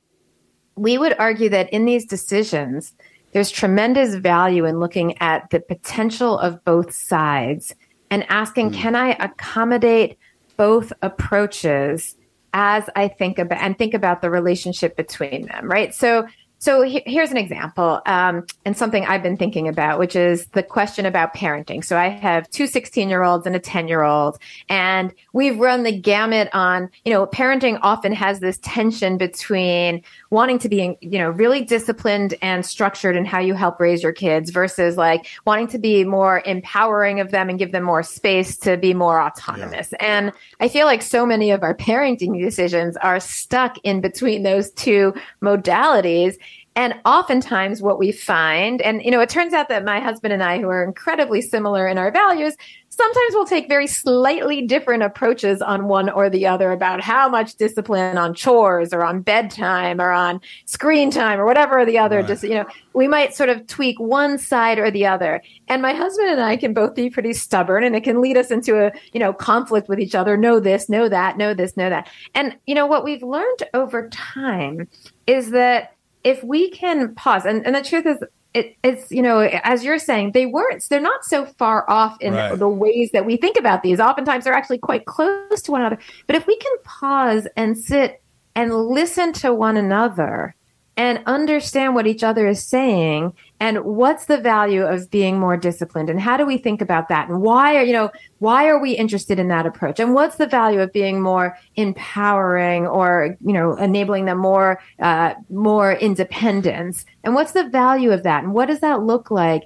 we 0.76 0.97
would 0.97 1.15
argue 1.19 1.49
that 1.49 1.71
in 1.71 1.86
these 1.86 2.05
decisions 2.05 2.93
there's 3.32 3.49
tremendous 3.49 4.15
value 4.15 4.65
in 4.65 4.80
looking 4.80 5.17
at 5.19 5.49
the 5.51 5.59
potential 5.59 6.38
of 6.38 6.63
both 6.65 6.93
sides 6.93 7.74
and 8.14 8.24
asking, 8.30 8.70
mm. 8.70 8.76
can 8.76 8.95
I 8.95 9.14
accommodate 9.20 10.20
both 10.55 10.93
approaches 11.01 12.16
as 12.53 12.88
I 12.95 13.07
think 13.07 13.39
about 13.39 13.59
and 13.59 13.76
think 13.76 13.95
about 13.95 14.22
the 14.22 14.30
relationship 14.30 14.95
between 14.95 15.47
them, 15.47 15.68
right? 15.68 15.95
So 15.95 16.28
so 16.64 16.82
he, 16.82 17.03
here's 17.05 17.30
an 17.30 17.36
example, 17.36 18.01
um, 18.05 18.45
and 18.64 18.78
something 18.78 19.03
I've 19.03 19.22
been 19.22 19.36
thinking 19.36 19.68
about, 19.68 19.99
which 19.99 20.16
is 20.16 20.45
the 20.53 20.64
question 20.64 21.05
about 21.05 21.36
parenting. 21.36 21.84
So 21.84 21.97
I 21.97 22.07
have 22.07 22.49
two 22.51 22.68
16 22.68 23.09
year 23.09 23.22
olds 23.22 23.45
and 23.45 23.53
a 23.53 23.59
10 23.59 23.89
year 23.89 24.01
old, 24.01 24.39
and 24.70 25.14
we've 25.34 25.59
run 25.59 25.84
the 25.84 25.91
gamut 25.91 26.47
on, 26.53 26.89
you 27.03 27.11
know, 27.11 27.28
parenting 27.28 27.80
often 27.82 28.14
has 28.14 28.39
this 28.39 28.59
tension 28.59 29.18
between 29.18 30.01
wanting 30.30 30.57
to 30.59 30.70
be, 30.70 30.97
you 31.01 31.20
know, 31.20 31.32
really 31.32 31.66
disciplined 31.66 32.36
and 32.41 32.66
structured 32.66 33.18
in 33.18 33.26
how 33.26 33.39
you 33.39 33.55
help 33.55 33.82
raise 33.82 34.01
your 34.01 34.14
kids 34.14 34.49
versus 34.49 34.95
like 34.95 35.28
wanting 35.45 35.68
to 35.68 35.78
be 35.78 36.05
more 36.05 36.41
empowering 36.45 37.20
of 37.20 37.32
them 37.32 37.49
and 37.49 37.59
give 37.59 37.74
them 37.74 37.84
more 37.84 38.03
space 38.03 38.55
to 38.55 38.78
be 38.78 38.93
more 38.93 39.22
autonomous. 39.22 39.91
Yeah. 39.91 39.97
And 40.18 40.32
I 40.61 40.70
feel 40.70 40.86
like 40.86 41.01
so 41.01 41.26
many 41.26 41.51
of 41.51 41.61
our 41.61 41.76
parenting 41.76 42.41
decisions 42.41 42.95
are 42.95 43.20
stuck 43.20 43.78
in 43.84 43.99
between 43.99 44.43
those 44.43 44.72
two 44.72 45.14
modalities. 45.41 46.38
And 46.76 46.95
oftentimes 47.05 47.82
what 47.82 47.99
we 47.99 48.11
find, 48.11 48.82
and 48.82 49.03
you 49.03 49.11
know, 49.11 49.19
it 49.19 49.30
turns 49.30 49.53
out 49.53 49.69
that 49.69 49.86
my 49.86 49.99
husband 49.99 50.34
and 50.34 50.43
I, 50.43 50.59
who 50.59 50.69
are 50.69 50.84
incredibly 50.84 51.41
similar 51.41 51.88
in 51.88 51.97
our 51.97 52.11
values, 52.11 52.55
sometimes 52.95 53.34
we'll 53.34 53.45
take 53.45 53.67
very 53.67 53.88
slightly 53.88 54.61
different 54.65 55.01
approaches 55.01 55.61
on 55.61 55.88
one 55.88 56.09
or 56.09 56.30
the 56.30 56.45
other 56.45 56.71
about 56.71 57.01
how 57.01 57.28
much 57.28 57.55
discipline 57.55 58.17
on 58.17 58.36
chores 58.36 58.93
or 58.93 59.03
on 59.03 59.21
bedtime 59.21 59.99
or 59.99 60.11
on 60.11 60.39
screen 60.65 61.09
time 61.09 61.39
or 61.39 61.45
whatever 61.45 61.80
or 61.80 61.86
the 61.86 61.97
other 61.97 62.17
right. 62.17 62.28
just 62.28 62.43
you 62.43 62.53
know 62.53 62.65
we 62.93 63.07
might 63.07 63.34
sort 63.34 63.49
of 63.49 63.65
tweak 63.65 63.99
one 63.99 64.38
side 64.38 64.78
or 64.78 64.91
the 64.91 65.05
other. 65.05 65.41
And 65.67 65.82
my 65.82 65.93
husband 65.93 66.30
and 66.30 66.41
i 66.41 66.55
can 66.55 66.74
both 66.74 66.93
be 66.93 67.09
pretty 67.09 67.34
stubborn 67.34 67.84
and 67.84 67.95
it 67.95 68.03
can 68.03 68.21
lead 68.21 68.38
us 68.38 68.51
into 68.51 68.86
a 68.86 68.91
you 69.11 69.19
know 69.19 69.34
conflict 69.34 69.89
with 69.89 69.99
each 69.99 70.15
other. 70.15 70.38
Know 70.38 70.59
this 70.59 70.89
know 70.89 71.09
that 71.09 71.38
know 71.38 71.53
this 71.53 71.76
know 71.76 71.89
that. 71.89 72.07
And 72.36 72.55
you 72.67 72.76
know 72.76 72.86
what 72.86 73.03
we've 73.03 73.24
learned 73.24 73.63
over 73.74 74.09
time 74.09 74.88
is 75.26 75.51
that 75.51 75.92
if 76.24 76.43
we 76.43 76.69
can 76.69 77.13
pause, 77.15 77.45
and, 77.45 77.65
and 77.65 77.76
the 77.76 77.84
truth 77.84 78.05
is, 78.05 78.17
it, 78.53 78.76
it's 78.84 79.11
you 79.11 79.21
know 79.21 79.39
as 79.39 79.84
you're 79.84 79.97
saying 79.97 80.32
they 80.34 80.45
weren't 80.45 80.88
they're 80.89 81.01
not 81.01 81.26
so 81.26 81.45
far 81.45 81.89
off 81.89 82.15
in 82.21 82.34
right. 82.34 82.57
the 82.57 82.69
ways 82.69 83.09
that 83.11 83.26
we 83.26 83.36
think 83.36 83.57
about 83.57 83.82
these 83.82 83.99
oftentimes 83.99 84.43
they're 84.43 84.53
actually 84.53 84.78
quite 84.78 85.05
close 85.05 85.61
to 85.63 85.71
one 85.71 85.82
another 85.82 85.97
but 86.28 86.36
if 86.36 86.45
we 86.45 86.55
can 86.57 86.71
pause 86.84 87.47
and 87.57 87.76
sit 87.76 88.21
and 88.55 88.71
listen 88.76 89.34
to 89.34 89.51
one 89.51 89.76
another 89.76 90.55
and 90.95 91.23
understand 91.25 91.95
what 91.95 92.05
each 92.05 92.23
other 92.23 92.47
is 92.47 92.61
saying 92.63 93.33
and 93.59 93.83
what's 93.83 94.25
the 94.25 94.37
value 94.37 94.83
of 94.83 95.09
being 95.09 95.39
more 95.39 95.57
disciplined 95.57 96.09
and 96.09 96.21
how 96.21 96.37
do 96.37 96.45
we 96.45 96.57
think 96.57 96.81
about 96.81 97.09
that 97.09 97.27
and 97.27 97.41
why 97.41 97.75
are 97.75 97.83
you 97.83 97.93
know 97.93 98.11
why 98.39 98.67
are 98.67 98.79
we 98.79 98.91
interested 98.91 99.39
in 99.39 99.47
that 99.47 99.65
approach 99.65 99.99
and 99.99 100.13
what's 100.13 100.35
the 100.35 100.45
value 100.45 100.79
of 100.79 100.93
being 100.93 101.19
more 101.19 101.57
empowering 101.75 102.85
or 102.85 103.35
you 103.41 103.53
know 103.53 103.75
enabling 103.75 104.25
them 104.25 104.37
more 104.37 104.79
uh, 104.99 105.33
more 105.49 105.93
independence 105.93 107.05
and 107.23 107.33
what's 107.33 107.53
the 107.53 107.67
value 107.69 108.11
of 108.11 108.23
that 108.23 108.43
and 108.43 108.53
what 108.53 108.67
does 108.67 108.79
that 108.81 109.01
look 109.01 109.31
like? 109.31 109.63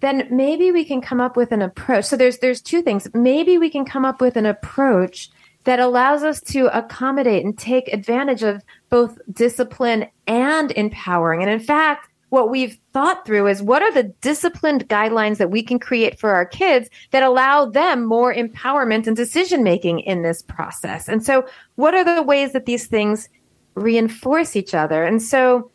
Then 0.00 0.28
maybe 0.30 0.72
we 0.72 0.84
can 0.84 1.00
come 1.00 1.20
up 1.20 1.36
with 1.36 1.52
an 1.52 1.62
approach. 1.62 2.04
So 2.04 2.16
there's 2.16 2.38
there's 2.38 2.60
two 2.60 2.82
things. 2.82 3.08
Maybe 3.14 3.56
we 3.56 3.70
can 3.70 3.84
come 3.84 4.04
up 4.04 4.20
with 4.20 4.36
an 4.36 4.44
approach 4.44 5.30
that 5.66 5.80
allows 5.80 6.22
us 6.22 6.40
to 6.40 6.66
accommodate 6.76 7.44
and 7.44 7.56
take 7.58 7.88
advantage 7.92 8.42
of 8.42 8.62
both 8.88 9.18
discipline 9.32 10.06
and 10.26 10.70
empowering. 10.72 11.42
And 11.42 11.50
in 11.50 11.60
fact, 11.60 12.08
what 12.30 12.50
we've 12.50 12.78
thought 12.92 13.26
through 13.26 13.46
is 13.48 13.62
what 13.62 13.82
are 13.82 13.92
the 13.92 14.14
disciplined 14.20 14.88
guidelines 14.88 15.36
that 15.36 15.50
we 15.50 15.62
can 15.62 15.78
create 15.78 16.18
for 16.18 16.30
our 16.30 16.46
kids 16.46 16.88
that 17.10 17.22
allow 17.22 17.66
them 17.66 18.04
more 18.04 18.34
empowerment 18.34 19.06
and 19.06 19.16
decision 19.16 19.62
making 19.62 20.00
in 20.00 20.22
this 20.22 20.42
process. 20.42 21.08
And 21.08 21.24
so 21.24 21.46
what 21.76 21.94
are 21.94 22.04
the 22.04 22.22
ways 22.22 22.52
that 22.52 22.66
these 22.66 22.86
things 22.86 23.28
reinforce 23.76 24.56
each 24.56 24.74
other. 24.74 25.04
And 25.04 25.22
so, 25.22 25.70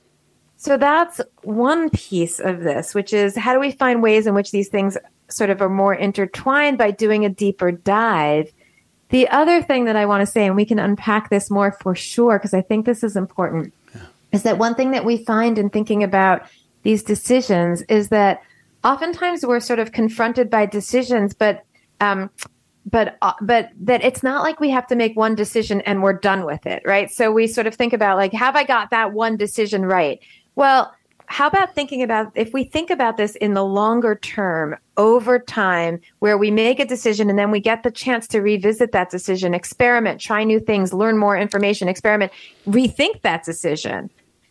so 0.58 0.76
that's 0.78 1.22
one 1.44 1.90
piece 1.92 2.40
of 2.40 2.62
this, 2.62 2.94
which 2.94 3.14
is 3.14 3.38
how 3.38 3.54
do 3.54 3.60
we 3.60 3.72
find 3.72 4.04
ways 4.04 4.28
in 4.28 4.34
which 4.34 4.52
these 4.52 4.68
things 4.68 4.98
sort 5.30 5.50
of 5.50 5.62
are 5.62 5.70
more 5.70 5.94
intertwined 5.94 6.78
by 6.78 6.92
doing 6.92 7.24
a 7.24 7.30
deeper 7.30 7.72
dive? 7.72 8.52
The 9.12 9.28
other 9.28 9.62
thing 9.62 9.86
that 9.86 9.96
I 9.96 10.06
want 10.06 10.22
to 10.22 10.26
say, 10.26 10.46
and 10.46 10.56
we 10.56 10.66
can 10.66 10.80
unpack 10.80 11.30
this 11.30 11.52
more 11.52 11.74
for 11.74 11.96
sure, 11.96 12.40
because 12.40 12.54
I 12.54 12.62
think 12.62 12.86
this 12.86 13.04
is 13.04 13.16
important, 13.16 13.74
yeah. 13.94 14.02
is 14.32 14.44
that 14.44 14.58
one 14.58 14.74
thing 14.74 14.92
that 14.92 15.06
we 15.06 15.18
find 15.24 15.58
in 15.58 15.70
thinking 15.70 16.02
about 16.02 16.44
these 16.84 17.04
decisions 17.04 17.82
is 17.84 18.10
that 18.10 18.42
oftentimes 18.84 19.46
we're 19.46 19.60
sort 19.60 19.80
of 19.80 19.92
confronted 19.92 20.50
by 20.50 20.66
decisions, 20.66 21.34
but 21.34 21.64
um, 22.00 22.30
but 22.90 23.18
uh, 23.22 23.34
but 23.42 23.70
that 23.80 24.04
it's 24.04 24.24
not 24.24 24.44
like 24.44 24.60
we 24.60 24.70
have 24.70 24.88
to 24.88 24.96
make 24.96 25.16
one 25.16 25.36
decision 25.36 25.82
and 25.82 26.02
we're 26.02 26.14
done 26.14 26.46
with 26.46 26.66
it, 26.66 26.82
right? 26.86 27.12
So 27.12 27.32
we 27.32 27.48
sort 27.48 27.68
of 27.68 27.76
think 27.76 27.94
about 27.94 28.18
like, 28.18 28.34
have 28.34 28.56
I 28.56 28.64
got 28.64 28.90
that 28.92 29.14
one 29.14 29.38
decision 29.38 29.86
right? 29.86 30.20
Well, 30.56 30.94
how 31.32 31.48
about 31.48 31.74
thinking 31.74 32.04
about 32.04 32.30
if 32.36 32.52
we 32.52 32.66
think 32.66 32.90
about 32.90 33.16
this 33.16 33.36
in 33.38 33.54
the 33.54 33.64
longer 33.64 34.16
term 34.16 34.76
over 34.98 35.40
time 35.40 35.98
where 36.20 36.38
we 36.38 36.52
make 36.52 36.78
a 36.78 36.86
decision 36.86 37.30
and 37.30 37.40
then 37.40 37.52
we 37.52 37.62
get 37.62 37.84
the 37.84 37.90
chance 37.90 38.28
to 38.28 38.42
revisit 38.42 38.92
that 38.92 39.10
decision 39.10 39.54
experiment 39.54 40.20
try 40.20 40.44
new 40.44 40.60
things 40.60 40.92
learn 40.92 41.18
more 41.18 41.38
information 41.38 41.88
experiment 41.88 42.34
rethink 42.68 43.22
that 43.22 43.46
decision. 43.46 44.10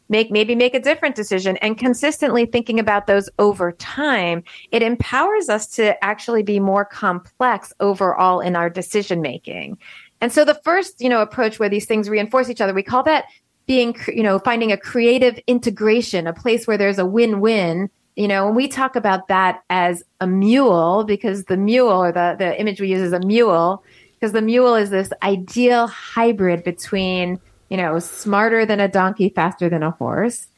Make 0.09 0.33
maybe 0.33 0.57
make 0.57 0.75
a 0.75 0.81
different 0.81 1.15
decision 1.15 1.57
and 1.59 1.79
consistently 1.79 2.45
thinking 2.47 2.81
about 2.81 3.07
those 3.07 3.29
over 3.39 3.73
time 3.73 4.43
it 4.73 4.83
empowers 4.83 5.51
us 5.51 5.67
to 5.77 6.03
actually 6.03 6.43
be 6.43 6.59
more 6.59 6.87
complex 6.87 7.75
overall 7.79 8.41
in 8.41 8.57
our 8.57 8.71
decision 8.71 9.21
making 9.21 9.77
and 10.23 10.33
so 10.33 10.47
the 10.47 10.59
first 10.65 11.01
you 11.01 11.11
know 11.11 11.21
approach 11.21 11.59
where 11.59 11.69
these 11.69 11.85
things 11.85 12.09
reinforce 12.09 12.49
each 12.49 12.63
other 12.63 12.73
we 12.73 12.83
call 12.83 13.03
that 13.03 13.27
being 13.71 13.97
you 14.09 14.23
know 14.23 14.39
finding 14.39 14.73
a 14.73 14.77
creative 14.77 15.39
integration 15.47 16.27
a 16.27 16.33
place 16.33 16.67
where 16.67 16.79
there's 16.79 16.99
a 16.99 17.07
win-win 17.07 17.89
you 18.17 18.27
know 18.27 18.47
when 18.47 18.55
we 18.55 18.67
talk 18.67 18.97
about 18.97 19.29
that 19.29 19.63
as 19.71 20.03
a 20.21 20.27
mule 20.27 21.05
because 21.05 21.45
the 21.45 21.57
mule 21.57 21.89
or 21.89 22.11
the, 22.13 22.37
the 22.39 22.61
image 22.61 22.81
we 22.81 22.89
use 22.89 23.01
is 23.01 23.13
a 23.13 23.21
mule 23.21 23.83
because 24.15 24.33
the 24.33 24.43
mule 24.43 24.75
is 24.75 24.91
this 24.91 25.11
ideal 25.23 25.87
hybrid 25.87 26.65
between 26.65 27.41
you 27.71 27.77
know, 27.77 27.99
smarter 27.99 28.67
than 28.67 28.81
a 28.81 28.89
donkey, 28.89 29.31
faster 29.31 29.71
than 29.71 29.83
a 29.83 29.93
horse. 29.93 30.49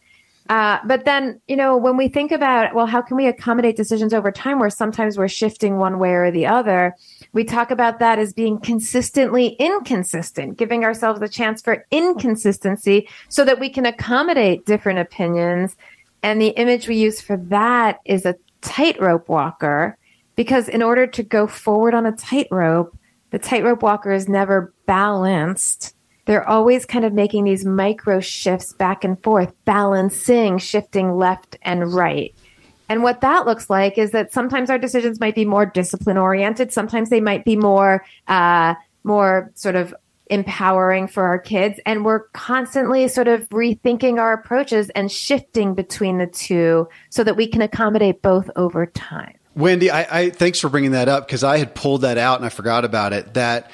Uh, 0.48 0.78
but 0.84 1.04
then, 1.04 1.40
you 1.46 1.54
know, 1.54 1.76
when 1.76 1.96
we 1.96 2.08
think 2.08 2.32
about, 2.32 2.74
well, 2.74 2.86
how 2.86 3.00
can 3.00 3.16
we 3.16 3.26
accommodate 3.26 3.76
decisions 3.76 4.12
over 4.12 4.32
time 4.32 4.58
where 4.58 4.70
sometimes 4.70 5.16
we're 5.16 5.28
shifting 5.28 5.76
one 5.76 5.98
way 5.98 6.10
or 6.10 6.30
the 6.30 6.46
other? 6.46 6.96
We 7.32 7.44
talk 7.44 7.70
about 7.70 7.98
that 7.98 8.18
as 8.18 8.32
being 8.32 8.58
consistently 8.58 9.56
inconsistent, 9.58 10.58
giving 10.58 10.84
ourselves 10.84 11.22
a 11.22 11.28
chance 11.28 11.62
for 11.62 11.86
inconsistency 11.90 13.08
so 13.28 13.44
that 13.44 13.58
we 13.58 13.70
can 13.70 13.86
accommodate 13.86 14.66
different 14.66 14.98
opinions. 14.98 15.76
And 16.22 16.40
the 16.40 16.48
image 16.48 16.88
we 16.88 16.96
use 16.96 17.20
for 17.20 17.36
that 17.36 18.00
is 18.04 18.26
a 18.26 18.36
tightrope 18.60 19.28
walker, 19.28 19.96
because 20.36 20.68
in 20.68 20.82
order 20.82 21.06
to 21.06 21.22
go 21.22 21.46
forward 21.46 21.94
on 21.94 22.06
a 22.06 22.12
tightrope, 22.12 22.96
the 23.30 23.38
tightrope 23.38 23.82
walker 23.82 24.12
is 24.12 24.28
never 24.28 24.74
balanced 24.86 25.94
they're 26.24 26.48
always 26.48 26.86
kind 26.86 27.04
of 27.04 27.12
making 27.12 27.44
these 27.44 27.64
micro 27.64 28.20
shifts 28.20 28.72
back 28.72 29.04
and 29.04 29.20
forth, 29.22 29.52
balancing, 29.64 30.58
shifting 30.58 31.16
left 31.16 31.56
and 31.62 31.92
right. 31.92 32.34
And 32.92 33.02
what 33.02 33.22
that 33.22 33.46
looks 33.46 33.70
like 33.70 33.96
is 33.96 34.10
that 34.10 34.34
sometimes 34.34 34.68
our 34.68 34.76
decisions 34.76 35.18
might 35.18 35.34
be 35.34 35.46
more 35.46 35.64
discipline 35.64 36.18
oriented. 36.18 36.74
Sometimes 36.74 37.08
they 37.08 37.22
might 37.22 37.42
be 37.42 37.56
more, 37.56 38.04
uh, 38.28 38.74
more 39.02 39.50
sort 39.54 39.76
of 39.76 39.94
empowering 40.26 41.08
for 41.08 41.24
our 41.24 41.38
kids. 41.38 41.80
And 41.86 42.04
we're 42.04 42.24
constantly 42.34 43.08
sort 43.08 43.28
of 43.28 43.48
rethinking 43.48 44.18
our 44.18 44.34
approaches 44.34 44.90
and 44.90 45.10
shifting 45.10 45.72
between 45.72 46.18
the 46.18 46.26
two 46.26 46.86
so 47.08 47.24
that 47.24 47.34
we 47.34 47.46
can 47.46 47.62
accommodate 47.62 48.20
both 48.20 48.50
over 48.56 48.84
time. 48.84 49.38
Wendy, 49.56 49.90
I, 49.90 50.24
I 50.24 50.28
thanks 50.28 50.60
for 50.60 50.68
bringing 50.68 50.90
that 50.90 51.08
up 51.08 51.26
because 51.26 51.42
I 51.42 51.56
had 51.56 51.74
pulled 51.74 52.02
that 52.02 52.18
out 52.18 52.40
and 52.40 52.44
I 52.44 52.50
forgot 52.50 52.84
about 52.84 53.14
it. 53.14 53.32
That 53.32 53.70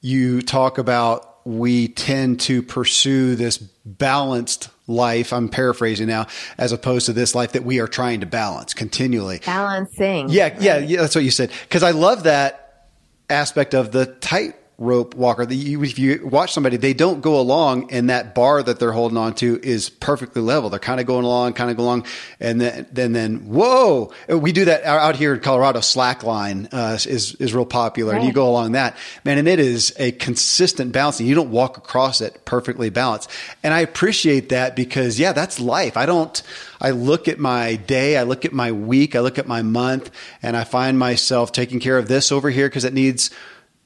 you 0.00 0.40
talk 0.40 0.78
about 0.78 1.46
we 1.46 1.88
tend 1.88 2.40
to 2.40 2.62
pursue 2.62 3.34
this 3.34 3.58
balanced 3.58 4.70
life. 4.86 5.32
I'm 5.32 5.48
paraphrasing 5.48 6.06
now, 6.06 6.26
as 6.58 6.72
opposed 6.72 7.06
to 7.06 7.12
this 7.12 7.34
life 7.34 7.52
that 7.52 7.64
we 7.64 7.80
are 7.80 7.88
trying 7.88 8.20
to 8.20 8.26
balance 8.26 8.74
continually. 8.74 9.40
Balancing. 9.44 10.28
Yeah, 10.28 10.56
yeah, 10.60 10.78
yeah. 10.78 11.00
That's 11.00 11.14
what 11.14 11.24
you 11.24 11.30
said. 11.30 11.50
Because 11.62 11.82
I 11.82 11.92
love 11.92 12.24
that 12.24 12.88
aspect 13.30 13.74
of 13.74 13.92
the 13.92 14.06
tight 14.06 14.54
rope 14.76 15.14
walker. 15.14 15.46
The, 15.46 15.74
if 15.74 15.98
you 15.98 16.26
watch 16.26 16.52
somebody, 16.52 16.76
they 16.76 16.94
don't 16.94 17.20
go 17.20 17.38
along, 17.38 17.92
and 17.92 18.10
that 18.10 18.34
bar 18.34 18.62
that 18.62 18.80
they're 18.80 18.92
holding 18.92 19.16
on 19.16 19.34
to 19.36 19.60
is 19.62 19.88
perfectly 19.88 20.42
level. 20.42 20.70
They're 20.70 20.80
kind 20.80 21.00
of 21.00 21.06
going 21.06 21.24
along, 21.24 21.52
kind 21.52 21.70
of 21.70 21.76
going 21.76 21.86
along, 21.86 22.06
and 22.40 22.60
then 22.60 22.86
then 22.92 23.12
then 23.12 23.36
whoa! 23.46 24.12
We 24.28 24.52
do 24.52 24.64
that 24.64 24.84
out 24.84 25.16
here 25.16 25.34
in 25.34 25.40
Colorado. 25.40 25.80
Slackline 25.80 26.68
uh, 26.72 26.94
is 26.94 27.34
is 27.36 27.54
real 27.54 27.66
popular, 27.66 28.12
right. 28.12 28.18
and 28.18 28.26
you 28.26 28.32
go 28.32 28.48
along 28.48 28.72
that 28.72 28.96
man, 29.24 29.38
and 29.38 29.48
it 29.48 29.60
is 29.60 29.94
a 29.98 30.12
consistent 30.12 30.92
balancing. 30.92 31.26
You 31.26 31.34
don't 31.34 31.50
walk 31.50 31.76
across 31.76 32.20
it 32.20 32.44
perfectly 32.44 32.90
balanced, 32.90 33.30
and 33.62 33.72
I 33.72 33.80
appreciate 33.80 34.48
that 34.48 34.74
because 34.74 35.18
yeah, 35.18 35.32
that's 35.32 35.60
life. 35.60 35.96
I 35.96 36.06
don't. 36.06 36.42
I 36.80 36.90
look 36.90 37.28
at 37.28 37.38
my 37.38 37.76
day, 37.76 38.18
I 38.18 38.24
look 38.24 38.44
at 38.44 38.52
my 38.52 38.70
week, 38.70 39.16
I 39.16 39.20
look 39.20 39.38
at 39.38 39.46
my 39.46 39.62
month, 39.62 40.10
and 40.42 40.54
I 40.54 40.64
find 40.64 40.98
myself 40.98 41.50
taking 41.50 41.80
care 41.80 41.96
of 41.96 42.08
this 42.08 42.30
over 42.30 42.50
here 42.50 42.68
because 42.68 42.84
it 42.84 42.92
needs 42.92 43.30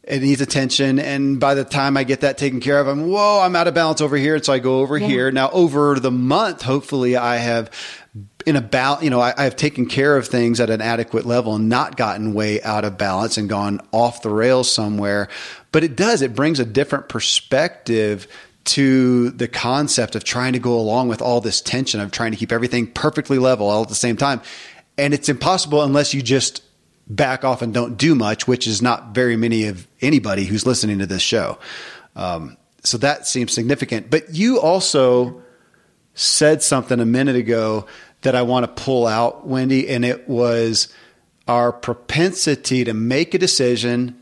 it 0.09 0.23
needs 0.23 0.41
attention. 0.41 0.99
And 0.99 1.39
by 1.39 1.55
the 1.55 1.65
time 1.65 1.97
I 1.97 2.05
get 2.05 2.23
that 2.23 2.39
taken 2.39 2.61
care 2.61 2.81
of, 2.81 2.89
I'm, 2.89 3.09
whoa, 3.09 3.41
I'm 3.41 3.55
out 3.55 3.69
of 3.69 3.75
balance 3.75 4.01
over 4.01 4.17
here. 4.17 4.37
And 4.37 4.45
so 4.45 4.55
I 4.55 4.59
go 4.59 4.81
over 4.81 4.97
yeah. 4.97 5.07
here. 5.07 5.31
Now, 5.31 5.51
over 5.51 6.01
the 6.01 6.11
month, 6.11 6.63
hopefully 6.63 7.17
I 7.17 7.37
have 7.37 7.71
in 8.47 8.57
about, 8.57 9.03
you 9.03 9.11
know, 9.11 9.21
I, 9.21 9.35
I, 9.37 9.45
have 9.45 9.57
taken 9.57 9.85
care 9.85 10.17
of 10.17 10.27
things 10.27 10.61
at 10.61 10.71
an 10.71 10.81
adequate 10.81 11.27
level 11.27 11.55
and 11.55 11.69
not 11.69 11.99
gotten 11.99 12.33
way 12.33 12.63
out 12.63 12.87
of 12.87 12.97
balance 12.97 13.37
and 13.37 13.49
gone 13.49 13.81
off 13.93 14.23
the 14.23 14.31
rails 14.31 14.73
somewhere. 14.73 15.29
But 15.71 15.85
it 15.85 15.95
does, 15.95 16.23
it 16.23 16.35
brings 16.35 16.59
a 16.59 16.65
different 16.65 17.11
perspective 17.11 18.27
to 18.65 19.31
the 19.31 19.49
concept 19.49 20.17
of 20.17 20.25
trying 20.25 20.55
to 20.55 20.59
go 20.59 20.79
along 20.79 21.09
with 21.09 21.21
all 21.21 21.43
this 21.43 21.61
tension 21.61 22.01
of 22.01 22.11
trying 22.11 22.31
to 22.31 22.39
keep 22.39 22.53
everything 22.53 22.87
perfectly 22.87 23.39
level 23.39 23.69
all 23.69 23.83
at 23.83 23.89
the 23.89 23.95
same 23.95 24.17
time. 24.17 24.41
And 24.97 25.13
it's 25.13 25.29
impossible 25.29 25.83
unless 25.83 26.15
you 26.15 26.23
just 26.23 26.63
back 27.09 27.45
off 27.45 27.63
and 27.63 27.73
don't 27.73 27.97
do 27.97 28.15
much, 28.15 28.47
which 28.47 28.67
is 28.67 28.83
not 28.83 29.15
very 29.15 29.37
many 29.37 29.67
of 29.67 29.87
anybody 30.01 30.45
who's 30.45 30.67
listening 30.67 30.99
to 30.99 31.07
this 31.07 31.23
show. 31.23 31.59
Um, 32.17 32.57
so 32.85 32.99
that 32.99 33.27
seems 33.27 33.53
significant. 33.53 34.11
But 34.11 34.35
you 34.35 34.61
also 34.61 35.43
said 36.15 36.63
something 36.63 37.01
a 37.01 37.07
minute 37.07 37.37
ago 37.37 37.87
that 38.23 38.35
I 38.35 38.43
want 38.43 38.65
to 38.65 38.83
pull 38.83 39.07
out, 39.07 39.47
Wendy, 39.47 39.89
and 39.89 40.05
it 40.05 40.29
was 40.29 40.89
our 41.47 41.73
propensity 41.73 42.85
to 42.85 42.93
make 42.93 43.35
a 43.35 43.39
decision. 43.39 44.21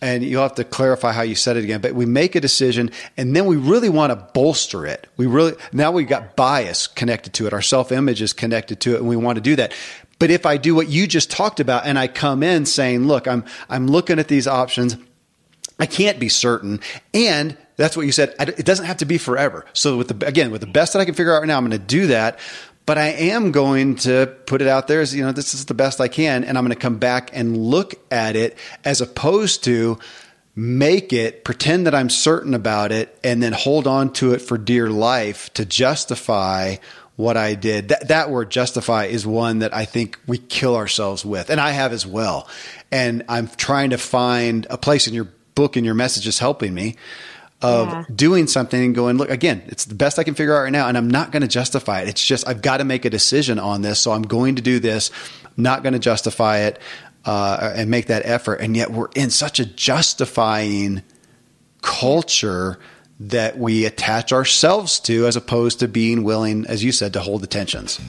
And 0.00 0.24
you'll 0.24 0.42
have 0.42 0.54
to 0.56 0.64
clarify 0.64 1.12
how 1.12 1.22
you 1.22 1.34
said 1.34 1.56
it 1.56 1.64
again, 1.64 1.80
but 1.80 1.92
we 1.92 2.06
make 2.06 2.36
a 2.36 2.40
decision 2.40 2.92
and 3.16 3.34
then 3.34 3.46
we 3.46 3.56
really 3.56 3.88
want 3.88 4.10
to 4.10 4.16
bolster 4.16 4.86
it. 4.86 5.08
We 5.16 5.26
really, 5.26 5.54
now 5.72 5.90
we've 5.90 6.08
got 6.08 6.36
bias 6.36 6.86
connected 6.86 7.32
to 7.34 7.48
it. 7.48 7.52
Our 7.52 7.62
self 7.62 7.90
image 7.90 8.22
is 8.22 8.32
connected 8.32 8.80
to 8.80 8.94
it 8.94 8.98
and 8.98 9.08
we 9.08 9.16
want 9.16 9.36
to 9.36 9.42
do 9.42 9.56
that. 9.56 9.72
But 10.18 10.30
if 10.30 10.46
I 10.46 10.56
do 10.56 10.74
what 10.74 10.88
you 10.88 11.06
just 11.06 11.30
talked 11.30 11.60
about 11.60 11.86
and 11.86 11.98
I 11.98 12.08
come 12.08 12.42
in 12.42 12.66
saying, 12.66 13.06
look, 13.06 13.28
I'm, 13.28 13.44
I'm 13.68 13.86
looking 13.86 14.18
at 14.18 14.28
these 14.28 14.46
options. 14.46 14.96
I 15.78 15.86
can't 15.86 16.18
be 16.18 16.28
certain. 16.28 16.80
And 17.14 17.56
that's 17.76 17.96
what 17.96 18.06
you 18.06 18.12
said. 18.12 18.34
It 18.40 18.66
doesn't 18.66 18.86
have 18.86 18.96
to 18.98 19.04
be 19.04 19.18
forever. 19.18 19.64
So 19.72 19.96
with 19.96 20.08
the, 20.08 20.26
again, 20.26 20.50
with 20.50 20.60
the 20.60 20.66
best 20.66 20.92
that 20.92 20.98
I 20.98 21.04
can 21.04 21.14
figure 21.14 21.34
out 21.34 21.40
right 21.40 21.46
now, 21.46 21.56
I'm 21.56 21.68
going 21.68 21.78
to 21.80 21.86
do 21.86 22.08
that. 22.08 22.40
But 22.84 22.98
I 22.98 23.08
am 23.08 23.52
going 23.52 23.96
to 23.96 24.34
put 24.46 24.62
it 24.62 24.66
out 24.66 24.88
there 24.88 25.00
as, 25.00 25.14
you 25.14 25.22
know, 25.22 25.30
this 25.30 25.54
is 25.54 25.66
the 25.66 25.74
best 25.74 26.00
I 26.00 26.08
can. 26.08 26.42
And 26.42 26.58
I'm 26.58 26.64
going 26.64 26.74
to 26.74 26.80
come 26.80 26.98
back 26.98 27.30
and 27.32 27.56
look 27.56 27.94
at 28.10 28.34
it 28.34 28.56
as 28.84 29.00
opposed 29.00 29.62
to 29.64 29.98
make 30.56 31.12
it, 31.12 31.44
pretend 31.44 31.86
that 31.86 31.94
I'm 31.94 32.10
certain 32.10 32.52
about 32.52 32.90
it, 32.90 33.16
and 33.22 33.40
then 33.40 33.52
hold 33.52 33.86
on 33.86 34.12
to 34.14 34.32
it 34.32 34.40
for 34.40 34.58
dear 34.58 34.90
life 34.90 35.52
to 35.54 35.64
justify 35.64 36.76
what 37.18 37.36
I 37.36 37.56
did. 37.56 37.88
That, 37.88 38.08
that 38.08 38.30
word 38.30 38.48
justify 38.48 39.06
is 39.06 39.26
one 39.26 39.58
that 39.58 39.74
I 39.74 39.86
think 39.86 40.20
we 40.28 40.38
kill 40.38 40.76
ourselves 40.76 41.24
with, 41.24 41.50
and 41.50 41.60
I 41.60 41.72
have 41.72 41.92
as 41.92 42.06
well. 42.06 42.48
And 42.92 43.24
I'm 43.28 43.48
trying 43.48 43.90
to 43.90 43.98
find 43.98 44.68
a 44.70 44.78
place 44.78 45.08
in 45.08 45.14
your 45.14 45.28
book 45.56 45.74
and 45.74 45.84
your 45.84 45.96
message 45.96 46.28
is 46.28 46.38
helping 46.38 46.72
me 46.72 46.94
of 47.60 47.88
yeah. 47.88 48.04
doing 48.14 48.46
something 48.46 48.80
and 48.80 48.94
going, 48.94 49.16
look, 49.16 49.30
again, 49.30 49.64
it's 49.66 49.86
the 49.86 49.96
best 49.96 50.20
I 50.20 50.22
can 50.22 50.34
figure 50.34 50.56
out 50.56 50.62
right 50.62 50.70
now. 50.70 50.86
And 50.86 50.96
I'm 50.96 51.10
not 51.10 51.32
going 51.32 51.42
to 51.42 51.48
justify 51.48 52.02
it. 52.02 52.08
It's 52.08 52.24
just, 52.24 52.46
I've 52.46 52.62
got 52.62 52.76
to 52.76 52.84
make 52.84 53.04
a 53.04 53.10
decision 53.10 53.58
on 53.58 53.82
this. 53.82 53.98
So 53.98 54.12
I'm 54.12 54.22
going 54.22 54.54
to 54.54 54.62
do 54.62 54.78
this, 54.78 55.10
not 55.56 55.82
going 55.82 55.94
to 55.94 55.98
justify 55.98 56.58
it, 56.58 56.78
uh, 57.24 57.72
and 57.74 57.90
make 57.90 58.06
that 58.06 58.22
effort. 58.26 58.60
And 58.60 58.76
yet 58.76 58.92
we're 58.92 59.08
in 59.16 59.30
such 59.30 59.58
a 59.58 59.66
justifying 59.66 61.02
culture 61.82 62.78
that 63.20 63.58
we 63.58 63.84
attach 63.84 64.32
ourselves 64.32 65.00
to 65.00 65.26
as 65.26 65.36
opposed 65.36 65.80
to 65.80 65.88
being 65.88 66.22
willing, 66.22 66.66
as 66.66 66.84
you 66.84 66.92
said, 66.92 67.12
to 67.14 67.20
hold 67.20 67.42
the 67.42 67.46
tensions. 67.46 68.00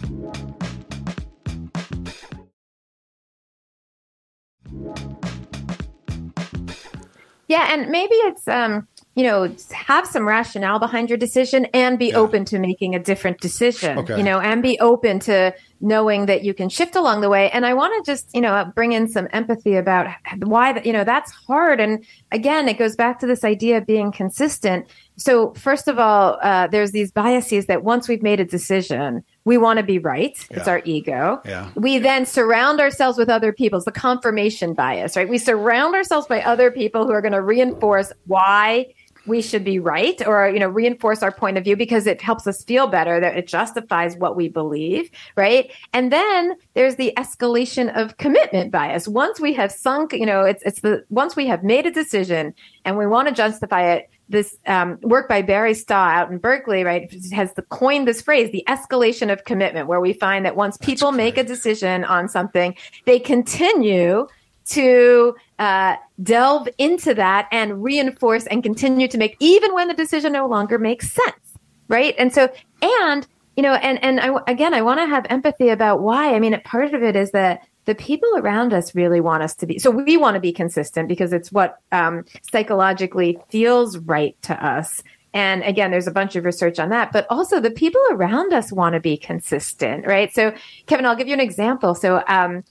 Yeah, 7.48 7.74
and 7.74 7.90
maybe 7.90 8.14
it's 8.14 8.48
um 8.48 8.88
you 9.16 9.24
know, 9.24 9.54
have 9.72 10.08
some 10.08 10.28
rationale 10.28 10.80
behind 10.80 11.10
your 11.10 11.18
decision 11.18 11.66
and 11.74 12.00
be 12.00 12.08
yeah. 12.08 12.16
open 12.16 12.46
to 12.46 12.60
making 12.60 12.96
a 12.96 13.00
different 13.00 13.42
decision, 13.42 13.98
okay. 13.98 14.18
you 14.18 14.24
know, 14.24 14.40
and 14.40 14.64
be 14.64 14.80
open 14.80 15.20
to 15.20 15.54
knowing 15.82 16.26
that 16.28 16.44
you 16.44 16.54
can 16.54 16.70
shift 16.70 16.96
along 16.96 17.22
the 17.22 17.30
way. 17.30 17.50
And 17.52 17.66
I 17.66 17.74
want 17.74 17.94
to 18.06 18.12
just, 18.12 18.30
you 18.34 18.42
know, 18.42 18.72
bring 18.76 18.92
in 18.92 19.10
some 19.10 19.28
empathy 19.34 19.76
about 19.76 20.08
why, 20.44 20.80
you 20.82 20.94
know, 20.94 21.04
that's 21.04 21.32
hard. 21.32 21.80
And 21.80 22.06
again, 22.32 22.70
it 22.70 22.78
goes 22.78 22.96
back 22.96 23.20
to 23.20 23.28
this 23.28 23.44
idea 23.44 23.78
of 23.80 23.86
being 23.86 24.12
consistent. 24.12 24.88
So, 25.18 25.54
first 25.54 25.88
of 25.88 26.00
all, 26.00 26.38
uh, 26.42 26.68
there's 26.68 26.92
these 26.92 27.12
biases 27.12 27.66
that 27.66 27.84
once 27.84 28.08
we've 28.08 28.24
made 28.24 28.40
a 28.40 28.46
decision, 28.46 29.24
we 29.44 29.58
want 29.58 29.78
to 29.78 29.84
be 29.84 30.00
right. 30.00 30.38
Yeah. 30.50 30.58
It's 30.58 30.68
our 30.68 30.82
ego. 30.86 31.42
Yeah. 31.44 31.72
We 31.76 31.98
then 31.98 32.26
surround 32.26 32.80
ourselves 32.80 33.18
with 33.18 33.28
other 33.28 33.52
people. 33.52 33.78
It's 33.78 33.86
the 33.86 33.92
confirmation 33.92 34.74
bias, 34.74 35.18
right? 35.18 35.28
We 35.28 35.38
surround 35.38 35.96
ourselves 35.96 36.28
by 36.28 36.42
other 36.42 36.72
people 36.72 37.06
who 37.06 37.12
are 37.12 37.22
going 37.22 37.34
to 37.34 37.42
reinforce 37.42 38.14
why 38.28 38.94
we 39.30 39.42
should 39.42 39.64
be 39.64 39.80
right 39.80 40.26
or 40.28 40.50
you 40.50 40.60
know 40.60 40.68
reinforce 40.68 41.24
our 41.24 41.32
point 41.32 41.58
of 41.58 41.64
view 41.64 41.76
because 41.76 42.08
it 42.08 42.22
helps 42.22 42.48
us 42.48 42.64
feel 42.64 42.88
better 42.88 43.20
that 43.20 43.38
it 43.38 43.48
justifies 43.48 44.18
what 44.18 44.36
we 44.36 44.50
believe 44.50 45.10
right? 45.36 45.72
And 45.94 46.12
then 46.12 46.56
there's 46.74 46.96
the 46.96 47.14
escalation 47.18 47.96
of 47.96 48.18
commitment 48.18 48.72
bias. 48.72 49.08
Once 49.08 49.40
we 49.40 49.54
have 49.54 49.72
sunk 49.72 50.14
you 50.14 50.26
know 50.26 50.42
it's 50.42 50.64
it's 50.64 50.82
the 50.82 51.06
once 51.10 51.36
we 51.36 51.48
have 51.48 51.64
made 51.64 51.86
a 51.86 51.92
decision 51.92 52.54
and 52.84 52.98
we 52.98 53.08
want 53.08 53.28
to 53.28 53.34
justify 53.34 53.84
it 53.94 54.10
this 54.30 54.58
um, 54.68 55.00
work 55.02 55.28
by 55.28 55.42
Barry 55.42 55.74
Staw 55.74 55.96
out 55.96 56.32
in 56.32 56.38
Berkeley, 56.38 56.84
right, 56.84 57.12
has 57.34 57.54
the, 57.54 57.64
coined 57.64 58.08
this 58.08 58.22
phrase, 58.22 58.52
the 58.52 58.64
escalation 58.68 59.34
of 59.34 59.44
commitment, 59.44 59.88
where 59.88 60.00
we 60.00 60.14
find 60.14 60.46
that 60.46 60.56
once 60.56 60.78
people 60.78 61.12
make 61.12 61.38
a 61.38 61.44
decision 61.44 62.04
on 62.04 62.30
something, 62.30 62.76
they 63.06 63.20
continue 63.20 64.28
to 64.70 65.36
uh, 65.58 65.96
delve 66.22 66.70
into 66.78 67.14
that 67.16 67.48
and 67.52 67.84
reinforce 67.84 68.46
and 68.48 68.64
continue 68.64 69.08
to 69.08 69.18
make, 69.18 69.36
even 69.40 69.74
when 69.74 69.88
the 69.88 69.94
decision 69.94 70.34
no 70.34 70.48
longer 70.48 70.78
makes 70.78 71.12
sense, 71.12 71.58
right? 71.88 72.16
And 72.18 72.34
so, 72.34 72.50
and 72.82 73.28
you 73.56 73.64
know, 73.64 73.74
and 73.74 74.02
and 74.04 74.20
I, 74.20 74.40
again, 74.48 74.74
I 74.74 74.82
want 74.82 75.00
to 75.00 75.06
have 75.08 75.26
empathy 75.30 75.70
about 75.70 76.02
why. 76.02 76.36
I 76.36 76.40
mean, 76.40 76.60
part 76.62 76.94
of 76.94 77.04
it 77.04 77.16
is 77.16 77.32
that 77.32 77.68
the 77.86 77.96
people 77.96 78.30
around 78.38 78.74
us 78.74 78.94
really 78.94 79.20
want 79.20 79.42
us 79.42 79.56
to 79.56 79.66
be. 79.66 79.80
So 79.80 79.90
we 79.90 80.16
want 80.16 80.36
to 80.36 80.40
be 80.40 80.54
consistent 80.54 81.08
because 81.08 81.34
it's 81.34 81.52
what 81.52 81.80
um, 81.92 82.24
psychologically 82.52 83.40
feels 83.50 83.98
right 83.98 84.40
to 84.44 84.54
us. 84.66 85.02
And 85.34 85.64
again, 85.64 85.92
there's 85.92 86.08
a 86.08 86.12
bunch 86.12 86.36
of 86.36 86.46
research 86.46 86.80
on 86.80 86.90
that, 86.90 87.12
but 87.12 87.26
also 87.30 87.60
the 87.60 87.72
people 87.72 88.02
around 88.12 88.54
us 88.54 88.72
want 88.72 88.94
to 88.94 89.00
be 89.00 89.18
consistent, 89.18 90.06
right? 90.06 90.34
So, 90.34 90.54
Kevin, 90.86 91.06
I'll 91.06 91.16
give 91.16 91.28
you 91.28 91.34
an 91.34 91.40
example. 91.40 91.96
So, 91.96 92.24
um, 92.28 92.64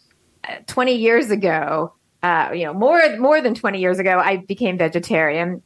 20 0.67 0.95
years 0.95 1.31
ago, 1.31 1.95
uh, 2.23 2.51
you 2.53 2.65
know, 2.65 2.75
more 2.75 3.17
more 3.19 3.41
than 3.41 3.55
20 3.55 3.79
years 3.79 3.99
ago, 3.99 4.19
I 4.19 4.39
became 4.39 4.79
vegetarian 4.79 5.63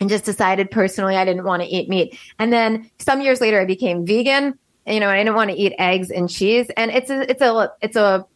and 0.00 0.10
just 0.10 0.24
decided 0.24 0.70
personally 0.70 1.16
I 1.16 1.24
didn't 1.24 1.44
want 1.44 1.62
to 1.62 1.68
eat 1.68 1.88
meat. 1.88 2.18
And 2.38 2.52
then 2.52 2.90
some 2.98 3.20
years 3.20 3.40
later, 3.40 3.60
I 3.60 3.64
became 3.64 4.04
vegan. 4.04 4.58
You 4.86 4.98
know, 4.98 5.08
I 5.08 5.18
didn't 5.18 5.36
want 5.36 5.50
to 5.50 5.56
eat 5.56 5.74
eggs 5.78 6.10
and 6.10 6.28
cheese. 6.28 6.68
And 6.76 6.90
it's 6.90 7.08
a 7.08 7.30
it's 7.30 7.40
a 7.40 7.72
it's 7.80 7.96
a 7.96 8.26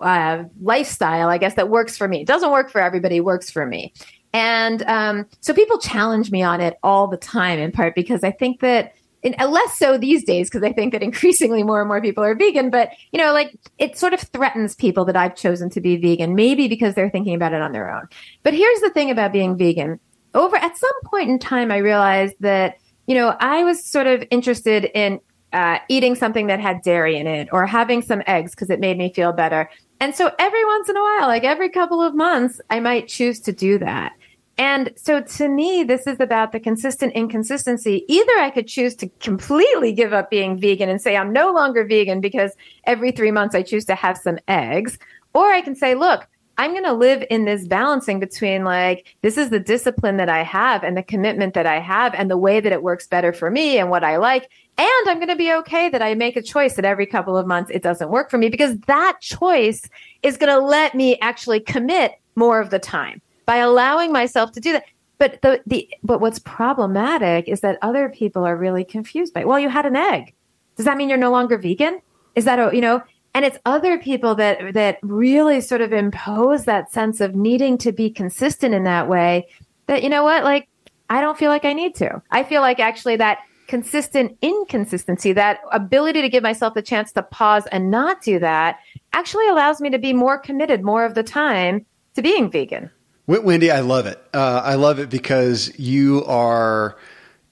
uh, 0.00 0.44
lifestyle, 0.60 1.28
I 1.28 1.38
guess, 1.38 1.54
that 1.54 1.68
works 1.68 1.96
for 1.96 2.08
me. 2.08 2.22
It 2.22 2.26
doesn't 2.26 2.50
work 2.50 2.70
for 2.70 2.80
everybody. 2.80 3.20
Works 3.20 3.50
for 3.50 3.66
me. 3.66 3.92
And 4.32 4.82
um, 4.84 5.26
so 5.40 5.54
people 5.54 5.78
challenge 5.78 6.30
me 6.30 6.42
on 6.42 6.60
it 6.60 6.78
all 6.82 7.06
the 7.06 7.16
time, 7.16 7.58
in 7.58 7.72
part 7.72 7.94
because 7.94 8.24
I 8.24 8.30
think 8.30 8.60
that 8.60 8.94
and 9.24 9.34
less 9.50 9.78
so 9.78 9.98
these 9.98 10.24
days 10.24 10.48
because 10.48 10.62
I 10.62 10.72
think 10.72 10.92
that 10.92 11.02
increasingly 11.10 11.62
more 11.62 11.80
and 11.80 11.88
more 11.88 12.00
people 12.00 12.24
are 12.24 12.34
vegan. 12.34 12.70
But 12.70 12.90
you 13.12 13.18
know, 13.18 13.32
like 13.32 13.56
it 13.78 13.98
sort 13.98 14.14
of 14.14 14.20
threatens 14.20 14.74
people 14.74 15.04
that 15.06 15.16
I've 15.16 15.36
chosen 15.36 15.70
to 15.70 15.80
be 15.80 15.96
vegan, 15.96 16.34
maybe 16.34 16.68
because 16.68 16.94
they're 16.94 17.10
thinking 17.10 17.34
about 17.34 17.52
it 17.52 17.62
on 17.62 17.72
their 17.72 17.94
own. 17.94 18.08
But 18.42 18.54
here's 18.54 18.80
the 18.80 18.90
thing 18.90 19.10
about 19.10 19.32
being 19.32 19.56
vegan. 19.56 20.00
Over 20.34 20.56
at 20.56 20.76
some 20.76 21.00
point 21.06 21.30
in 21.30 21.38
time, 21.38 21.72
I 21.72 21.78
realized 21.78 22.34
that 22.40 22.78
you 23.06 23.14
know 23.14 23.36
I 23.40 23.64
was 23.64 23.84
sort 23.84 24.06
of 24.06 24.24
interested 24.30 24.90
in 24.94 25.20
uh, 25.52 25.78
eating 25.88 26.14
something 26.14 26.48
that 26.48 26.60
had 26.60 26.82
dairy 26.82 27.16
in 27.16 27.26
it 27.26 27.48
or 27.52 27.66
having 27.66 28.02
some 28.02 28.22
eggs 28.26 28.50
because 28.50 28.70
it 28.70 28.80
made 28.80 28.98
me 28.98 29.12
feel 29.12 29.32
better. 29.32 29.70
And 30.00 30.14
so 30.14 30.30
every 30.38 30.64
once 30.64 30.88
in 30.88 30.96
a 30.96 31.00
while, 31.00 31.28
like 31.28 31.44
every 31.44 31.70
couple 31.70 32.02
of 32.02 32.14
months, 32.14 32.60
I 32.68 32.80
might 32.80 33.08
choose 33.08 33.40
to 33.40 33.52
do 33.52 33.78
that. 33.78 34.12
And 34.58 34.92
so 34.96 35.20
to 35.20 35.48
me, 35.48 35.84
this 35.84 36.06
is 36.06 36.18
about 36.18 36.52
the 36.52 36.60
consistent 36.60 37.12
inconsistency. 37.12 38.04
Either 38.08 38.32
I 38.38 38.50
could 38.50 38.66
choose 38.66 38.96
to 38.96 39.08
completely 39.20 39.92
give 39.92 40.12
up 40.14 40.30
being 40.30 40.58
vegan 40.58 40.88
and 40.88 41.00
say 41.00 41.16
I'm 41.16 41.32
no 41.32 41.52
longer 41.52 41.84
vegan 41.84 42.20
because 42.20 42.52
every 42.84 43.12
three 43.12 43.30
months 43.30 43.54
I 43.54 43.62
choose 43.62 43.84
to 43.86 43.94
have 43.94 44.16
some 44.16 44.38
eggs, 44.48 44.98
or 45.34 45.50
I 45.52 45.60
can 45.60 45.74
say, 45.74 45.94
look, 45.94 46.26
I'm 46.58 46.70
going 46.70 46.84
to 46.84 46.94
live 46.94 47.22
in 47.28 47.44
this 47.44 47.66
balancing 47.66 48.18
between 48.18 48.64
like, 48.64 49.14
this 49.20 49.36
is 49.36 49.50
the 49.50 49.60
discipline 49.60 50.16
that 50.16 50.30
I 50.30 50.42
have 50.42 50.82
and 50.82 50.96
the 50.96 51.02
commitment 51.02 51.52
that 51.52 51.66
I 51.66 51.78
have 51.80 52.14
and 52.14 52.30
the 52.30 52.38
way 52.38 52.60
that 52.60 52.72
it 52.72 52.82
works 52.82 53.06
better 53.06 53.34
for 53.34 53.50
me 53.50 53.76
and 53.76 53.90
what 53.90 54.04
I 54.04 54.16
like. 54.16 54.48
And 54.78 54.88
I'm 55.06 55.16
going 55.16 55.28
to 55.28 55.36
be 55.36 55.52
okay 55.52 55.90
that 55.90 56.00
I 56.00 56.14
make 56.14 56.34
a 56.34 56.42
choice 56.42 56.76
that 56.76 56.86
every 56.86 57.04
couple 57.04 57.36
of 57.36 57.46
months 57.46 57.70
it 57.70 57.82
doesn't 57.82 58.08
work 58.08 58.30
for 58.30 58.38
me 58.38 58.48
because 58.48 58.78
that 58.86 59.18
choice 59.20 59.82
is 60.22 60.38
going 60.38 60.52
to 60.52 60.64
let 60.64 60.94
me 60.94 61.18
actually 61.20 61.60
commit 61.60 62.12
more 62.36 62.58
of 62.58 62.70
the 62.70 62.78
time 62.78 63.20
by 63.46 63.56
allowing 63.56 64.12
myself 64.12 64.52
to 64.52 64.60
do 64.60 64.72
that. 64.72 64.84
But 65.18 65.40
the, 65.40 65.62
the 65.66 65.88
but 66.02 66.20
what's 66.20 66.40
problematic 66.40 67.48
is 67.48 67.60
that 67.60 67.78
other 67.80 68.10
people 68.10 68.44
are 68.44 68.56
really 68.56 68.84
confused 68.84 69.32
by, 69.32 69.40
it. 69.40 69.48
well, 69.48 69.58
you 69.58 69.70
had 69.70 69.86
an 69.86 69.96
egg. 69.96 70.34
Does 70.76 70.84
that 70.84 70.98
mean 70.98 71.08
you're 71.08 71.16
no 71.16 71.30
longer 71.30 71.56
vegan? 71.56 72.02
Is 72.34 72.44
that 72.44 72.58
a, 72.58 72.74
you 72.74 72.82
know, 72.82 73.02
and 73.36 73.44
it's 73.44 73.58
other 73.66 73.98
people 73.98 74.34
that 74.36 74.72
that 74.72 74.98
really 75.02 75.60
sort 75.60 75.82
of 75.82 75.92
impose 75.92 76.64
that 76.64 76.90
sense 76.90 77.20
of 77.20 77.34
needing 77.34 77.76
to 77.76 77.92
be 77.92 78.08
consistent 78.08 78.74
in 78.74 78.84
that 78.84 79.08
way 79.08 79.46
that 79.88 80.02
you 80.02 80.08
know 80.08 80.24
what 80.24 80.42
like 80.42 80.68
i 81.10 81.20
don't 81.20 81.38
feel 81.38 81.50
like 81.50 81.66
i 81.66 81.74
need 81.74 81.94
to 81.94 82.22
i 82.30 82.42
feel 82.42 82.62
like 82.62 82.80
actually 82.80 83.14
that 83.14 83.40
consistent 83.68 84.38
inconsistency 84.40 85.34
that 85.34 85.60
ability 85.70 86.22
to 86.22 86.30
give 86.30 86.42
myself 86.42 86.72
the 86.72 86.80
chance 86.80 87.12
to 87.12 87.22
pause 87.22 87.66
and 87.66 87.90
not 87.90 88.22
do 88.22 88.38
that 88.38 88.78
actually 89.12 89.46
allows 89.48 89.82
me 89.82 89.90
to 89.90 89.98
be 89.98 90.14
more 90.14 90.38
committed 90.38 90.82
more 90.82 91.04
of 91.04 91.14
the 91.14 91.22
time 91.22 91.84
to 92.14 92.22
being 92.22 92.50
vegan 92.50 92.90
Wendy, 93.26 93.70
I 93.70 93.80
love 93.80 94.06
it. 94.06 94.22
Uh, 94.32 94.62
I 94.64 94.74
love 94.74 94.98
it 94.98 95.10
because 95.10 95.76
you 95.78 96.24
are 96.26 96.96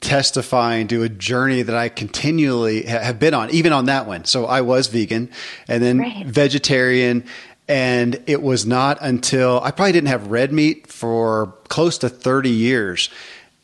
testifying 0.00 0.86
to 0.88 1.02
a 1.02 1.08
journey 1.08 1.62
that 1.62 1.74
I 1.74 1.88
continually 1.88 2.82
ha- 2.82 3.00
have 3.00 3.18
been 3.18 3.34
on, 3.34 3.50
even 3.50 3.72
on 3.72 3.86
that 3.86 4.06
one. 4.06 4.24
So 4.24 4.46
I 4.46 4.60
was 4.60 4.86
vegan 4.86 5.30
and 5.66 5.82
then 5.82 5.98
right. 5.98 6.26
vegetarian. 6.26 7.24
And 7.66 8.22
it 8.26 8.42
was 8.42 8.66
not 8.66 8.98
until 9.00 9.60
I 9.62 9.70
probably 9.70 9.92
didn't 9.92 10.08
have 10.08 10.28
red 10.28 10.52
meat 10.52 10.86
for 10.86 11.54
close 11.68 11.98
to 11.98 12.08
30 12.08 12.50
years. 12.50 13.08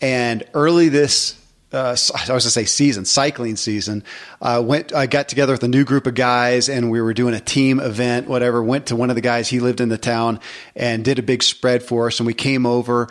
And 0.01 0.43
early 0.55 0.89
this 0.89 1.40
uh, 1.73 1.97
I 2.29 2.33
was 2.33 2.45
to 2.45 2.51
say 2.51 2.65
season, 2.65 3.05
cycling 3.05 3.57
season. 3.57 4.05
Uh, 4.41 4.63
went, 4.65 4.95
I 4.95 5.07
got 5.07 5.29
together 5.29 5.53
with 5.53 5.63
a 5.63 5.69
new 5.69 5.85
group 5.85 6.07
of 6.07 6.15
guys 6.15 6.69
and 6.69 6.91
we 6.91 7.01
were 7.01 7.15
doing 7.15 7.35
a 7.35 7.41
team 7.41 7.81
event, 7.81 8.29
whatever. 8.29 8.63
Went 8.63 8.87
to 8.87 8.97
one 8.97 9.11
of 9.11 9.17
the 9.17 9.23
guys, 9.23 9.49
he 9.49 9.61
lived 9.61 9.81
in 9.81 9.89
the 9.89 9.99
town 9.99 10.41
and 10.75 11.05
did 11.05 11.19
a 11.19 11.23
big 11.23 11.43
spread 11.43 11.83
for 11.83 12.07
us. 12.07 12.21
And 12.21 12.27
we 12.27 12.35
came 12.35 12.67
over. 12.67 13.09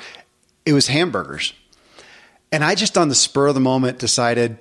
It 0.66 0.74
was 0.74 0.88
hamburgers. 0.88 1.54
And 2.52 2.64
I 2.64 2.76
just 2.76 2.98
on 2.98 3.10
the 3.10 3.16
spur 3.16 3.48
of 3.48 3.54
the 3.54 3.62
moment 3.62 4.00
decided, 4.00 4.58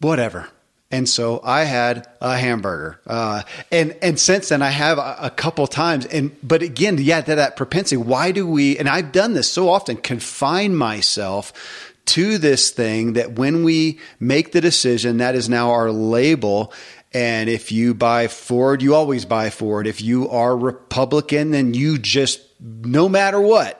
whatever. 0.00 0.48
And 0.90 1.08
so 1.08 1.40
I 1.44 1.64
had 1.64 2.08
a 2.20 2.36
hamburger. 2.36 3.00
Uh, 3.06 3.42
and, 3.70 3.96
and 4.02 4.18
since 4.18 4.48
then 4.48 4.60
I 4.60 4.70
have 4.70 4.98
a, 4.98 5.16
a, 5.20 5.30
couple 5.30 5.66
times. 5.68 6.04
And, 6.06 6.36
but 6.42 6.62
again, 6.62 6.98
yeah, 6.98 7.20
that, 7.20 7.36
that 7.36 7.56
propensity, 7.56 7.96
why 7.96 8.32
do 8.32 8.44
we, 8.46 8.76
and 8.76 8.88
I've 8.88 9.12
done 9.12 9.34
this 9.34 9.50
so 9.50 9.68
often, 9.68 9.98
confine 9.98 10.74
myself 10.74 11.52
to 12.06 12.38
this 12.38 12.70
thing 12.70 13.12
that 13.12 13.38
when 13.38 13.62
we 13.62 14.00
make 14.18 14.50
the 14.50 14.60
decision, 14.60 15.18
that 15.18 15.36
is 15.36 15.48
now 15.48 15.70
our 15.70 15.92
label. 15.92 16.72
And 17.12 17.48
if 17.48 17.70
you 17.70 17.94
buy 17.94 18.26
Ford, 18.26 18.82
you 18.82 18.96
always 18.96 19.24
buy 19.24 19.50
Ford. 19.50 19.86
If 19.86 20.02
you 20.02 20.28
are 20.28 20.56
Republican, 20.56 21.52
then 21.52 21.72
you 21.72 21.98
just, 21.98 22.40
no 22.60 23.08
matter 23.08 23.40
what, 23.40 23.79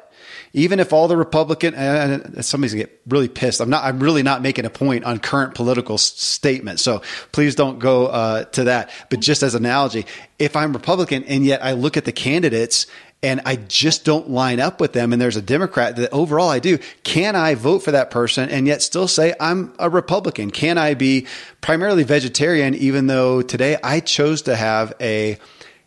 even 0.53 0.81
if 0.81 0.93
all 0.93 1.09
the 1.09 1.17
Republican, 1.17 1.75
uh, 1.75 2.43
somebody's 2.43 2.75
gonna 2.75 2.85
get 2.85 3.01
really 3.07 3.29
pissed. 3.29 3.61
I'm 3.61 3.71
not, 3.71 3.85
I'm 3.85 4.01
really 4.01 4.23
not 4.23 4.43
making 4.43 4.65
a 4.65 4.71
point 4.71 5.05
on 5.05 5.19
current 5.19 5.55
political 5.55 5.95
s- 5.95 6.03
statements. 6.03 6.83
So 6.83 7.03
please 7.33 7.55
don't 7.55 7.79
go 7.79 8.07
uh, 8.07 8.45
to 8.45 8.65
that. 8.65 8.91
But 9.11 9.21
just 9.21 9.43
as 9.43 9.55
an 9.55 9.65
analogy, 9.65 10.07
if 10.39 10.57
I'm 10.57 10.73
Republican 10.73 11.25
and 11.25 11.45
yet 11.45 11.65
I 11.65 11.73
look 11.73 11.97
at 11.97 12.05
the 12.05 12.13
candidates 12.13 12.87
and 13.23 13.43
I 13.45 13.57
just 13.57 14.05
don't 14.05 14.31
line 14.31 14.61
up 14.61 14.81
with 14.81 14.93
them 14.93 15.13
and 15.13 15.21
there's 15.21 15.37
a 15.37 15.43
Democrat 15.43 15.97
that 15.97 16.11
overall 16.11 16.49
I 16.49 16.59
do, 16.59 16.79
can 17.05 17.37
I 17.37 17.55
vote 17.55 17.81
for 17.81 17.91
that 17.91 18.11
person 18.11 18.49
and 18.49 18.67
yet 18.67 18.83
still 18.83 19.09
say 19.09 19.35
I'm 19.39 19.75
a 19.79 19.91
Republican? 19.91 20.51
Can 20.51 20.79
I 20.79 20.95
be 20.95 21.27
primarily 21.61 22.03
vegetarian 22.03 22.75
even 22.75 23.07
though 23.07 23.43
today 23.43 23.77
I 23.83 24.01
chose 24.01 24.43
to 24.43 24.57
have 24.57 24.95
a 25.01 25.39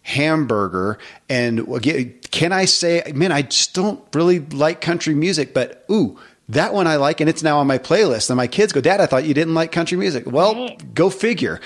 hamburger 0.03 0.99
and 1.29 1.59
again, 1.73 2.13
can 2.29 2.51
I 2.51 2.65
say, 2.65 3.03
man, 3.15 3.31
I 3.31 3.41
just 3.41 3.73
don't 3.73 4.03
really 4.13 4.39
like 4.39 4.81
country 4.81 5.15
music, 5.15 5.53
but 5.53 5.85
ooh, 5.89 6.19
that 6.49 6.73
one 6.73 6.87
I 6.87 6.97
like 6.97 7.21
and 7.21 7.29
it's 7.29 7.41
now 7.41 7.59
on 7.59 7.67
my 7.67 7.77
playlist. 7.77 8.29
And 8.29 8.37
my 8.37 8.47
kids 8.47 8.73
go, 8.73 8.81
Dad, 8.81 8.99
I 8.99 9.05
thought 9.05 9.23
you 9.23 9.33
didn't 9.33 9.53
like 9.53 9.71
country 9.71 9.97
music. 9.97 10.25
Well, 10.25 10.55
right. 10.55 10.93
go 10.93 11.09
figure. 11.09 11.61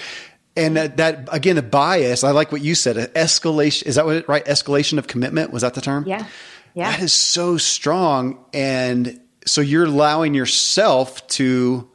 And 0.56 0.76
that, 0.78 0.98
that, 0.98 1.30
again, 1.32 1.56
the 1.56 1.62
bias, 1.62 2.24
I 2.24 2.32
like 2.32 2.52
what 2.52 2.62
you 2.62 2.76
said, 2.76 2.96
escalation. 3.14 3.84
Is 3.84 3.96
that 3.96 4.06
what 4.06 4.18
it, 4.18 4.28
right? 4.28 4.46
Escalation 4.46 4.98
of 4.98 5.08
commitment. 5.08 5.52
Was 5.52 5.62
that 5.62 5.74
the 5.74 5.82
term? 5.82 6.06
Yeah. 6.08 6.26
Yeah. 6.74 6.92
That 6.92 7.02
is 7.02 7.14
so 7.14 7.58
strong. 7.58 8.44
And 8.54 9.20
so 9.46 9.62
you're 9.62 9.86
allowing 9.86 10.34
yourself 10.34 11.26
to 11.28 11.90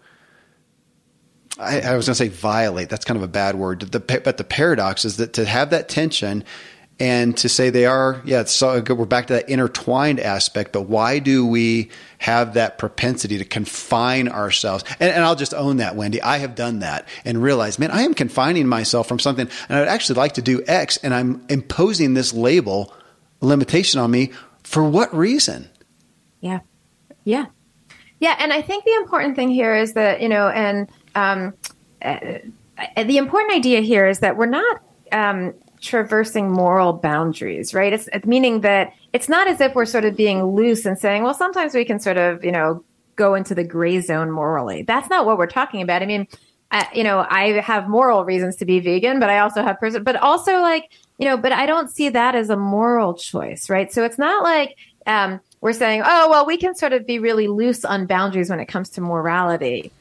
I, 1.62 1.80
I 1.80 1.96
was 1.96 2.06
going 2.06 2.14
to 2.14 2.14
say 2.14 2.28
violate. 2.28 2.88
That's 2.88 3.04
kind 3.04 3.16
of 3.16 3.22
a 3.22 3.28
bad 3.28 3.54
word. 3.54 3.80
The, 3.80 4.00
but 4.00 4.36
the 4.36 4.44
paradox 4.44 5.04
is 5.04 5.16
that 5.18 5.34
to 5.34 5.44
have 5.44 5.70
that 5.70 5.88
tension 5.88 6.44
and 7.00 7.36
to 7.38 7.48
say 7.48 7.70
they 7.70 7.86
are, 7.86 8.22
yeah, 8.24 8.44
so 8.44 8.80
we're 8.80 9.06
back 9.06 9.26
to 9.28 9.32
that 9.34 9.48
intertwined 9.48 10.20
aspect. 10.20 10.72
But 10.72 10.82
why 10.82 11.18
do 11.18 11.46
we 11.46 11.90
have 12.18 12.54
that 12.54 12.78
propensity 12.78 13.38
to 13.38 13.44
confine 13.44 14.28
ourselves? 14.28 14.84
And, 15.00 15.10
and 15.10 15.24
I'll 15.24 15.34
just 15.34 15.54
own 15.54 15.78
that, 15.78 15.96
Wendy. 15.96 16.22
I 16.22 16.36
have 16.38 16.54
done 16.54 16.80
that 16.80 17.08
and 17.24 17.42
realized, 17.42 17.78
man, 17.78 17.90
I 17.90 18.02
am 18.02 18.14
confining 18.14 18.68
myself 18.68 19.08
from 19.08 19.18
something, 19.18 19.48
and 19.68 19.78
I'd 19.78 19.88
actually 19.88 20.16
like 20.16 20.34
to 20.34 20.42
do 20.42 20.62
X, 20.66 20.96
and 20.98 21.12
I'm 21.12 21.44
imposing 21.48 22.14
this 22.14 22.32
label 22.32 22.94
limitation 23.40 24.00
on 24.00 24.10
me 24.10 24.32
for 24.62 24.88
what 24.88 25.14
reason? 25.14 25.68
Yeah, 26.40 26.60
yeah, 27.24 27.46
yeah. 28.20 28.36
And 28.38 28.52
I 28.52 28.62
think 28.62 28.84
the 28.84 28.94
important 28.94 29.36
thing 29.36 29.50
here 29.50 29.74
is 29.74 29.94
that 29.94 30.20
you 30.20 30.28
know, 30.28 30.48
and 30.48 30.88
um, 31.14 31.54
uh, 32.02 32.38
the 32.96 33.16
important 33.16 33.54
idea 33.54 33.80
here 33.80 34.06
is 34.08 34.20
that 34.20 34.36
we're 34.36 34.46
not 34.46 34.80
um, 35.12 35.54
traversing 35.80 36.50
moral 36.50 36.94
boundaries, 36.94 37.74
right? 37.74 37.92
It's, 37.92 38.08
it's 38.12 38.26
meaning 38.26 38.62
that 38.62 38.92
it's 39.12 39.28
not 39.28 39.48
as 39.48 39.60
if 39.60 39.74
we're 39.74 39.84
sort 39.84 40.04
of 40.04 40.16
being 40.16 40.42
loose 40.42 40.86
and 40.86 40.98
saying, 40.98 41.22
well, 41.22 41.34
sometimes 41.34 41.74
we 41.74 41.84
can 41.84 42.00
sort 42.00 42.16
of, 42.16 42.44
you 42.44 42.52
know, 42.52 42.84
go 43.16 43.34
into 43.34 43.54
the 43.54 43.64
gray 43.64 44.00
zone 44.00 44.30
morally. 44.30 44.82
That's 44.82 45.10
not 45.10 45.26
what 45.26 45.38
we're 45.38 45.46
talking 45.46 45.82
about. 45.82 46.02
I 46.02 46.06
mean, 46.06 46.26
I, 46.70 46.88
you 46.94 47.04
know, 47.04 47.26
I 47.28 47.60
have 47.60 47.88
moral 47.88 48.24
reasons 48.24 48.56
to 48.56 48.64
be 48.64 48.80
vegan, 48.80 49.20
but 49.20 49.28
I 49.28 49.40
also 49.40 49.62
have 49.62 49.78
person, 49.78 50.02
but 50.02 50.16
also 50.16 50.60
like, 50.60 50.90
you 51.18 51.26
know, 51.26 51.36
but 51.36 51.52
I 51.52 51.66
don't 51.66 51.90
see 51.90 52.08
that 52.08 52.34
as 52.34 52.48
a 52.48 52.56
moral 52.56 53.14
choice, 53.14 53.68
right? 53.68 53.92
So 53.92 54.04
it's 54.04 54.18
not 54.18 54.42
like 54.42 54.76
um, 55.06 55.40
we're 55.60 55.74
saying, 55.74 56.02
oh, 56.04 56.30
well, 56.30 56.46
we 56.46 56.56
can 56.56 56.74
sort 56.74 56.94
of 56.94 57.06
be 57.06 57.18
really 57.18 57.48
loose 57.48 57.84
on 57.84 58.06
boundaries 58.06 58.48
when 58.48 58.60
it 58.60 58.66
comes 58.66 58.88
to 58.90 59.00
morality. 59.02 59.92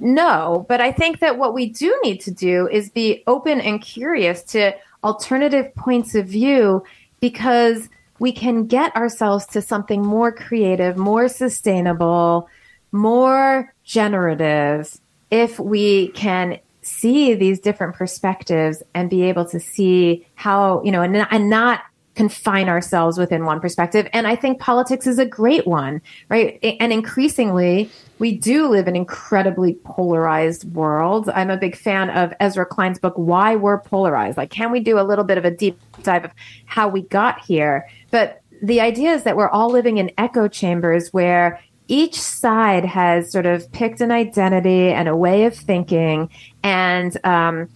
No, 0.00 0.66
but 0.68 0.80
I 0.80 0.92
think 0.92 1.20
that 1.20 1.38
what 1.38 1.54
we 1.54 1.66
do 1.66 1.98
need 2.02 2.20
to 2.22 2.30
do 2.30 2.68
is 2.68 2.90
be 2.90 3.22
open 3.26 3.60
and 3.60 3.80
curious 3.80 4.42
to 4.44 4.74
alternative 5.02 5.74
points 5.74 6.14
of 6.14 6.26
view 6.26 6.82
because 7.20 7.88
we 8.18 8.32
can 8.32 8.66
get 8.66 8.94
ourselves 8.96 9.46
to 9.46 9.62
something 9.62 10.02
more 10.02 10.32
creative, 10.32 10.96
more 10.96 11.28
sustainable, 11.28 12.48
more 12.92 13.74
generative 13.84 14.98
if 15.30 15.58
we 15.58 16.08
can 16.08 16.58
see 16.82 17.34
these 17.34 17.58
different 17.58 17.94
perspectives 17.94 18.82
and 18.94 19.10
be 19.10 19.22
able 19.22 19.44
to 19.46 19.58
see 19.58 20.26
how, 20.34 20.82
you 20.84 20.92
know, 20.92 21.02
and, 21.02 21.16
and 21.30 21.50
not 21.50 21.80
confine 22.14 22.68
ourselves 22.68 23.18
within 23.18 23.44
one 23.44 23.60
perspective. 23.60 24.08
And 24.12 24.26
I 24.26 24.36
think 24.36 24.60
politics 24.60 25.06
is 25.06 25.18
a 25.18 25.26
great 25.26 25.66
one, 25.66 26.00
right? 26.28 26.58
And 26.80 26.92
increasingly, 26.92 27.90
we 28.18 28.36
do 28.36 28.68
live 28.68 28.86
in 28.86 28.94
incredibly 28.94 29.74
polarized 29.84 30.64
world. 30.74 31.28
I'm 31.30 31.50
a 31.50 31.56
big 31.56 31.76
fan 31.76 32.10
of 32.10 32.32
Ezra 32.38 32.66
Klein's 32.66 32.98
book, 32.98 33.14
Why 33.16 33.56
We're 33.56 33.80
Polarized. 33.80 34.36
Like, 34.36 34.50
can 34.50 34.70
we 34.70 34.80
do 34.80 34.98
a 34.98 35.02
little 35.02 35.24
bit 35.24 35.38
of 35.38 35.44
a 35.44 35.50
deep 35.50 35.78
dive 36.02 36.24
of 36.24 36.30
how 36.66 36.88
we 36.88 37.02
got 37.02 37.44
here? 37.44 37.88
But 38.10 38.40
the 38.62 38.80
idea 38.80 39.12
is 39.12 39.24
that 39.24 39.36
we're 39.36 39.48
all 39.48 39.70
living 39.70 39.98
in 39.98 40.12
echo 40.16 40.46
chambers 40.46 41.12
where 41.12 41.60
each 41.88 42.18
side 42.18 42.84
has 42.84 43.30
sort 43.30 43.44
of 43.44 43.70
picked 43.72 44.00
an 44.00 44.10
identity 44.10 44.88
and 44.88 45.08
a 45.08 45.16
way 45.16 45.44
of 45.44 45.54
thinking 45.54 46.30
and 46.62 47.18
um, 47.24 47.68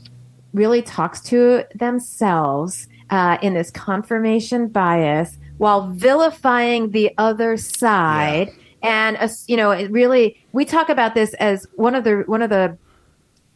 really 0.55 0.81
talks 0.81 1.21
to 1.21 1.65
themselves 1.75 2.89
uh, 3.11 3.39
in 3.43 3.55
this 3.55 3.71
confirmation 3.71 4.69
bias 4.69 5.39
while 5.59 5.89
vilifying 5.89 6.91
the 6.91 7.13
other 7.19 7.57
side. 7.57 8.49
Yeah. 8.49 8.55
And 8.83 9.17
uh, 9.17 9.29
you 9.47 9.57
know, 9.57 9.71
it 9.73 9.91
really, 9.91 10.41
we 10.53 10.65
talk 10.65 10.89
about 10.89 11.15
this 11.15 11.35
as 11.35 11.67
one 11.75 11.95
of 11.95 12.05
the 12.05 12.23
one 12.27 12.43
of 12.43 12.51
the 12.51 12.77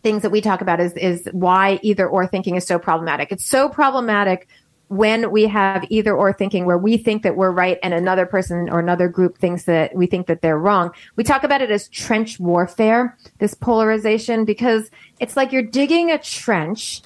things 0.03 0.23
that 0.23 0.31
we 0.31 0.41
talk 0.41 0.61
about 0.61 0.81
is 0.81 0.93
is 0.95 1.29
why 1.33 1.79
either 1.83 2.09
or 2.09 2.27
thinking 2.27 2.57
is 2.57 2.67
so 2.67 2.79
problematic. 2.79 3.31
It's 3.31 3.47
so 3.47 3.69
problematic 3.69 4.49
when 4.89 5.31
we 5.31 5.47
have 5.47 5.87
either 5.89 6.15
or 6.15 6.35
thinking 6.35 6.67
where 6.67 6.77
we 6.77 6.99
think 6.99 7.23
that 7.23 7.35
we're 7.35 7.51
right 7.51 7.79
and 7.83 7.95
another 7.95 8.27
person 8.27 8.69
or 8.69 8.79
another 8.79 9.09
group 9.09 9.39
thinks 9.39 9.65
that 9.65 9.95
we 9.95 10.07
think 10.07 10.27
that 10.27 10.43
they're 10.43 10.59
wrong. 10.59 10.91
We 11.17 11.25
talk 11.25 11.45
about 11.45 11.63
it 11.63 11.71
as 11.71 11.89
trench 11.89 12.39
warfare, 12.39 13.17
this 13.39 13.55
polarization, 13.55 14.45
because 14.45 14.91
it's 15.19 15.35
like 15.35 15.51
you're 15.51 15.63
digging 15.63 16.11
a 16.11 16.19
trench 16.19 17.01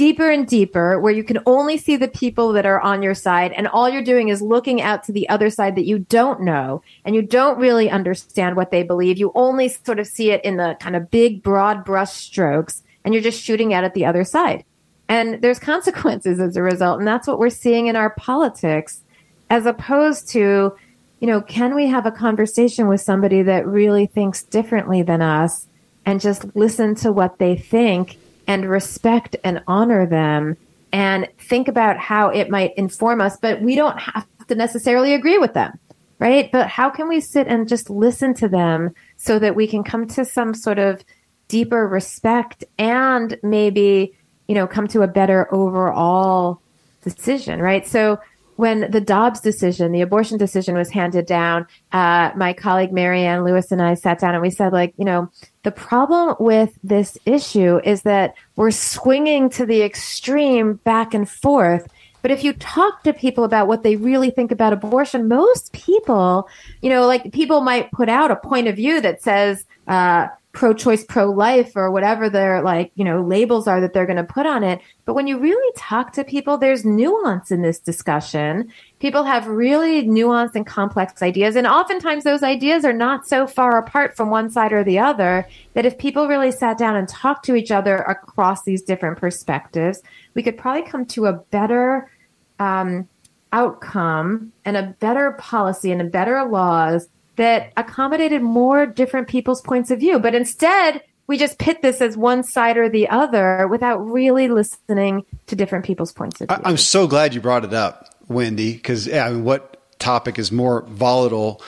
deeper 0.00 0.30
and 0.30 0.46
deeper 0.46 0.98
where 0.98 1.12
you 1.12 1.22
can 1.22 1.38
only 1.44 1.76
see 1.76 1.94
the 1.94 2.08
people 2.08 2.54
that 2.54 2.64
are 2.64 2.80
on 2.80 3.02
your 3.02 3.14
side 3.14 3.52
and 3.52 3.68
all 3.68 3.86
you're 3.86 4.02
doing 4.02 4.30
is 4.30 4.40
looking 4.40 4.80
out 4.80 5.04
to 5.04 5.12
the 5.12 5.28
other 5.28 5.50
side 5.50 5.76
that 5.76 5.84
you 5.84 5.98
don't 5.98 6.40
know 6.40 6.80
and 7.04 7.14
you 7.14 7.20
don't 7.20 7.58
really 7.58 7.90
understand 7.90 8.56
what 8.56 8.70
they 8.70 8.82
believe. 8.82 9.18
You 9.18 9.30
only 9.34 9.68
sort 9.68 9.98
of 9.98 10.06
see 10.06 10.30
it 10.30 10.42
in 10.42 10.56
the 10.56 10.74
kind 10.80 10.96
of 10.96 11.10
big 11.10 11.42
broad 11.42 11.84
brush 11.84 12.12
strokes 12.12 12.82
and 13.04 13.12
you're 13.12 13.22
just 13.22 13.42
shooting 13.42 13.74
out 13.74 13.84
at 13.84 13.92
the 13.92 14.06
other 14.06 14.24
side. 14.24 14.64
And 15.06 15.42
there's 15.42 15.58
consequences 15.74 16.40
as 16.40 16.56
a 16.56 16.62
result 16.62 16.98
and 16.98 17.06
that's 17.06 17.28
what 17.28 17.38
we're 17.38 17.50
seeing 17.50 17.88
in 17.88 17.94
our 17.94 18.08
politics 18.08 19.02
as 19.50 19.66
opposed 19.66 20.30
to 20.30 20.74
you 21.20 21.26
know 21.26 21.42
can 21.42 21.74
we 21.74 21.88
have 21.88 22.06
a 22.06 22.10
conversation 22.10 22.88
with 22.88 23.02
somebody 23.02 23.42
that 23.42 23.66
really 23.66 24.06
thinks 24.06 24.44
differently 24.44 25.02
than 25.02 25.20
us 25.20 25.66
and 26.06 26.22
just 26.22 26.46
listen 26.56 26.94
to 26.94 27.12
what 27.12 27.38
they 27.38 27.54
think 27.54 28.16
and 28.50 28.68
respect 28.68 29.36
and 29.44 29.62
honor 29.68 30.04
them 30.04 30.56
and 30.92 31.28
think 31.38 31.68
about 31.68 31.96
how 31.98 32.30
it 32.30 32.50
might 32.50 32.74
inform 32.76 33.20
us, 33.20 33.36
but 33.36 33.62
we 33.62 33.76
don't 33.76 33.96
have 34.00 34.26
to 34.48 34.56
necessarily 34.56 35.14
agree 35.14 35.38
with 35.38 35.54
them, 35.54 35.78
right? 36.18 36.50
But 36.50 36.66
how 36.66 36.90
can 36.90 37.06
we 37.06 37.20
sit 37.20 37.46
and 37.46 37.68
just 37.68 37.90
listen 37.90 38.34
to 38.34 38.48
them 38.48 38.92
so 39.18 39.38
that 39.38 39.54
we 39.54 39.68
can 39.68 39.84
come 39.84 40.08
to 40.08 40.24
some 40.24 40.52
sort 40.52 40.80
of 40.80 41.04
deeper 41.46 41.86
respect 41.86 42.64
and 42.76 43.38
maybe, 43.44 44.18
you 44.48 44.56
know, 44.56 44.66
come 44.66 44.88
to 44.88 45.02
a 45.02 45.06
better 45.06 45.46
overall 45.54 46.60
decision, 47.02 47.60
right? 47.60 47.86
So 47.86 48.18
when 48.60 48.90
the 48.90 49.00
Dobbs 49.00 49.40
decision, 49.40 49.90
the 49.90 50.02
abortion 50.02 50.36
decision 50.36 50.76
was 50.76 50.90
handed 50.90 51.24
down, 51.24 51.66
uh, 51.92 52.30
my 52.36 52.52
colleague 52.52 52.92
Marianne 52.92 53.42
Lewis 53.42 53.72
and 53.72 53.80
I 53.80 53.94
sat 53.94 54.18
down 54.18 54.34
and 54.34 54.42
we 54.42 54.50
said, 54.50 54.70
like, 54.70 54.92
you 54.98 55.04
know, 55.06 55.30
the 55.62 55.70
problem 55.70 56.36
with 56.38 56.78
this 56.84 57.16
issue 57.24 57.80
is 57.84 58.02
that 58.02 58.34
we're 58.56 58.70
swinging 58.70 59.48
to 59.50 59.64
the 59.64 59.80
extreme 59.80 60.74
back 60.74 61.14
and 61.14 61.26
forth. 61.26 61.88
But 62.20 62.32
if 62.32 62.44
you 62.44 62.52
talk 62.52 63.02
to 63.04 63.14
people 63.14 63.44
about 63.44 63.66
what 63.66 63.82
they 63.82 63.96
really 63.96 64.28
think 64.28 64.52
about 64.52 64.74
abortion, 64.74 65.26
most 65.26 65.72
people, 65.72 66.46
you 66.82 66.90
know, 66.90 67.06
like 67.06 67.32
people 67.32 67.62
might 67.62 67.90
put 67.92 68.10
out 68.10 68.30
a 68.30 68.36
point 68.36 68.68
of 68.68 68.76
view 68.76 69.00
that 69.00 69.22
says, 69.22 69.64
uh, 69.88 70.26
pro-choice, 70.52 71.04
pro-life, 71.04 71.76
or 71.76 71.92
whatever 71.92 72.28
their 72.28 72.60
like, 72.62 72.90
you 72.96 73.04
know, 73.04 73.22
labels 73.22 73.68
are 73.68 73.80
that 73.80 73.92
they're 73.92 74.06
going 74.06 74.16
to 74.16 74.24
put 74.24 74.46
on 74.46 74.64
it. 74.64 74.80
But 75.04 75.14
when 75.14 75.28
you 75.28 75.38
really 75.38 75.72
talk 75.76 76.12
to 76.14 76.24
people, 76.24 76.58
there's 76.58 76.84
nuance 76.84 77.52
in 77.52 77.62
this 77.62 77.78
discussion. 77.78 78.72
People 78.98 79.22
have 79.22 79.46
really 79.46 80.04
nuanced 80.08 80.56
and 80.56 80.66
complex 80.66 81.22
ideas. 81.22 81.54
And 81.54 81.68
oftentimes 81.68 82.24
those 82.24 82.42
ideas 82.42 82.84
are 82.84 82.92
not 82.92 83.28
so 83.28 83.46
far 83.46 83.78
apart 83.78 84.16
from 84.16 84.30
one 84.30 84.50
side 84.50 84.72
or 84.72 84.82
the 84.82 84.98
other 84.98 85.46
that 85.74 85.86
if 85.86 85.98
people 85.98 86.26
really 86.26 86.50
sat 86.50 86.76
down 86.76 86.96
and 86.96 87.08
talked 87.08 87.44
to 87.44 87.54
each 87.54 87.70
other 87.70 87.98
across 87.98 88.64
these 88.64 88.82
different 88.82 89.18
perspectives, 89.18 90.02
we 90.34 90.42
could 90.42 90.58
probably 90.58 90.82
come 90.82 91.06
to 91.06 91.26
a 91.26 91.32
better 91.32 92.10
um, 92.58 93.08
outcome 93.52 94.52
and 94.64 94.76
a 94.76 94.94
better 94.98 95.32
policy 95.32 95.92
and 95.92 96.00
a 96.00 96.04
better 96.04 96.44
laws 96.44 97.08
that 97.40 97.72
accommodated 97.78 98.42
more 98.42 98.84
different 98.84 99.26
people's 99.26 99.62
points 99.62 99.90
of 99.90 99.98
view. 99.98 100.18
But 100.18 100.34
instead, 100.34 101.02
we 101.26 101.38
just 101.38 101.58
pit 101.58 101.80
this 101.80 102.02
as 102.02 102.14
one 102.14 102.42
side 102.42 102.76
or 102.76 102.90
the 102.90 103.08
other 103.08 103.66
without 103.66 103.96
really 103.96 104.48
listening 104.48 105.24
to 105.46 105.56
different 105.56 105.86
people's 105.86 106.12
points 106.12 106.42
of 106.42 106.48
view. 106.48 106.58
I'm 106.62 106.76
so 106.76 107.06
glad 107.06 107.32
you 107.32 107.40
brought 107.40 107.64
it 107.64 107.72
up, 107.72 108.14
Wendy, 108.28 108.74
because 108.74 109.06
yeah, 109.06 109.26
I 109.26 109.30
mean, 109.30 109.44
what 109.44 109.98
topic 109.98 110.38
is 110.38 110.52
more 110.52 110.82
volatile 110.82 111.62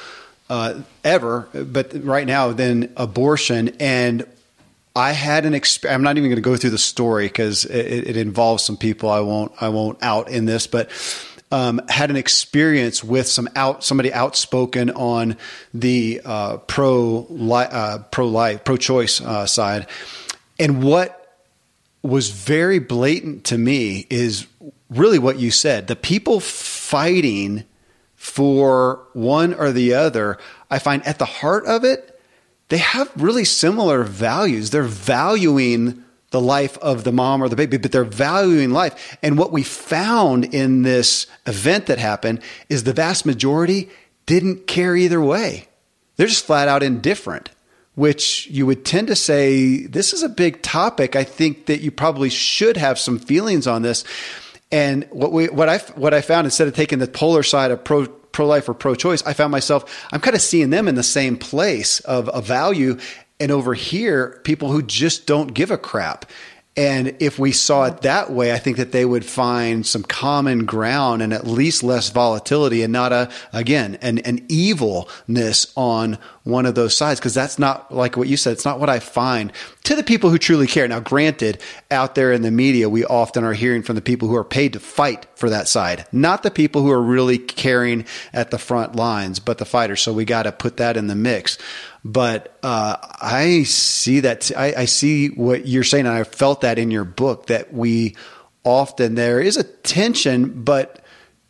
uh, 0.51 0.83
ever, 1.05 1.49
but 1.55 2.05
right 2.05 2.27
now 2.27 2.53
than 2.53 2.93
abortion? 2.99 3.75
And 3.81 4.27
I 4.95 5.13
had 5.13 5.47
an 5.47 5.55
exp- 5.55 5.91
I'm 5.91 6.03
not 6.03 6.19
even 6.19 6.29
going 6.29 6.37
to 6.37 6.43
go 6.43 6.57
through 6.59 6.69
the 6.69 6.77
story 6.77 7.29
because 7.29 7.65
it, 7.65 8.09
it, 8.09 8.17
involves 8.19 8.63
some 8.63 8.77
people 8.77 9.09
I 9.09 9.21
won't 9.21 9.53
I 9.59 9.71
won't 9.71 10.03
out 10.03 10.29
in 10.29 10.45
this, 10.45 10.67
but 10.67 10.91
um, 11.53 11.81
had 11.89 12.11
an 12.11 12.17
experience 12.17 13.05
with 13.05 13.29
some 13.29 13.49
out 13.55 13.85
somebody 13.85 14.13
outspoken 14.13 14.91
on 14.91 15.37
the 15.73 16.21
uh, 16.25 16.57
pro 16.57 17.27
uh, 17.29 17.99
pro 18.11 18.27
life 18.27 18.65
pro 18.65 18.77
choice 18.77 19.21
uh, 19.21 19.47
side, 19.47 19.87
and 20.59 20.83
what 20.83 21.19
was 22.03 22.31
very 22.31 22.81
blatant 22.81 23.45
to 23.45 23.59
me 23.59 24.07
is 24.11 24.47
really 24.91 25.19
what 25.19 25.39
you 25.39 25.51
said. 25.51 25.87
The 25.87 25.95
people 25.95 26.41
fighting 26.41 27.65
for 28.17 29.07
one 29.13 29.55
or 29.55 29.73
the 29.73 29.95
other, 29.95 30.39
I 30.71 30.79
find 30.79 31.07
at 31.07 31.19
the 31.19 31.25
heart 31.25 31.67
of 31.67 31.85
it, 31.85 32.21
they 32.69 32.79
have 32.79 33.11
really 33.17 33.45
similar 33.45 34.03
values. 34.05 34.71
They're 34.71 34.83
valuing 34.83 36.03
the 36.33 36.41
life 36.41 36.77
of 36.79 37.05
the 37.05 37.13
mom 37.13 37.43
or 37.43 37.49
the 37.49 37.57
baby, 37.57 37.77
but 37.77 37.93
they're 37.93 38.05
valuing 38.05 38.71
life. 38.71 39.17
And 39.23 39.39
what 39.39 39.53
we 39.53 39.63
found 39.63 40.53
in 40.55 40.83
this 40.83 41.27
event 41.47 41.87
that 41.87 41.99
happened 41.99 42.41
is 42.69 42.85
the 42.85 42.93
vast 42.93 43.25
majority 43.25 43.89
didn't 44.27 44.67
care 44.67 44.97
either 44.97 45.21
way. 45.21 45.69
they're 46.17 46.27
just 46.27 46.45
flat 46.45 46.69
out 46.69 46.83
indifferent, 46.83 47.51
which 47.95 48.47
you 48.49 48.67
would 48.67 48.85
tend 48.85 49.09
to 49.09 49.17
say, 49.17 49.87
this 49.87 50.13
is 50.13 50.23
a 50.23 50.29
big 50.29 50.63
topic. 50.63 51.17
I 51.17 51.25
think 51.25 51.67
that 51.67 51.81
you 51.81 51.91
probably 51.91 52.31
should 52.31 52.77
have 52.77 52.99
some 52.99 53.19
feelings 53.19 53.67
on 53.67 53.83
this. 53.83 54.05
And 54.71 55.07
what 55.11 55.33
we, 55.33 55.49
what 55.49 55.69
I, 55.69 55.79
what 55.97 56.15
I 56.15 56.21
found 56.21 56.47
instead 56.47 56.69
of 56.69 56.75
taking 56.75 56.99
the 56.99 57.07
polar 57.07 57.43
side 57.43 57.71
of 57.71 57.85
pro, 57.85 58.07
pro 58.07 58.47
life 58.47 58.69
or 58.69 58.75
pro 58.75 58.95
choice, 58.95 59.23
I 59.27 59.35
found 59.35 59.53
myself, 59.53 60.07
I'm 60.13 60.21
kind 60.21 60.35
of 60.35 60.41
seeing 60.43 60.71
them 60.71 60.89
in 60.89 60.95
the 60.95 61.03
same 61.03 61.37
place 61.37 62.01
of 62.01 62.31
a 62.33 62.41
value. 62.41 62.99
And 63.41 63.51
over 63.51 63.75
here, 63.75 64.41
people 64.45 64.71
who 64.71 64.83
just 64.83 65.27
don't 65.27 65.55
give 65.55 65.71
a 65.71 65.79
crap. 65.79 66.27
And 66.75 67.17
if 67.21 67.39
we 67.39 67.53
saw 67.53 67.85
it 67.85 68.01
that 68.01 68.33
way, 68.33 68.53
I 68.55 68.59
think 68.59 68.79
that 68.79 68.93
they 68.93 69.05
would 69.05 69.27
find 69.27 69.85
some 69.87 70.03
common 70.03 70.65
ground 70.65 71.21
and 71.21 71.35
at 71.35 71.47
least 71.47 71.83
less 71.83 72.09
volatility 72.09 72.83
and 72.83 72.91
not 72.91 73.13
a, 73.13 73.31
again, 73.53 73.99
an, 74.01 74.21
an 74.21 74.47
evilness 74.49 75.71
on 75.77 76.17
one 76.45 76.65
of 76.65 76.75
those 76.75 76.97
sides. 76.97 77.21
Cause 77.21 77.35
that's 77.35 77.59
not 77.59 77.95
like 77.95 78.17
what 78.17 78.27
you 78.27 78.39
said. 78.39 78.55
It's 78.55 78.65
not 78.65 78.81
what 78.81 78.89
I 78.89 79.01
find 79.01 79.53
to 79.85 79.95
the 79.95 80.03
people 80.03 80.31
who 80.31 80.39
truly 80.39 80.67
care. 80.67 80.89
Now, 80.89 81.01
granted, 81.01 81.61
out 81.91 82.15
there 82.15 82.33
in 82.33 82.41
the 82.41 82.51
media, 82.51 82.89
we 82.89 83.05
often 83.05 83.45
are 83.45 83.53
hearing 83.53 83.83
from 83.83 83.97
the 83.97 84.03
people 84.03 84.29
who 84.29 84.37
are 84.37 84.45
paid 84.45 84.73
to 84.73 84.81
fight 84.81 85.27
for 85.35 85.51
that 85.51 85.69
side, 85.69 86.07
not 86.11 86.43
the 86.43 86.51
people 86.51 86.81
who 86.81 86.91
are 86.91 87.03
really 87.03 87.37
caring 87.37 88.07
at 88.33 88.51
the 88.51 88.59
front 88.59 88.97
lines, 88.97 89.41
but 89.41 89.59
the 89.59 89.67
fighters. 89.67 90.01
So 90.01 90.15
we 90.15 90.25
got 90.25 90.45
to 90.45 90.53
put 90.53 90.79
that 90.79 90.97
in 90.97 91.09
the 91.09 91.15
mix. 91.15 91.59
But 92.05 92.59
uh, 92.63 92.97
I 93.21 93.63
see 93.63 94.21
that. 94.21 94.51
I, 94.57 94.75
I 94.79 94.85
see 94.87 95.29
what 95.29 95.67
you're 95.69 95.85
saying, 95.85 96.07
and 96.07 96.15
I 96.15 96.25
felt 96.25 96.63
that 96.63 96.79
in 96.79 96.91
your 96.91 97.05
book 97.05 97.47
that 97.47 97.73
we 97.73 98.17
often 98.65 99.15
there 99.15 99.41
is 99.41 99.57
a 99.57 99.63
tension, 99.63 100.63
but 100.63 101.05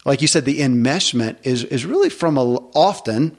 like 0.05 0.21
you 0.21 0.29
said, 0.29 0.45
the 0.45 0.61
enmeshment 0.61 1.37
is 1.43 1.65
is 1.65 1.87
really 1.87 2.11
from 2.11 2.37
a, 2.37 2.45
often 2.75 3.37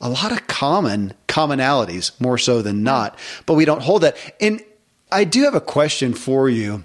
a 0.00 0.08
lot 0.08 0.32
of 0.32 0.46
common 0.46 1.14
commonalities 1.28 2.18
more 2.20 2.38
so 2.38 2.62
than 2.62 2.82
not. 2.82 3.18
But 3.46 3.54
we 3.54 3.64
don't 3.64 3.82
hold 3.82 4.02
that. 4.02 4.16
And 4.40 4.62
I 5.10 5.24
do 5.24 5.44
have 5.44 5.54
a 5.54 5.60
question 5.60 6.14
for 6.14 6.48
you. 6.48 6.84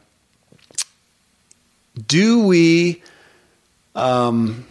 Do 2.07 2.45
we 2.45 3.01
um, 3.95 4.65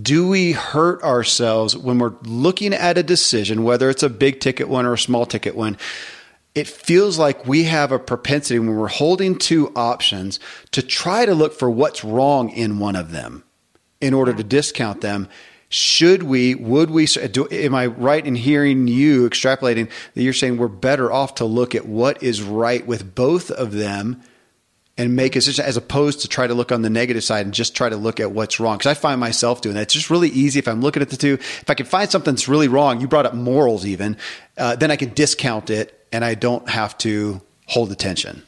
do 0.00 0.28
we 0.28 0.52
hurt 0.52 1.02
ourselves 1.02 1.76
when 1.76 1.98
we're 1.98 2.14
looking 2.22 2.72
at 2.72 2.96
a 2.96 3.02
decision, 3.02 3.64
whether 3.64 3.90
it's 3.90 4.02
a 4.02 4.08
big 4.08 4.40
ticket 4.40 4.68
one 4.68 4.86
or 4.86 4.94
a 4.94 4.98
small 4.98 5.26
ticket 5.26 5.54
one? 5.54 5.76
It 6.54 6.68
feels 6.68 7.18
like 7.18 7.46
we 7.46 7.64
have 7.64 7.92
a 7.92 7.98
propensity 7.98 8.58
when 8.58 8.76
we're 8.76 8.88
holding 8.88 9.38
two 9.38 9.72
options 9.74 10.38
to 10.72 10.82
try 10.82 11.26
to 11.26 11.34
look 11.34 11.54
for 11.54 11.70
what's 11.70 12.04
wrong 12.04 12.50
in 12.50 12.78
one 12.78 12.96
of 12.96 13.10
them 13.10 13.44
in 14.00 14.14
order 14.14 14.32
to 14.34 14.42
discount 14.42 15.00
them. 15.00 15.28
Should 15.68 16.22
we, 16.22 16.54
would 16.54 16.90
we, 16.90 17.06
do, 17.06 17.48
am 17.50 17.74
I 17.74 17.86
right 17.86 18.26
in 18.26 18.34
hearing 18.34 18.86
you 18.88 19.28
extrapolating 19.28 19.90
that 20.14 20.22
you're 20.22 20.34
saying 20.34 20.58
we're 20.58 20.68
better 20.68 21.10
off 21.10 21.36
to 21.36 21.46
look 21.46 21.74
at 21.74 21.86
what 21.86 22.22
is 22.22 22.42
right 22.42 22.86
with 22.86 23.14
both 23.14 23.50
of 23.50 23.72
them 23.72 24.22
and 24.98 25.16
make 25.16 25.34
a 25.34 25.38
decision 25.38 25.64
as 25.64 25.76
opposed 25.76 26.20
to 26.20 26.28
try 26.28 26.46
to 26.46 26.54
look 26.54 26.70
on 26.70 26.82
the 26.82 26.90
negative 26.90 27.24
side 27.24 27.46
and 27.46 27.54
just 27.54 27.74
try 27.74 27.88
to 27.88 27.96
look 27.96 28.20
at 28.20 28.32
what's 28.32 28.60
wrong. 28.60 28.76
Because 28.76 28.90
I 28.90 28.94
find 28.94 29.18
myself 29.18 29.62
doing 29.62 29.74
that. 29.74 29.82
It's 29.82 29.94
just 29.94 30.10
really 30.10 30.28
easy 30.28 30.58
if 30.58 30.68
I'm 30.68 30.82
looking 30.82 31.02
at 31.02 31.10
the 31.10 31.16
two. 31.16 31.34
If 31.34 31.70
I 31.70 31.74
can 31.74 31.86
find 31.86 32.10
something 32.10 32.34
that's 32.34 32.48
really 32.48 32.68
wrong, 32.68 33.00
you 33.00 33.08
brought 33.08 33.24
up 33.24 33.34
morals 33.34 33.86
even, 33.86 34.16
uh, 34.58 34.76
then 34.76 34.90
I 34.90 34.96
can 34.96 35.14
discount 35.14 35.70
it 35.70 36.06
and 36.12 36.24
I 36.24 36.34
don't 36.34 36.68
have 36.68 36.98
to 36.98 37.40
hold 37.66 37.90
attention. 37.90 38.42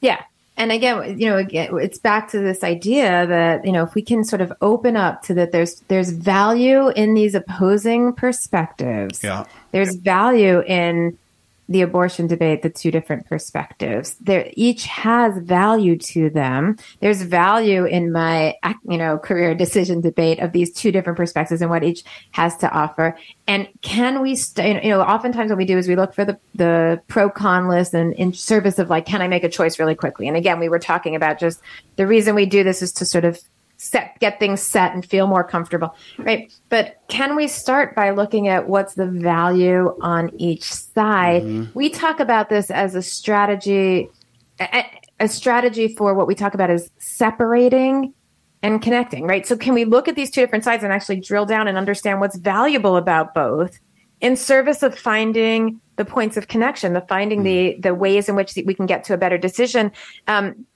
Yeah. 0.00 0.22
And 0.56 0.72
again, 0.72 1.18
you 1.18 1.26
know, 1.26 1.38
again, 1.38 1.70
it's 1.78 1.98
back 1.98 2.30
to 2.32 2.40
this 2.40 2.62
idea 2.62 3.26
that, 3.26 3.64
you 3.64 3.72
know, 3.72 3.84
if 3.84 3.94
we 3.94 4.02
can 4.02 4.24
sort 4.24 4.42
of 4.42 4.52
open 4.60 4.94
up 4.94 5.22
to 5.22 5.34
that 5.34 5.52
there's, 5.52 5.80
there's 5.88 6.10
value 6.10 6.88
in 6.88 7.14
these 7.14 7.34
opposing 7.34 8.12
perspectives. 8.12 9.22
Yeah. 9.22 9.46
There's 9.70 9.94
value 9.94 10.60
in 10.62 11.16
the 11.70 11.82
abortion 11.82 12.26
debate, 12.26 12.62
the 12.62 12.68
two 12.68 12.90
different 12.90 13.26
perspectives. 13.28 14.16
There, 14.20 14.50
each 14.54 14.86
has 14.86 15.38
value 15.38 15.96
to 15.98 16.28
them. 16.28 16.76
There's 16.98 17.22
value 17.22 17.84
in 17.84 18.10
my, 18.10 18.56
you 18.82 18.98
know, 18.98 19.18
career 19.18 19.54
decision 19.54 20.00
debate 20.00 20.40
of 20.40 20.50
these 20.50 20.72
two 20.72 20.90
different 20.90 21.16
perspectives 21.16 21.62
and 21.62 21.70
what 21.70 21.84
each 21.84 22.02
has 22.32 22.56
to 22.58 22.70
offer. 22.70 23.16
And 23.46 23.68
can 23.82 24.20
we, 24.20 24.34
st- 24.34 24.82
you 24.82 24.90
know, 24.90 25.00
oftentimes 25.00 25.50
what 25.50 25.58
we 25.58 25.64
do 25.64 25.78
is 25.78 25.86
we 25.86 25.94
look 25.94 26.12
for 26.12 26.24
the, 26.24 26.38
the 26.56 27.00
pro 27.06 27.30
con 27.30 27.68
list 27.68 27.94
and 27.94 28.12
in 28.14 28.32
service 28.32 28.80
of 28.80 28.90
like, 28.90 29.06
can 29.06 29.22
I 29.22 29.28
make 29.28 29.44
a 29.44 29.48
choice 29.48 29.78
really 29.78 29.94
quickly? 29.94 30.26
And 30.26 30.36
again, 30.36 30.58
we 30.58 30.68
were 30.68 30.80
talking 30.80 31.14
about 31.14 31.38
just 31.38 31.60
the 31.94 32.06
reason 32.06 32.34
we 32.34 32.46
do 32.46 32.64
this 32.64 32.82
is 32.82 32.92
to 32.94 33.06
sort 33.06 33.24
of 33.24 33.40
set 33.82 34.18
get 34.20 34.38
things 34.38 34.60
set 34.60 34.92
and 34.92 35.06
feel 35.06 35.26
more 35.26 35.42
comfortable 35.42 35.94
right 36.18 36.52
but 36.68 37.00
can 37.08 37.34
we 37.34 37.48
start 37.48 37.94
by 37.94 38.10
looking 38.10 38.46
at 38.46 38.68
what's 38.68 38.92
the 38.92 39.06
value 39.06 39.96
on 40.02 40.30
each 40.38 40.64
side 40.64 41.42
mm-hmm. 41.42 41.64
we 41.72 41.88
talk 41.88 42.20
about 42.20 42.50
this 42.50 42.70
as 42.70 42.94
a 42.94 43.00
strategy 43.00 44.06
a, 44.60 44.84
a 45.20 45.26
strategy 45.26 45.88
for 45.96 46.12
what 46.12 46.26
we 46.26 46.34
talk 46.34 46.52
about 46.52 46.68
is 46.68 46.90
separating 46.98 48.12
and 48.62 48.82
connecting 48.82 49.26
right 49.26 49.46
so 49.46 49.56
can 49.56 49.72
we 49.72 49.86
look 49.86 50.08
at 50.08 50.14
these 50.14 50.30
two 50.30 50.42
different 50.42 50.62
sides 50.62 50.84
and 50.84 50.92
actually 50.92 51.18
drill 51.18 51.46
down 51.46 51.66
and 51.66 51.78
understand 51.78 52.20
what's 52.20 52.36
valuable 52.36 52.98
about 52.98 53.32
both 53.32 53.80
in 54.20 54.36
service 54.36 54.82
of 54.82 54.94
finding 54.94 55.80
the 55.96 56.04
points 56.04 56.36
of 56.36 56.48
connection 56.48 56.92
the 56.92 57.00
finding 57.08 57.38
mm-hmm. 57.38 57.80
the 57.80 57.88
the 57.88 57.94
ways 57.94 58.28
in 58.28 58.36
which 58.36 58.52
we 58.66 58.74
can 58.74 58.84
get 58.84 59.04
to 59.04 59.14
a 59.14 59.16
better 59.16 59.38
decision 59.38 59.90
um, 60.28 60.66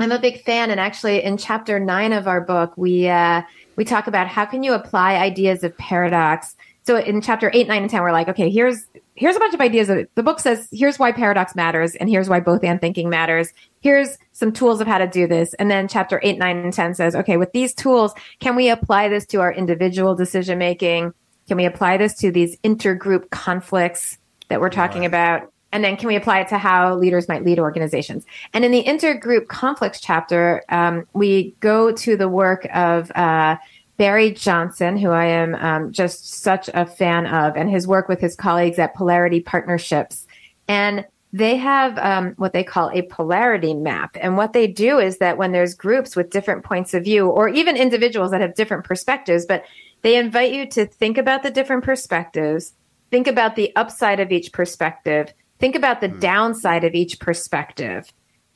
I'm 0.00 0.12
a 0.12 0.18
big 0.18 0.42
fan, 0.44 0.70
and 0.70 0.80
actually, 0.80 1.22
in 1.22 1.36
chapter 1.36 1.78
nine 1.78 2.14
of 2.14 2.26
our 2.26 2.40
book, 2.40 2.72
we 2.76 3.06
uh, 3.06 3.42
we 3.76 3.84
talk 3.84 4.06
about 4.06 4.28
how 4.28 4.46
can 4.46 4.62
you 4.62 4.72
apply 4.72 5.16
ideas 5.16 5.62
of 5.62 5.76
paradox. 5.76 6.56
So 6.84 6.96
in 6.96 7.20
chapter 7.20 7.50
eight, 7.52 7.68
nine, 7.68 7.82
and 7.82 7.90
ten, 7.90 8.02
we're 8.02 8.10
like, 8.10 8.28
okay, 8.28 8.48
here's 8.48 8.86
here's 9.14 9.36
a 9.36 9.38
bunch 9.38 9.52
of 9.52 9.60
ideas. 9.60 9.90
Of, 9.90 10.08
the 10.14 10.22
book 10.22 10.40
says 10.40 10.66
here's 10.72 10.98
why 10.98 11.12
paradox 11.12 11.54
matters, 11.54 11.94
and 11.96 12.08
here's 12.08 12.30
why 12.30 12.40
both 12.40 12.64
and 12.64 12.80
thinking 12.80 13.10
matters. 13.10 13.52
Here's 13.82 14.16
some 14.32 14.52
tools 14.52 14.80
of 14.80 14.86
how 14.86 14.96
to 14.96 15.06
do 15.06 15.26
this, 15.26 15.52
and 15.54 15.70
then 15.70 15.86
chapter 15.86 16.18
eight, 16.22 16.38
nine, 16.38 16.56
and 16.56 16.72
ten 16.72 16.94
says, 16.94 17.14
okay, 17.14 17.36
with 17.36 17.52
these 17.52 17.74
tools, 17.74 18.14
can 18.38 18.56
we 18.56 18.70
apply 18.70 19.10
this 19.10 19.26
to 19.26 19.42
our 19.42 19.52
individual 19.52 20.14
decision 20.14 20.56
making? 20.56 21.12
Can 21.46 21.58
we 21.58 21.66
apply 21.66 21.98
this 21.98 22.14
to 22.20 22.32
these 22.32 22.56
intergroup 22.60 23.28
conflicts 23.28 24.18
that 24.48 24.62
we're 24.62 24.70
talking 24.70 25.02
right. 25.02 25.08
about? 25.08 25.52
And 25.72 25.84
then 25.84 25.96
can 25.96 26.08
we 26.08 26.16
apply 26.16 26.40
it 26.40 26.48
to 26.48 26.58
how 26.58 26.94
leaders 26.96 27.28
might 27.28 27.44
lead 27.44 27.58
organizations? 27.58 28.26
And 28.52 28.64
in 28.64 28.72
the 28.72 28.84
intergroup 28.84 29.48
conflicts 29.48 30.00
chapter, 30.00 30.64
um, 30.68 31.06
we 31.12 31.54
go 31.60 31.92
to 31.92 32.16
the 32.16 32.28
work 32.28 32.66
of 32.74 33.10
uh, 33.12 33.56
Barry 33.96 34.32
Johnson, 34.32 34.96
who 34.96 35.10
I 35.10 35.26
am 35.26 35.54
um, 35.54 35.92
just 35.92 36.40
such 36.40 36.70
a 36.74 36.86
fan 36.86 37.26
of, 37.26 37.56
and 37.56 37.70
his 37.70 37.86
work 37.86 38.08
with 38.08 38.20
his 38.20 38.34
colleagues 38.34 38.78
at 38.78 38.94
Polarity 38.94 39.40
Partnerships. 39.40 40.26
And 40.66 41.04
they 41.32 41.56
have 41.56 41.96
um, 41.98 42.32
what 42.36 42.52
they 42.52 42.64
call 42.64 42.90
a 42.90 43.02
polarity 43.02 43.74
map. 43.74 44.16
And 44.20 44.36
what 44.36 44.52
they 44.52 44.66
do 44.66 44.98
is 44.98 45.18
that 45.18 45.38
when 45.38 45.52
there's 45.52 45.74
groups 45.74 46.16
with 46.16 46.30
different 46.30 46.64
points 46.64 46.92
of 46.94 47.04
view, 47.04 47.28
or 47.28 47.48
even 47.48 47.76
individuals 47.76 48.32
that 48.32 48.40
have 48.40 48.54
different 48.54 48.84
perspectives, 48.84 49.46
but 49.46 49.64
they 50.02 50.16
invite 50.16 50.52
you 50.52 50.66
to 50.70 50.86
think 50.86 51.18
about 51.18 51.42
the 51.42 51.50
different 51.50 51.84
perspectives, 51.84 52.72
think 53.10 53.28
about 53.28 53.54
the 53.54 53.74
upside 53.76 54.18
of 54.18 54.32
each 54.32 54.50
perspective, 54.52 55.32
Think 55.60 55.76
about 55.76 56.00
the 56.00 56.08
mm. 56.08 56.20
downside 56.20 56.84
of 56.84 56.94
each 56.94 57.20
perspective. 57.20 58.12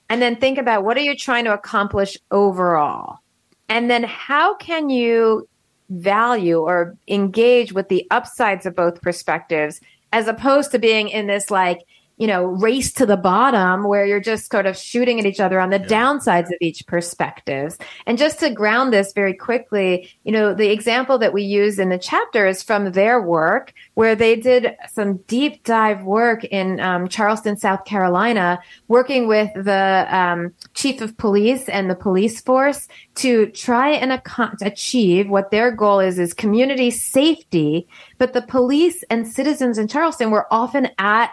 And 0.08 0.20
then 0.20 0.36
think 0.36 0.58
about 0.58 0.84
what 0.84 0.96
are 0.96 1.02
you 1.02 1.16
trying 1.16 1.44
to 1.44 1.52
accomplish 1.52 2.16
overall? 2.30 3.18
And 3.68 3.90
then 3.90 4.04
how 4.04 4.56
can 4.56 4.90
you 4.90 5.48
value 5.90 6.58
or 6.58 6.96
engage 7.08 7.72
with 7.72 7.88
the 7.88 8.06
upsides 8.10 8.66
of 8.66 8.74
both 8.74 9.02
perspectives 9.02 9.80
as 10.12 10.28
opposed 10.28 10.70
to 10.72 10.78
being 10.78 11.08
in 11.08 11.26
this 11.26 11.50
like 11.50 11.80
you 12.16 12.26
know, 12.26 12.44
race 12.44 12.92
to 12.92 13.06
the 13.06 13.16
bottom 13.16 13.84
where 13.84 14.06
you're 14.06 14.20
just 14.20 14.50
sort 14.50 14.66
of 14.66 14.76
shooting 14.76 15.18
at 15.18 15.26
each 15.26 15.40
other 15.40 15.58
on 15.58 15.70
the 15.70 15.80
yeah. 15.80 15.86
downsides 15.86 16.46
of 16.46 16.56
each 16.60 16.86
perspectives. 16.86 17.76
And 18.06 18.18
just 18.18 18.38
to 18.40 18.50
ground 18.50 18.92
this 18.92 19.12
very 19.12 19.34
quickly, 19.34 20.10
you 20.22 20.30
know, 20.30 20.54
the 20.54 20.70
example 20.70 21.18
that 21.18 21.32
we 21.32 21.42
use 21.42 21.78
in 21.78 21.88
the 21.88 21.98
chapter 21.98 22.46
is 22.46 22.62
from 22.62 22.92
their 22.92 23.20
work 23.20 23.72
where 23.94 24.14
they 24.14 24.36
did 24.36 24.76
some 24.92 25.16
deep 25.26 25.64
dive 25.64 26.04
work 26.04 26.44
in 26.44 26.78
um, 26.80 27.08
Charleston, 27.08 27.56
South 27.56 27.84
Carolina, 27.84 28.60
working 28.86 29.26
with 29.26 29.50
the 29.54 30.06
um, 30.10 30.52
chief 30.74 31.00
of 31.00 31.16
police 31.16 31.68
and 31.68 31.90
the 31.90 31.94
police 31.96 32.40
force 32.40 32.86
to 33.16 33.46
try 33.46 33.90
and 33.90 34.12
ac- 34.12 34.56
achieve 34.62 35.28
what 35.28 35.50
their 35.50 35.70
goal 35.72 35.98
is, 35.98 36.18
is 36.18 36.32
community 36.32 36.90
safety. 36.90 37.88
But 38.18 38.32
the 38.32 38.42
police 38.42 39.02
and 39.10 39.26
citizens 39.26 39.78
in 39.78 39.88
Charleston 39.88 40.30
were 40.30 40.46
often 40.52 40.90
at 40.98 41.30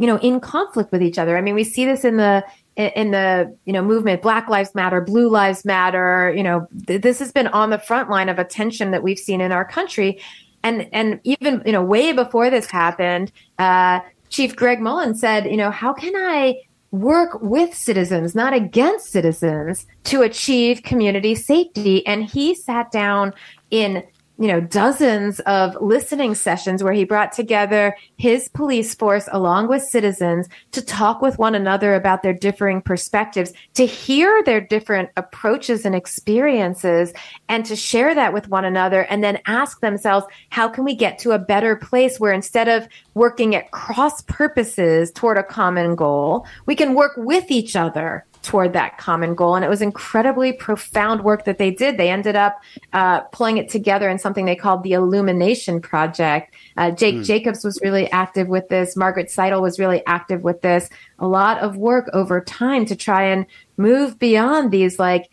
you 0.00 0.06
know, 0.06 0.16
in 0.20 0.40
conflict 0.40 0.90
with 0.92 1.02
each 1.02 1.18
other. 1.18 1.36
I 1.36 1.42
mean, 1.42 1.54
we 1.54 1.62
see 1.62 1.84
this 1.84 2.04
in 2.04 2.16
the 2.16 2.42
in 2.74 3.10
the 3.10 3.54
you 3.66 3.72
know 3.74 3.82
movement 3.82 4.22
black 4.22 4.48
lives 4.48 4.74
matter 4.74 5.02
blue 5.02 5.28
lives 5.28 5.64
matter 5.66 6.32
you 6.34 6.42
know 6.42 6.66
th- 6.86 7.02
this 7.02 7.18
has 7.18 7.30
been 7.30 7.48
on 7.48 7.68
the 7.68 7.78
front 7.78 8.08
line 8.08 8.30
of 8.30 8.38
attention 8.38 8.90
that 8.92 9.02
we've 9.02 9.18
seen 9.18 9.40
in 9.40 9.52
our 9.52 9.64
country 9.64 10.18
and 10.62 10.88
and 10.92 11.20
even 11.24 11.62
you 11.66 11.72
know 11.72 11.82
way 11.82 12.12
before 12.12 12.48
this 12.48 12.70
happened 12.70 13.30
uh, 13.58 14.00
chief 14.30 14.56
greg 14.56 14.80
mullen 14.80 15.14
said 15.14 15.44
you 15.46 15.56
know 15.56 15.70
how 15.70 15.92
can 15.92 16.14
i 16.16 16.54
work 16.90 17.38
with 17.42 17.74
citizens 17.74 18.34
not 18.34 18.54
against 18.54 19.10
citizens 19.10 19.86
to 20.04 20.22
achieve 20.22 20.82
community 20.82 21.34
safety 21.34 22.06
and 22.06 22.24
he 22.24 22.54
sat 22.54 22.90
down 22.90 23.34
in 23.70 24.02
you 24.40 24.46
know, 24.46 24.58
dozens 24.58 25.38
of 25.40 25.76
listening 25.82 26.34
sessions 26.34 26.82
where 26.82 26.94
he 26.94 27.04
brought 27.04 27.30
together 27.30 27.94
his 28.16 28.48
police 28.48 28.94
force 28.94 29.28
along 29.32 29.68
with 29.68 29.82
citizens 29.82 30.48
to 30.72 30.80
talk 30.80 31.20
with 31.20 31.38
one 31.38 31.54
another 31.54 31.94
about 31.94 32.22
their 32.22 32.32
differing 32.32 32.80
perspectives, 32.80 33.52
to 33.74 33.84
hear 33.84 34.42
their 34.44 34.58
different 34.58 35.10
approaches 35.18 35.84
and 35.84 35.94
experiences, 35.94 37.12
and 37.50 37.66
to 37.66 37.76
share 37.76 38.14
that 38.14 38.32
with 38.32 38.48
one 38.48 38.64
another, 38.64 39.02
and 39.02 39.22
then 39.22 39.38
ask 39.44 39.80
themselves, 39.80 40.26
how 40.48 40.70
can 40.70 40.84
we 40.84 40.94
get 40.94 41.18
to 41.18 41.32
a 41.32 41.38
better 41.38 41.76
place 41.76 42.18
where 42.18 42.32
instead 42.32 42.66
of 42.66 42.88
working 43.12 43.54
at 43.54 43.70
cross 43.72 44.22
purposes 44.22 45.12
toward 45.12 45.36
a 45.36 45.42
common 45.42 45.94
goal, 45.94 46.46
we 46.64 46.74
can 46.74 46.94
work 46.94 47.12
with 47.18 47.50
each 47.50 47.76
other 47.76 48.24
toward 48.42 48.72
that 48.72 48.98
common 48.98 49.34
goal. 49.34 49.54
And 49.54 49.64
it 49.64 49.68
was 49.68 49.82
incredibly 49.82 50.52
profound 50.52 51.22
work 51.22 51.44
that 51.44 51.58
they 51.58 51.70
did. 51.70 51.96
They 51.96 52.10
ended 52.10 52.36
up 52.36 52.60
uh, 52.92 53.20
pulling 53.32 53.58
it 53.58 53.68
together 53.68 54.08
in 54.08 54.18
something 54.18 54.44
they 54.44 54.56
called 54.56 54.82
the 54.82 54.92
Illumination 54.92 55.80
Project. 55.80 56.54
Uh, 56.76 56.90
Jake 56.90 57.16
mm. 57.16 57.24
Jacobs 57.24 57.64
was 57.64 57.78
really 57.82 58.10
active 58.10 58.48
with 58.48 58.68
this. 58.68 58.96
Margaret 58.96 59.28
Seidler 59.28 59.60
was 59.60 59.78
really 59.78 60.04
active 60.06 60.42
with 60.42 60.62
this. 60.62 60.88
A 61.18 61.26
lot 61.26 61.58
of 61.58 61.76
work 61.76 62.08
over 62.12 62.40
time 62.40 62.86
to 62.86 62.96
try 62.96 63.24
and 63.24 63.46
move 63.76 64.18
beyond 64.18 64.70
these 64.70 64.98
like 64.98 65.30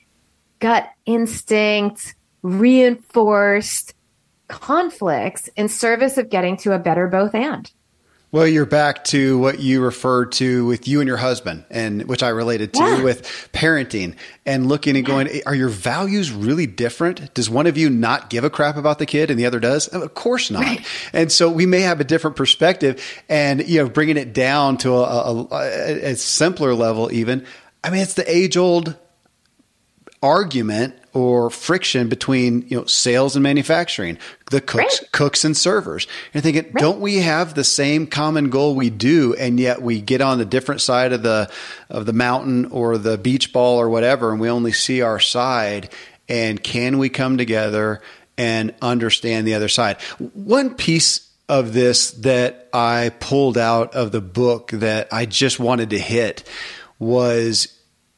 gut 0.59 0.89
instinct, 1.05 2.15
reinforced 2.41 3.93
conflicts 4.47 5.49
in 5.55 5.69
service 5.69 6.17
of 6.17 6.29
getting 6.29 6.57
to 6.57 6.73
a 6.73 6.79
better 6.79 7.07
both 7.07 7.35
and. 7.35 7.71
Well, 8.29 8.45
you're 8.45 8.65
back 8.65 9.05
to 9.05 9.37
what 9.37 9.59
you 9.59 9.81
referred 9.81 10.33
to 10.33 10.65
with 10.65 10.85
you 10.85 10.99
and 10.99 11.07
your 11.07 11.15
husband, 11.15 11.63
and 11.69 12.03
which 12.09 12.21
I 12.21 12.27
related 12.29 12.73
to 12.73 12.79
yeah. 12.83 13.01
with 13.01 13.21
parenting 13.53 14.17
and 14.45 14.67
looking 14.67 14.97
and 14.97 15.05
going, 15.05 15.29
are 15.45 15.55
your 15.55 15.69
values 15.69 16.29
really 16.29 16.67
different? 16.67 17.33
Does 17.33 17.49
one 17.49 17.67
of 17.67 17.77
you 17.77 17.89
not 17.89 18.29
give 18.29 18.43
a 18.43 18.49
crap 18.49 18.75
about 18.75 18.99
the 18.99 19.05
kid 19.05 19.31
and 19.31 19.39
the 19.39 19.45
other 19.45 19.61
does? 19.61 19.87
Of 19.87 20.13
course 20.13 20.51
not. 20.51 20.63
Right. 20.63 20.85
And 21.13 21.31
so 21.31 21.49
we 21.49 21.65
may 21.65 21.79
have 21.81 22.01
a 22.01 22.03
different 22.03 22.35
perspective, 22.35 23.01
and 23.29 23.65
you 23.65 23.81
know, 23.81 23.89
bringing 23.89 24.17
it 24.17 24.33
down 24.33 24.75
to 24.79 24.93
a, 24.93 25.45
a, 25.45 26.11
a 26.11 26.15
simpler 26.17 26.73
level, 26.73 27.09
even. 27.13 27.45
I 27.81 27.91
mean, 27.91 28.01
it's 28.01 28.15
the 28.15 28.29
age 28.29 28.57
old 28.57 28.97
argument 30.21 30.95
or 31.17 31.49
friction 31.49 32.09
between 32.09 32.61
you 32.67 32.77
know 32.77 32.85
sales 32.85 33.35
and 33.35 33.41
manufacturing, 33.41 34.19
the 34.51 34.61
cooks, 34.61 35.01
right. 35.01 35.11
cooks 35.11 35.43
and 35.43 35.57
servers. 35.57 36.05
And 36.31 36.43
thinking, 36.43 36.65
right. 36.65 36.75
don't 36.75 36.99
we 36.99 37.17
have 37.17 37.55
the 37.55 37.63
same 37.63 38.05
common 38.05 38.51
goal? 38.51 38.75
We 38.75 38.91
do, 38.91 39.33
and 39.33 39.59
yet 39.59 39.81
we 39.81 39.99
get 39.99 40.21
on 40.21 40.37
the 40.37 40.45
different 40.45 40.79
side 40.79 41.13
of 41.13 41.23
the 41.23 41.49
of 41.89 42.05
the 42.05 42.13
mountain 42.13 42.65
or 42.65 42.99
the 42.99 43.17
beach 43.17 43.51
ball 43.51 43.81
or 43.81 43.89
whatever, 43.89 44.31
and 44.31 44.39
we 44.39 44.47
only 44.47 44.71
see 44.71 45.01
our 45.01 45.19
side. 45.19 45.91
And 46.29 46.61
can 46.61 46.99
we 46.99 47.09
come 47.09 47.39
together 47.39 48.03
and 48.37 48.75
understand 48.79 49.47
the 49.47 49.55
other 49.55 49.69
side? 49.69 49.99
One 50.19 50.75
piece 50.75 51.27
of 51.49 51.73
this 51.73 52.11
that 52.11 52.69
I 52.73 53.11
pulled 53.19 53.57
out 53.57 53.95
of 53.95 54.11
the 54.11 54.21
book 54.21 54.69
that 54.69 55.11
I 55.11 55.25
just 55.25 55.59
wanted 55.59 55.89
to 55.91 55.99
hit 55.99 56.47
was 56.99 57.76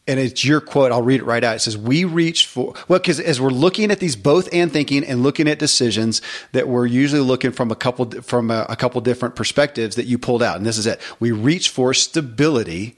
and 0.10 0.20
it's 0.20 0.43
your 0.43 0.60
quote. 0.60 0.91
I'll 0.91 1.03
read 1.03 1.22
it 1.22 1.24
right 1.24 1.43
out. 1.43 1.55
It 1.55 1.60
says, 1.60 1.78
"We 1.78 2.03
reach 2.03 2.47
for 2.47 2.74
well, 2.88 2.97
because 2.99 3.20
as 3.20 3.39
we're 3.39 3.51
looking 3.51 3.91
at 3.91 3.99
these 3.99 4.16
both 4.16 4.49
and 4.51 4.74
thinking 4.74 5.05
and 5.05 5.22
looking 5.22 5.47
at 5.47 5.60
decisions 5.60 6.22
that 6.51 6.68
we're 6.68 6.88
usually 6.88 7.22
looking 7.22 7.51
from 7.51 7.70
a 7.70 7.76
couple 7.76 8.10
from 8.24 8.49
a, 8.49 8.66
a 8.68 8.76
couple 8.76 8.99
different 9.01 9.36
perspectives 9.36 9.95
that 9.95 10.07
you 10.07 10.18
pulled 10.18 10.41
out, 10.41 10.57
and 10.57 10.66
this 10.66 10.80
is 10.80 10.88
it. 10.88 10.99
We 11.20 11.32
reach 11.32 11.70
for 11.70 11.93
stability 11.93 12.97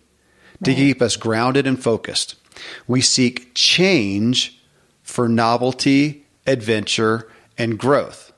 to 0.63 0.73
keep 0.73 1.01
us 1.01 1.17
grounded 1.17 1.67
and 1.67 1.81
focused. 1.81 2.35
We 2.87 3.01
seek 3.01 3.53
change 3.55 4.61
for 5.03 5.27
novelty, 5.27 6.25
adventure, 6.47 7.27
and 7.57 7.77
growth." 7.77 8.30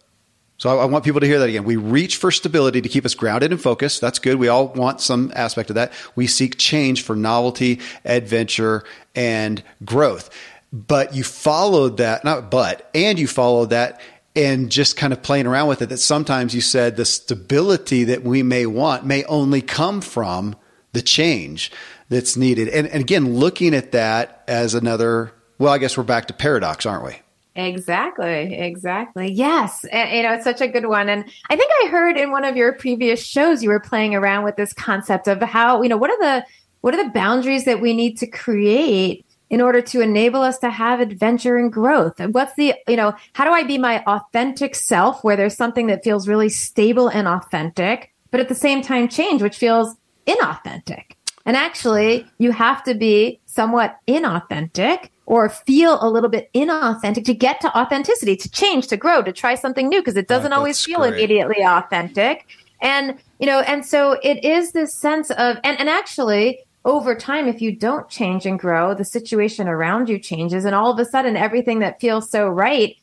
So 0.63 0.79
I, 0.79 0.83
I, 0.83 0.85
want 0.85 1.03
people 1.03 1.19
to 1.19 1.27
hear 1.27 1.39
that 1.39 1.49
again. 1.49 1.65
We 1.65 1.75
reach 1.75 2.15
for 2.15 2.31
stability 2.31 2.79
to 2.79 2.87
keep 2.87 3.03
us 3.03 3.15
grounded 3.15 3.51
and 3.51 3.61
focused. 3.61 3.99
That's 3.99 4.17
good. 4.17 4.37
We 4.37 4.47
all 4.47 4.69
want 4.69 5.01
some 5.01 5.29
aspect 5.35 5.69
of 5.69 5.73
that. 5.73 5.91
We 6.15 6.25
seek 6.25 6.57
change 6.57 7.03
for 7.03 7.17
novelty, 7.17 7.81
adventure, 8.05 8.85
and 9.13 9.61
growth. 9.83 10.29
But 10.71 11.13
you 11.13 11.25
followed 11.25 11.97
that, 11.97 12.23
not 12.23 12.49
but, 12.49 12.89
and 12.95 13.19
you 13.19 13.27
followed 13.27 13.71
that 13.71 13.99
and 14.37 14.71
just 14.71 14.95
kind 14.95 15.11
of 15.11 15.21
playing 15.21 15.47
around 15.47 15.67
with 15.67 15.81
it 15.81 15.89
that 15.89 15.97
sometimes 15.97 16.55
you 16.55 16.61
said 16.61 16.95
the 16.95 17.03
stability 17.03 18.05
that 18.05 18.23
we 18.23 18.41
may 18.41 18.65
want 18.65 19.05
may 19.05 19.25
only 19.25 19.61
come 19.61 19.99
from 19.99 20.55
the 20.93 21.01
change 21.01 21.73
that's 22.07 22.37
needed. 22.37 22.69
And, 22.69 22.87
and 22.87 23.01
again, 23.01 23.35
looking 23.35 23.75
at 23.75 23.91
that 23.91 24.45
as 24.47 24.75
another, 24.75 25.33
well, 25.57 25.73
I 25.73 25.77
guess 25.77 25.97
we're 25.97 26.03
back 26.03 26.27
to 26.27 26.33
paradox, 26.33 26.85
aren't 26.85 27.03
we? 27.03 27.17
Exactly, 27.55 28.55
exactly. 28.55 29.31
Yes. 29.31 29.85
And, 29.85 30.11
you 30.11 30.23
know, 30.23 30.33
it's 30.33 30.43
such 30.43 30.61
a 30.61 30.67
good 30.67 30.87
one. 30.87 31.07
And 31.07 31.23
I 31.49 31.55
think 31.55 31.71
I 31.83 31.87
heard 31.87 32.17
in 32.17 32.31
one 32.31 32.45
of 32.45 32.55
your 32.55 32.73
previous 32.73 33.23
shows 33.23 33.61
you 33.61 33.69
were 33.69 33.79
playing 33.79 34.15
around 34.15 34.43
with 34.43 34.55
this 34.55 34.73
concept 34.73 35.27
of 35.27 35.41
how, 35.41 35.81
you 35.83 35.89
know, 35.89 35.97
what 35.97 36.09
are 36.09 36.19
the 36.19 36.45
what 36.81 36.93
are 36.93 37.03
the 37.03 37.11
boundaries 37.11 37.63
that 37.65 37.79
we 37.79 37.93
need 37.93 38.17
to 38.17 38.27
create 38.27 39.25
in 39.49 39.61
order 39.61 39.81
to 39.81 40.01
enable 40.01 40.41
us 40.41 40.57
to 40.57 40.69
have 40.69 40.99
adventure 40.99 41.57
and 41.57 41.71
growth? 41.71 42.19
And 42.19 42.33
what's 42.33 42.55
the, 42.55 42.73
you 42.87 42.97
know, 42.97 43.15
how 43.33 43.45
do 43.45 43.51
I 43.51 43.63
be 43.63 43.77
my 43.77 44.03
authentic 44.05 44.75
self 44.75 45.23
where 45.23 45.37
there's 45.37 45.55
something 45.55 45.87
that 45.87 46.03
feels 46.03 46.27
really 46.27 46.49
stable 46.49 47.07
and 47.07 47.27
authentic, 47.27 48.11
but 48.31 48.39
at 48.41 48.49
the 48.49 48.55
same 48.55 48.81
time 48.81 49.07
change, 49.07 49.41
which 49.41 49.57
feels 49.57 49.95
inauthentic? 50.25 51.11
And 51.45 51.55
actually, 51.55 52.25
you 52.37 52.51
have 52.51 52.83
to 52.83 52.95
be 52.95 53.39
somewhat 53.45 53.97
inauthentic 54.07 55.09
or 55.25 55.49
feel 55.49 55.97
a 56.01 56.09
little 56.09 56.29
bit 56.29 56.49
inauthentic 56.53 57.25
to 57.25 57.33
get 57.33 57.61
to 57.61 57.77
authenticity, 57.77 58.35
to 58.35 58.49
change, 58.51 58.87
to 58.87 58.97
grow, 58.97 59.21
to 59.21 59.31
try 59.31 59.55
something 59.55 59.87
new, 59.87 60.01
because 60.01 60.17
it 60.17 60.27
doesn't 60.27 60.53
oh, 60.53 60.57
always 60.57 60.83
feel 60.83 60.99
great. 60.99 61.13
immediately 61.13 61.63
authentic. 61.63 62.45
And, 62.81 63.17
you 63.39 63.45
know, 63.45 63.61
and 63.61 63.85
so 63.85 64.19
it 64.23 64.43
is 64.43 64.73
this 64.73 64.93
sense 64.93 65.31
of, 65.31 65.57
and, 65.63 65.79
and 65.79 65.89
actually, 65.89 66.59
over 66.85 67.15
time, 67.15 67.47
if 67.47 67.61
you 67.61 67.73
don't 67.73 68.09
change 68.09 68.45
and 68.45 68.59
grow, 68.59 68.93
the 68.93 69.05
situation 69.05 69.69
around 69.69 70.09
you 70.09 70.19
changes, 70.19 70.65
and 70.65 70.75
all 70.75 70.91
of 70.91 70.99
a 70.99 71.05
sudden, 71.05 71.37
everything 71.37 71.79
that 71.79 72.01
feels 72.01 72.29
so 72.29 72.49
right 72.49 72.97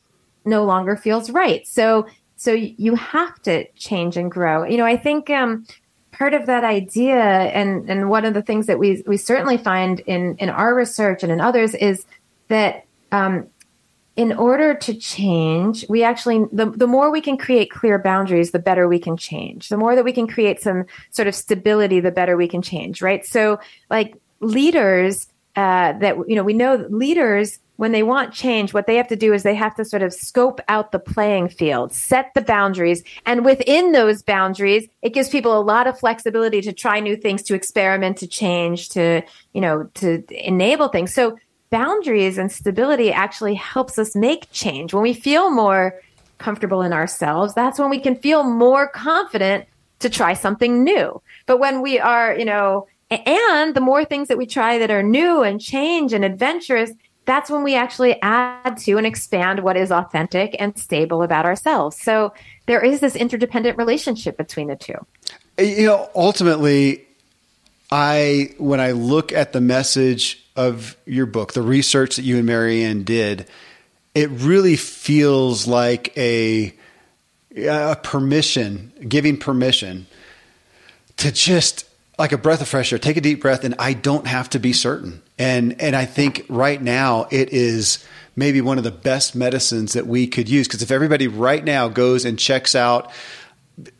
no 0.45 0.63
longer 0.63 0.95
feels 0.95 1.31
right. 1.31 1.65
So, 1.65 2.05
so 2.35 2.51
you 2.53 2.93
have 2.95 3.41
to 3.43 3.65
change 3.71 4.17
and 4.17 4.29
grow. 4.29 4.63
You 4.65 4.77
know, 4.77 4.85
I 4.85 4.97
think 4.97 5.31
um, 5.31 5.65
part 6.11 6.33
of 6.33 6.45
that 6.45 6.63
idea 6.63 7.15
and 7.15 7.89
and 7.89 8.09
one 8.09 8.25
of 8.25 8.33
the 8.33 8.41
things 8.41 8.67
that 8.67 8.77
we 8.77 9.03
we 9.07 9.17
certainly 9.17 9.57
find 9.57 10.01
in 10.01 10.35
in 10.37 10.49
our 10.49 10.75
research 10.75 11.23
and 11.23 11.31
in 11.31 11.39
others 11.39 11.73
is 11.75 12.05
that 12.49 12.85
um, 13.11 13.47
in 14.15 14.33
order 14.33 14.73
to 14.73 14.93
change, 14.93 15.85
we 15.87 16.03
actually, 16.03 16.45
the, 16.51 16.69
the 16.69 16.87
more 16.87 17.11
we 17.11 17.21
can 17.21 17.37
create 17.37 17.71
clear 17.71 17.97
boundaries, 17.97 18.51
the 18.51 18.59
better 18.59 18.87
we 18.87 18.99
can 18.99 19.15
change. 19.15 19.69
The 19.69 19.77
more 19.77 19.95
that 19.95 20.03
we 20.03 20.11
can 20.11 20.27
create 20.27 20.61
some 20.61 20.85
sort 21.11 21.27
of 21.27 21.35
stability, 21.35 22.01
the 22.01 22.11
better 22.11 22.35
we 22.35 22.47
can 22.47 22.61
change, 22.61 23.01
right? 23.01 23.25
So, 23.25 23.59
like 23.89 24.17
leaders, 24.41 25.27
uh, 25.55 25.93
that, 25.99 26.17
you 26.27 26.35
know, 26.35 26.43
we 26.43 26.53
know 26.53 26.85
leaders 26.89 27.59
when 27.77 27.91
they 27.91 28.03
want 28.03 28.33
change, 28.33 28.73
what 28.73 28.85
they 28.85 28.95
have 28.95 29.07
to 29.07 29.15
do 29.15 29.33
is 29.33 29.43
they 29.43 29.55
have 29.55 29.75
to 29.75 29.85
sort 29.85 30.03
of 30.03 30.13
scope 30.13 30.61
out 30.67 30.91
the 30.91 30.99
playing 30.99 31.49
field, 31.49 31.93
set 31.93 32.31
the 32.35 32.41
boundaries. 32.41 33.03
And 33.25 33.43
within 33.43 33.91
those 33.91 34.21
boundaries, 34.21 34.87
it 35.01 35.13
gives 35.13 35.29
people 35.29 35.57
a 35.57 35.63
lot 35.63 35.87
of 35.87 35.97
flexibility 35.97 36.61
to 36.61 36.73
try 36.73 36.99
new 36.99 37.15
things, 37.15 37.41
to 37.43 37.55
experiment, 37.55 38.17
to 38.17 38.27
change, 38.27 38.89
to, 38.89 39.23
you 39.53 39.61
know, 39.61 39.89
to 39.95 40.23
enable 40.29 40.89
things. 40.89 41.13
So 41.13 41.37
boundaries 41.71 42.37
and 42.37 42.51
stability 42.51 43.11
actually 43.11 43.55
helps 43.55 43.97
us 43.97 44.15
make 44.15 44.51
change. 44.51 44.93
When 44.93 45.03
we 45.03 45.13
feel 45.13 45.49
more 45.49 45.99
comfortable 46.37 46.81
in 46.81 46.93
ourselves, 46.93 47.53
that's 47.53 47.79
when 47.79 47.89
we 47.89 47.99
can 47.99 48.15
feel 48.15 48.43
more 48.43 48.87
confident 48.87 49.65
to 49.99 50.09
try 50.09 50.33
something 50.33 50.83
new. 50.83 51.21
But 51.45 51.59
when 51.59 51.81
we 51.81 51.99
are, 51.99 52.37
you 52.37 52.45
know, 52.45 52.87
and 53.09 53.75
the 53.75 53.81
more 53.81 54.05
things 54.05 54.27
that 54.27 54.37
we 54.37 54.45
try 54.45 54.77
that 54.77 54.91
are 54.91 55.03
new 55.03 55.43
and 55.43 55.59
change 55.59 56.13
and 56.13 56.23
adventurous, 56.23 56.91
that's 57.31 57.49
when 57.49 57.63
we 57.63 57.75
actually 57.75 58.21
add 58.21 58.75
to 58.75 58.97
and 58.97 59.07
expand 59.07 59.61
what 59.61 59.77
is 59.77 59.89
authentic 59.89 60.53
and 60.59 60.77
stable 60.77 61.23
about 61.23 61.45
ourselves. 61.45 61.97
So 62.01 62.33
there 62.65 62.83
is 62.83 62.99
this 62.99 63.15
interdependent 63.15 63.77
relationship 63.77 64.35
between 64.35 64.67
the 64.67 64.75
two. 64.75 64.95
You 65.57 65.85
know, 65.85 66.09
ultimately, 66.13 67.05
I 67.89 68.53
when 68.57 68.81
I 68.81 68.91
look 68.91 69.31
at 69.31 69.53
the 69.53 69.61
message 69.61 70.45
of 70.57 70.97
your 71.05 71.25
book, 71.25 71.53
the 71.53 71.61
research 71.61 72.17
that 72.17 72.23
you 72.23 72.35
and 72.35 72.45
Marianne 72.45 73.03
did, 73.03 73.47
it 74.13 74.29
really 74.31 74.75
feels 74.75 75.67
like 75.67 76.15
a, 76.17 76.73
a 77.55 77.95
permission, 78.03 78.91
giving 79.07 79.37
permission 79.37 80.05
to 81.15 81.31
just 81.31 81.85
like 82.17 82.31
a 82.31 82.37
breath 82.37 82.61
of 82.61 82.67
fresh 82.67 82.91
air, 82.91 82.99
take 82.99 83.17
a 83.17 83.21
deep 83.21 83.41
breath, 83.41 83.63
and 83.63 83.75
I 83.79 83.93
don't 83.93 84.27
have 84.27 84.49
to 84.51 84.59
be 84.59 84.73
certain. 84.73 85.21
And 85.37 85.81
and 85.81 85.95
I 85.95 86.05
think 86.05 86.45
right 86.49 86.81
now 86.81 87.27
it 87.31 87.49
is 87.51 88.05
maybe 88.35 88.61
one 88.61 88.77
of 88.77 88.83
the 88.83 88.91
best 88.91 89.35
medicines 89.35 89.93
that 89.93 90.07
we 90.07 90.27
could 90.27 90.47
use 90.47 90.67
because 90.67 90.81
if 90.81 90.91
everybody 90.91 91.27
right 91.27 91.63
now 91.63 91.87
goes 91.87 92.25
and 92.25 92.39
checks 92.39 92.75
out 92.75 93.11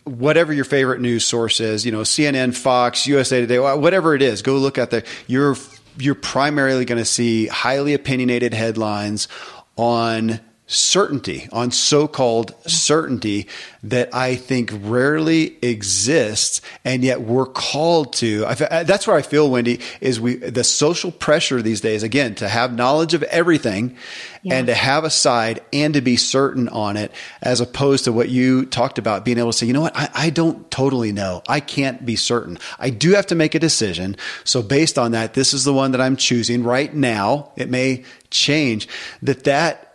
whatever 0.03 0.53
your 0.53 0.66
favorite 0.66 1.01
news 1.01 1.26
source 1.26 1.59
is, 1.59 1.86
you 1.86 1.91
know, 1.91 2.01
CNN, 2.01 2.55
Fox, 2.55 3.07
USA 3.07 3.41
Today, 3.41 3.59
whatever 3.59 4.14
it 4.16 4.22
is, 4.22 4.41
go 4.41 4.57
look 4.57 4.78
at 4.78 4.91
there. 4.91 5.03
You're 5.28 5.55
you're 5.97 6.16
primarily 6.16 6.86
going 6.86 6.99
to 6.99 7.05
see 7.05 7.47
highly 7.47 7.93
opinionated 7.93 8.53
headlines 8.53 9.28
on 9.76 10.39
certainty, 10.72 11.49
on 11.51 11.69
so-called 11.69 12.55
certainty 12.65 13.47
that 13.84 14.13
I 14.15 14.36
think 14.36 14.72
rarely 14.82 15.57
exists, 15.61 16.61
and 16.86 17.03
yet 17.03 17.22
we're 17.22 17.45
called 17.45 18.13
to. 18.13 18.45
I, 18.45 18.84
that's 18.84 19.05
where 19.05 19.17
I 19.17 19.22
feel, 19.22 19.49
Wendy, 19.49 19.82
is 19.99 20.19
we 20.19 20.36
the 20.36 20.63
social 20.63 21.11
pressure 21.11 21.61
these 21.61 21.82
days 21.82 22.03
again 22.03 22.36
to 22.36 22.47
have 22.47 22.74
knowledge 22.74 23.13
of 23.13 23.24
everything, 23.24 23.97
yeah. 24.43 24.55
and 24.55 24.67
to 24.67 24.74
have 24.74 25.03
a 25.03 25.09
side 25.09 25.61
and 25.74 25.93
to 25.93 26.01
be 26.01 26.15
certain 26.15 26.69
on 26.69 26.95
it, 26.95 27.11
as 27.41 27.59
opposed 27.59 28.05
to 28.05 28.13
what 28.13 28.30
you 28.30 28.65
talked 28.65 28.97
about, 28.97 29.26
being 29.26 29.38
able 29.38 29.51
to 29.51 29.57
say, 29.57 29.65
you 29.65 29.74
know 29.74 29.82
what, 29.82 29.95
I, 29.95 30.09
I 30.13 30.30
don't 30.30 30.72
totally 30.72 31.11
know, 31.11 31.41
I 31.49 31.59
can't 31.59 32.05
be 32.05 32.15
certain. 32.15 32.57
I 32.80 32.91
do 32.91 33.11
have 33.11 33.28
to 33.28 33.36
make 33.36 33.55
a 33.55 33.59
decision. 33.59 34.15
So 34.45 34.61
based 34.61 34.97
on 34.97 35.11
that, 35.11 35.34
this 35.34 35.53
is 35.53 35.65
the 35.65 35.74
one 35.74 35.91
that 35.91 36.01
I'm 36.01 36.15
choosing 36.15 36.63
right 36.63 36.93
now. 36.93 37.51
It 37.57 37.69
may 37.69 38.05
change. 38.30 38.88
That 39.22 39.43
that 39.43 39.91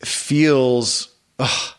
feels 0.00 1.08
ugh, 1.38 1.74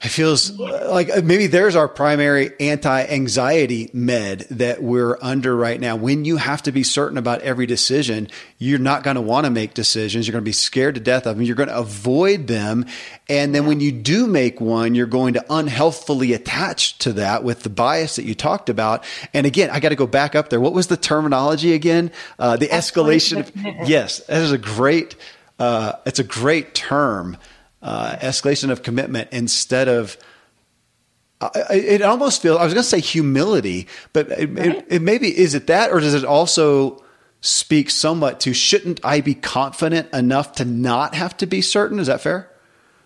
it 0.00 0.10
feels 0.10 0.56
like 0.56 1.24
maybe 1.24 1.48
there's 1.48 1.74
our 1.74 1.88
primary 1.88 2.52
anti-anxiety 2.60 3.90
med 3.92 4.46
that 4.50 4.80
we're 4.80 5.18
under 5.20 5.56
right 5.56 5.80
now. 5.80 5.96
When 5.96 6.24
you 6.24 6.36
have 6.36 6.62
to 6.62 6.72
be 6.72 6.84
certain 6.84 7.18
about 7.18 7.40
every 7.40 7.66
decision, 7.66 8.28
you're 8.58 8.78
not 8.78 9.02
going 9.02 9.16
to 9.16 9.20
want 9.20 9.46
to 9.46 9.50
make 9.50 9.74
decisions. 9.74 10.24
You're 10.24 10.34
going 10.34 10.44
to 10.44 10.48
be 10.48 10.52
scared 10.52 10.94
to 10.94 11.00
death 11.00 11.26
of 11.26 11.36
them. 11.36 11.44
You're 11.44 11.56
going 11.56 11.68
to 11.68 11.76
avoid 11.76 12.46
them. 12.46 12.86
And 13.28 13.52
then 13.52 13.66
when 13.66 13.80
you 13.80 13.90
do 13.90 14.28
make 14.28 14.60
one, 14.60 14.94
you're 14.94 15.06
going 15.06 15.34
to 15.34 15.44
unhealthfully 15.50 16.32
attach 16.32 16.98
to 16.98 17.14
that 17.14 17.42
with 17.42 17.64
the 17.64 17.70
bias 17.70 18.14
that 18.16 18.24
you 18.24 18.36
talked 18.36 18.68
about. 18.68 19.02
And 19.34 19.48
again, 19.48 19.68
I 19.70 19.80
got 19.80 19.88
to 19.88 19.96
go 19.96 20.06
back 20.06 20.36
up 20.36 20.48
there. 20.48 20.60
What 20.60 20.74
was 20.74 20.86
the 20.86 20.96
terminology 20.96 21.72
again? 21.72 22.12
Uh, 22.38 22.56
the 22.56 22.68
escalation. 22.68 23.40
Of, 23.40 23.88
yes, 23.88 24.18
that 24.26 24.42
is 24.42 24.52
a 24.52 24.58
great, 24.58 25.16
uh, 25.58 25.92
it's 26.06 26.18
a 26.18 26.24
great 26.24 26.74
term 26.74 27.36
uh, 27.82 28.16
escalation 28.16 28.70
of 28.70 28.82
commitment 28.82 29.28
instead 29.32 29.88
of 29.88 30.16
it 31.70 32.02
almost 32.02 32.42
feels 32.42 32.58
i 32.58 32.64
was 32.64 32.74
going 32.74 32.82
to 32.82 32.88
say 32.88 32.98
humility 32.98 33.86
but 34.12 34.28
it, 34.32 34.50
right. 34.50 34.66
it, 34.66 34.86
it 34.88 35.02
maybe 35.02 35.28
is 35.38 35.54
it 35.54 35.68
that 35.68 35.92
or 35.92 36.00
does 36.00 36.14
it 36.14 36.24
also 36.24 37.00
speak 37.40 37.90
somewhat 37.90 38.40
to 38.40 38.52
shouldn't 38.52 38.98
i 39.04 39.20
be 39.20 39.34
confident 39.34 40.12
enough 40.12 40.50
to 40.52 40.64
not 40.64 41.14
have 41.14 41.36
to 41.36 41.46
be 41.46 41.60
certain? 41.60 42.00
Is 42.00 42.08
that 42.08 42.20
fair? 42.20 42.50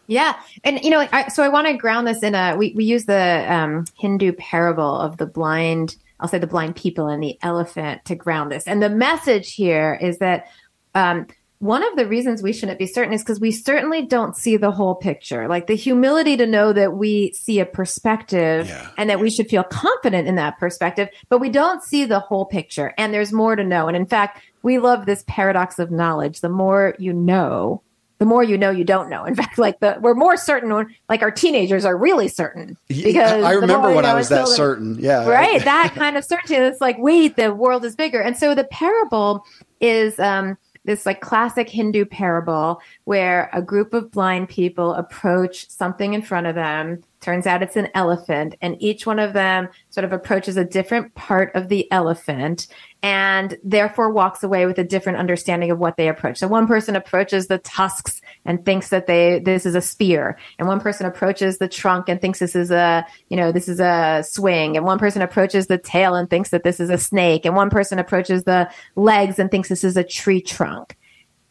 Yeah 0.06 0.34
and 0.64 0.82
you 0.82 0.88
know 0.88 1.06
I, 1.12 1.28
so 1.28 1.42
i 1.42 1.48
want 1.48 1.66
to 1.66 1.74
ground 1.74 2.06
this 2.06 2.22
in 2.22 2.34
a 2.34 2.56
we, 2.56 2.72
we 2.74 2.84
use 2.84 3.04
the 3.04 3.46
um, 3.52 3.84
hindu 3.98 4.32
parable 4.32 4.98
of 4.98 5.18
the 5.18 5.26
blind 5.26 5.96
i'll 6.22 6.28
say 6.28 6.38
the 6.38 6.46
blind 6.46 6.76
people 6.76 7.08
and 7.08 7.22
the 7.22 7.36
elephant 7.42 8.04
to 8.06 8.14
ground 8.14 8.50
this. 8.50 8.66
And 8.66 8.82
the 8.82 8.88
message 8.88 9.54
here 9.54 9.98
is 10.00 10.18
that 10.18 10.46
um, 10.94 11.26
one 11.62 11.84
of 11.84 11.94
the 11.94 12.08
reasons 12.08 12.42
we 12.42 12.52
shouldn't 12.52 12.80
be 12.80 12.88
certain 12.88 13.12
is 13.14 13.22
because 13.22 13.38
we 13.38 13.52
certainly 13.52 14.02
don't 14.02 14.36
see 14.36 14.56
the 14.56 14.72
whole 14.72 14.96
picture. 14.96 15.46
Like 15.46 15.68
the 15.68 15.76
humility 15.76 16.36
to 16.36 16.44
know 16.44 16.72
that 16.72 16.94
we 16.94 17.32
see 17.34 17.60
a 17.60 17.64
perspective 17.64 18.66
yeah. 18.66 18.90
and 18.98 19.08
that 19.08 19.20
we 19.20 19.30
should 19.30 19.48
feel 19.48 19.62
confident 19.62 20.26
in 20.26 20.34
that 20.34 20.58
perspective, 20.58 21.08
but 21.28 21.38
we 21.38 21.50
don't 21.50 21.80
see 21.80 22.04
the 22.04 22.18
whole 22.18 22.46
picture 22.46 22.92
and 22.98 23.14
there's 23.14 23.32
more 23.32 23.54
to 23.54 23.62
know. 23.62 23.86
And 23.86 23.96
in 23.96 24.06
fact, 24.06 24.42
we 24.64 24.80
love 24.80 25.06
this 25.06 25.22
paradox 25.28 25.78
of 25.78 25.92
knowledge. 25.92 26.40
The 26.40 26.48
more 26.48 26.96
you 26.98 27.12
know, 27.12 27.80
the 28.18 28.26
more 28.26 28.42
you 28.42 28.58
know 28.58 28.70
you 28.70 28.82
don't 28.82 29.08
know. 29.08 29.24
In 29.24 29.34
fact, 29.36 29.56
like 29.56 29.78
the 29.78 29.98
we're 30.00 30.14
more 30.14 30.36
certain 30.36 30.74
when 30.74 30.92
like 31.08 31.22
our 31.22 31.30
teenagers 31.30 31.84
are 31.84 31.96
really 31.96 32.26
certain 32.26 32.76
because 32.88 33.44
I 33.44 33.52
remember 33.52 33.94
when 33.94 34.04
I 34.04 34.14
was 34.14 34.30
that 34.30 34.48
certain. 34.48 34.98
Yeah. 34.98 35.28
Right. 35.28 35.62
that 35.64 35.92
kind 35.94 36.16
of 36.16 36.24
certainty. 36.24 36.56
It's 36.56 36.80
like, 36.80 36.96
wait, 36.98 37.36
the 37.36 37.54
world 37.54 37.84
is 37.84 37.94
bigger. 37.94 38.20
And 38.20 38.36
so 38.36 38.52
the 38.52 38.64
parable 38.64 39.44
is 39.80 40.18
um 40.18 40.58
this 40.84 41.06
like 41.06 41.20
classic 41.20 41.68
Hindu 41.68 42.04
parable 42.04 42.80
where 43.04 43.50
a 43.52 43.62
group 43.62 43.94
of 43.94 44.10
blind 44.10 44.48
people 44.48 44.94
approach 44.94 45.68
something 45.68 46.14
in 46.14 46.22
front 46.22 46.46
of 46.46 46.54
them. 46.54 47.02
Turns 47.22 47.46
out 47.46 47.62
it's 47.62 47.76
an 47.76 47.88
elephant, 47.94 48.56
and 48.60 48.76
each 48.82 49.06
one 49.06 49.20
of 49.20 49.32
them 49.32 49.68
sort 49.90 50.04
of 50.04 50.12
approaches 50.12 50.56
a 50.56 50.64
different 50.64 51.14
part 51.14 51.54
of 51.54 51.68
the 51.68 51.90
elephant 51.92 52.66
and 53.04 53.56
therefore 53.62 54.10
walks 54.10 54.42
away 54.42 54.66
with 54.66 54.76
a 54.78 54.84
different 54.84 55.18
understanding 55.18 55.70
of 55.70 55.78
what 55.78 55.96
they 55.96 56.08
approach. 56.08 56.38
So 56.38 56.48
one 56.48 56.66
person 56.66 56.96
approaches 56.96 57.46
the 57.46 57.58
tusks 57.58 58.20
and 58.44 58.64
thinks 58.64 58.88
that 58.88 59.06
they 59.06 59.38
this 59.38 59.64
is 59.64 59.76
a 59.76 59.80
spear, 59.80 60.36
and 60.58 60.66
one 60.66 60.80
person 60.80 61.06
approaches 61.06 61.58
the 61.58 61.68
trunk 61.68 62.08
and 62.08 62.20
thinks 62.20 62.40
this 62.40 62.56
is 62.56 62.72
a 62.72 63.06
you 63.28 63.36
know 63.36 63.52
this 63.52 63.68
is 63.68 63.78
a 63.78 64.24
swing, 64.26 64.76
and 64.76 64.84
one 64.84 64.98
person 64.98 65.22
approaches 65.22 65.68
the 65.68 65.78
tail 65.78 66.16
and 66.16 66.28
thinks 66.28 66.50
that 66.50 66.64
this 66.64 66.80
is 66.80 66.90
a 66.90 66.98
snake, 66.98 67.44
and 67.44 67.54
one 67.54 67.70
person 67.70 68.00
approaches 68.00 68.42
the 68.42 68.68
legs 68.96 69.38
and 69.38 69.48
thinks 69.50 69.68
this 69.68 69.84
is 69.84 69.96
a 69.96 70.04
tree 70.04 70.42
trunk. 70.42 70.96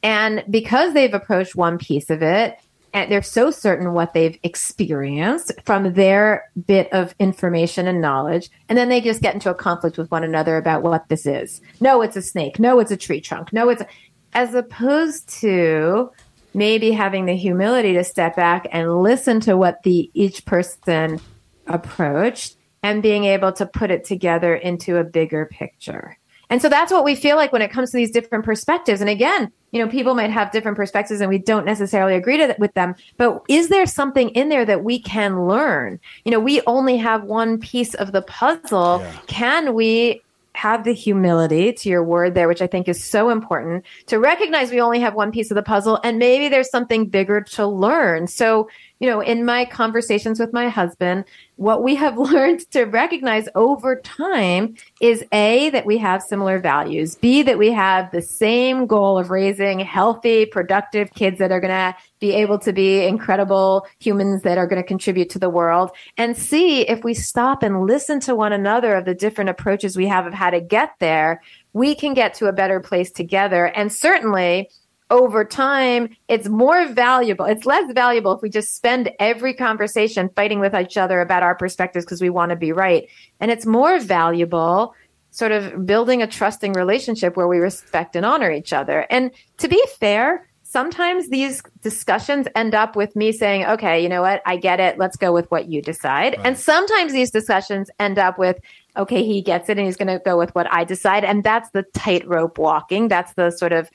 And 0.04 0.44
because 0.50 0.94
they've 0.94 1.14
approached 1.14 1.56
one 1.56 1.78
piece 1.78 2.10
of 2.10 2.22
it, 2.22 2.58
and 2.94 3.12
they're 3.12 3.22
so 3.22 3.52
certain 3.52 3.94
what 3.94 4.14
they've 4.14 4.38
experienced 4.44 5.52
from 5.66 5.94
their 5.94 6.50
bit 6.66 6.92
of 6.92 7.16
information 7.20 7.88
and 7.88 8.02
knowledge. 8.02 8.50
And 8.68 8.78
then 8.78 8.90
they 8.90 9.02
just 9.02 9.22
get 9.22 9.34
into 9.34 9.50
a 9.50 9.56
conflict 9.56 9.98
with 9.98 10.12
one 10.12 10.24
another 10.24 10.58
about 10.58 10.84
what 10.84 11.08
this 11.08 11.26
is. 11.26 11.62
No 11.80 12.02
it's 12.02 12.18
a 12.18 12.22
snake. 12.22 12.60
No 12.60 12.80
it's 12.80 12.92
a 12.92 12.98
tree 12.98 13.22
trunk. 13.22 13.54
No 13.54 13.70
it's 13.70 13.82
a, 13.82 13.88
as 14.34 14.54
opposed 14.54 15.30
to 15.42 16.12
maybe 16.54 16.92
having 16.92 17.26
the 17.26 17.36
humility 17.36 17.94
to 17.94 18.04
step 18.04 18.36
back 18.36 18.68
and 18.72 19.02
listen 19.02 19.40
to 19.42 19.56
what 19.56 19.84
the 19.84 20.12
each 20.14 20.46
person 20.46 21.20
approached 21.68 22.58
and 22.84 23.02
being 23.04 23.26
able 23.26 23.52
to 23.54 23.66
put 23.66 23.92
it 23.92 24.04
together 24.04 24.56
into 24.56 24.98
a 24.98 25.04
bigger 25.04 25.46
picture 25.46 26.18
and 26.52 26.62
so 26.62 26.68
that's 26.68 26.92
what 26.92 27.06
we 27.06 27.16
feel 27.16 27.38
like 27.38 27.54
when 27.54 27.62
it 27.62 27.72
comes 27.72 27.92
to 27.92 27.98
these 27.98 28.12
different 28.12 28.44
perspectives. 28.44 29.00
And 29.00 29.10
again, 29.10 29.52
you 29.72 29.82
know, 29.82 29.90
people 29.90 30.14
might 30.14 30.30
have 30.30 30.52
different 30.52 30.76
perspectives 30.76 31.22
and 31.22 31.30
we 31.30 31.38
don't 31.38 31.66
necessarily 31.66 32.14
agree 32.14 32.38
to, 32.38 32.54
with 32.60 32.74
them, 32.74 32.94
but 33.16 33.42
is 33.48 33.70
there 33.70 33.86
something 33.86 34.30
in 34.32 34.50
there 34.50 34.66
that 34.66 34.84
we 34.84 35.00
can 35.00 35.48
learn? 35.48 35.98
You 36.26 36.32
know, 36.32 36.42
we 36.42 36.62
only 36.68 36.98
have 36.98 37.24
one 37.24 37.58
piece 37.58 37.94
of 37.96 38.12
the 38.12 38.22
puzzle. 38.24 39.00
Yeah. 39.00 39.18
Can 39.28 39.74
we 39.74 40.22
have 40.54 40.84
the 40.84 40.94
humility 40.94 41.72
to 41.72 41.88
your 41.88 42.04
word 42.04 42.36
there, 42.36 42.50
which 42.50 42.62
I 42.62 42.68
think 42.68 42.90
is 42.90 43.02
so 43.02 43.30
important 43.30 43.86
to 44.08 44.20
recognize 44.20 44.70
we 44.70 44.82
only 44.82 45.00
have 45.00 45.16
one 45.16 45.32
piece 45.32 45.50
of 45.50 45.56
the 45.56 45.64
puzzle 45.64 46.00
and 46.04 46.20
maybe 46.20 46.50
there's 46.50 46.70
something 46.70 47.08
bigger 47.08 47.40
to 47.42 47.66
learn. 47.66 48.28
So, 48.28 48.70
you 49.02 49.08
know, 49.08 49.20
in 49.20 49.44
my 49.44 49.66
conversations 49.66 50.40
with 50.40 50.54
my 50.54 50.70
husband, 50.70 51.26
what 51.56 51.82
we 51.82 51.96
have 51.96 52.18
learned 52.20 52.60
to 52.72 52.84
recognize 52.84 53.50
over 53.56 53.96
time 53.96 54.76
is 55.02 55.26
A, 55.32 55.72
that 55.72 55.88
we 55.88 55.98
have 55.98 56.22
similar 56.22 56.60
values, 56.60 57.16
B, 57.16 57.42
that 57.42 57.58
we 57.58 57.72
have 57.72 58.12
the 58.12 58.22
same 58.22 58.86
goal 58.86 59.18
of 59.18 59.32
raising 59.32 59.80
healthy, 59.80 60.46
productive 60.46 61.12
kids 61.16 61.40
that 61.40 61.52
are 61.52 61.60
going 61.60 61.72
to 61.72 61.96
be 62.20 62.32
able 62.34 62.60
to 62.60 62.72
be 62.72 63.04
incredible 63.04 63.88
humans 64.00 64.44
that 64.44 64.60
are 64.60 64.68
going 64.68 64.82
to 64.82 64.88
contribute 64.88 65.32
to 65.32 65.40
the 65.40 65.50
world. 65.50 65.90
And 66.16 66.38
C, 66.38 66.82
if 66.82 67.04
we 67.04 67.16
stop 67.16 67.64
and 67.64 67.88
listen 67.88 68.20
to 68.22 68.36
one 68.36 68.54
another 68.54 68.94
of 68.94 69.06
the 69.06 69.16
different 69.16 69.50
approaches 69.50 69.98
we 69.98 70.08
have 70.10 70.28
of 70.28 70.34
how 70.36 70.52
to 70.52 70.62
get 70.62 70.94
there, 71.00 71.42
we 71.74 71.96
can 71.96 72.14
get 72.14 72.36
to 72.36 72.46
a 72.46 72.54
better 72.54 72.80
place 72.80 73.10
together. 73.10 73.66
And 73.66 73.92
certainly, 73.92 74.70
over 75.12 75.44
time, 75.44 76.16
it's 76.28 76.48
more 76.48 76.88
valuable. 76.88 77.46
It's 77.46 77.66
less 77.66 77.92
valuable 77.94 78.32
if 78.32 78.42
we 78.42 78.50
just 78.50 78.76
spend 78.76 79.12
every 79.20 79.54
conversation 79.54 80.30
fighting 80.36 80.60
with 80.60 80.74
each 80.74 80.98
other 80.98 81.20
about 81.20 81.44
our 81.44 81.54
perspectives 81.54 82.06
because 82.06 82.22
we 82.22 82.30
want 82.30 82.50
to 82.50 82.56
be 82.56 82.72
right. 82.72 83.08
And 83.40 83.52
it's 83.52 83.66
more 83.66 84.00
valuable 84.00 84.96
sort 85.30 85.52
of 85.52 85.86
building 85.86 86.22
a 86.22 86.28
trusting 86.28 86.74
relationship 86.74 87.38
where 87.38 87.48
we 87.48 87.60
respect 87.60 88.16
and 88.16 88.26
honor 88.26 88.52
each 88.52 88.74
other. 88.74 89.06
And 89.10 89.32
to 89.58 89.68
be 89.68 89.82
fair, 90.00 90.48
sometimes 90.64 91.28
these 91.28 91.62
discussions 91.82 92.48
end 92.56 92.74
up 92.74 92.96
with 92.96 93.14
me 93.14 93.34
saying, 93.34 93.66
okay, 93.66 94.02
you 94.02 94.08
know 94.08 94.22
what? 94.22 94.42
I 94.46 94.56
get 94.56 94.80
it. 94.80 94.98
Let's 94.98 95.18
go 95.18 95.34
with 95.34 95.52
what 95.52 95.68
you 95.68 95.82
decide. 95.82 96.38
Right. 96.38 96.46
And 96.46 96.58
sometimes 96.58 97.12
these 97.12 97.32
discussions 97.32 97.90
end 98.00 98.18
up 98.18 98.40
with, 98.40 98.58
okay, 98.96 99.24
he 99.24 99.42
gets 99.42 99.70
it 99.70 99.78
and 99.78 99.86
he's 99.86 99.98
going 99.98 100.08
to 100.08 100.22
go 100.24 100.38
with 100.38 100.56
what 100.56 100.72
I 100.72 100.86
decide. 100.86 101.26
And 101.26 101.44
that's 101.44 101.70
the 101.72 101.84
tightrope 101.94 102.58
walking. 102.58 103.10
That's 103.10 103.34
the 103.34 103.52
sort 103.52 103.74
of 103.74 103.90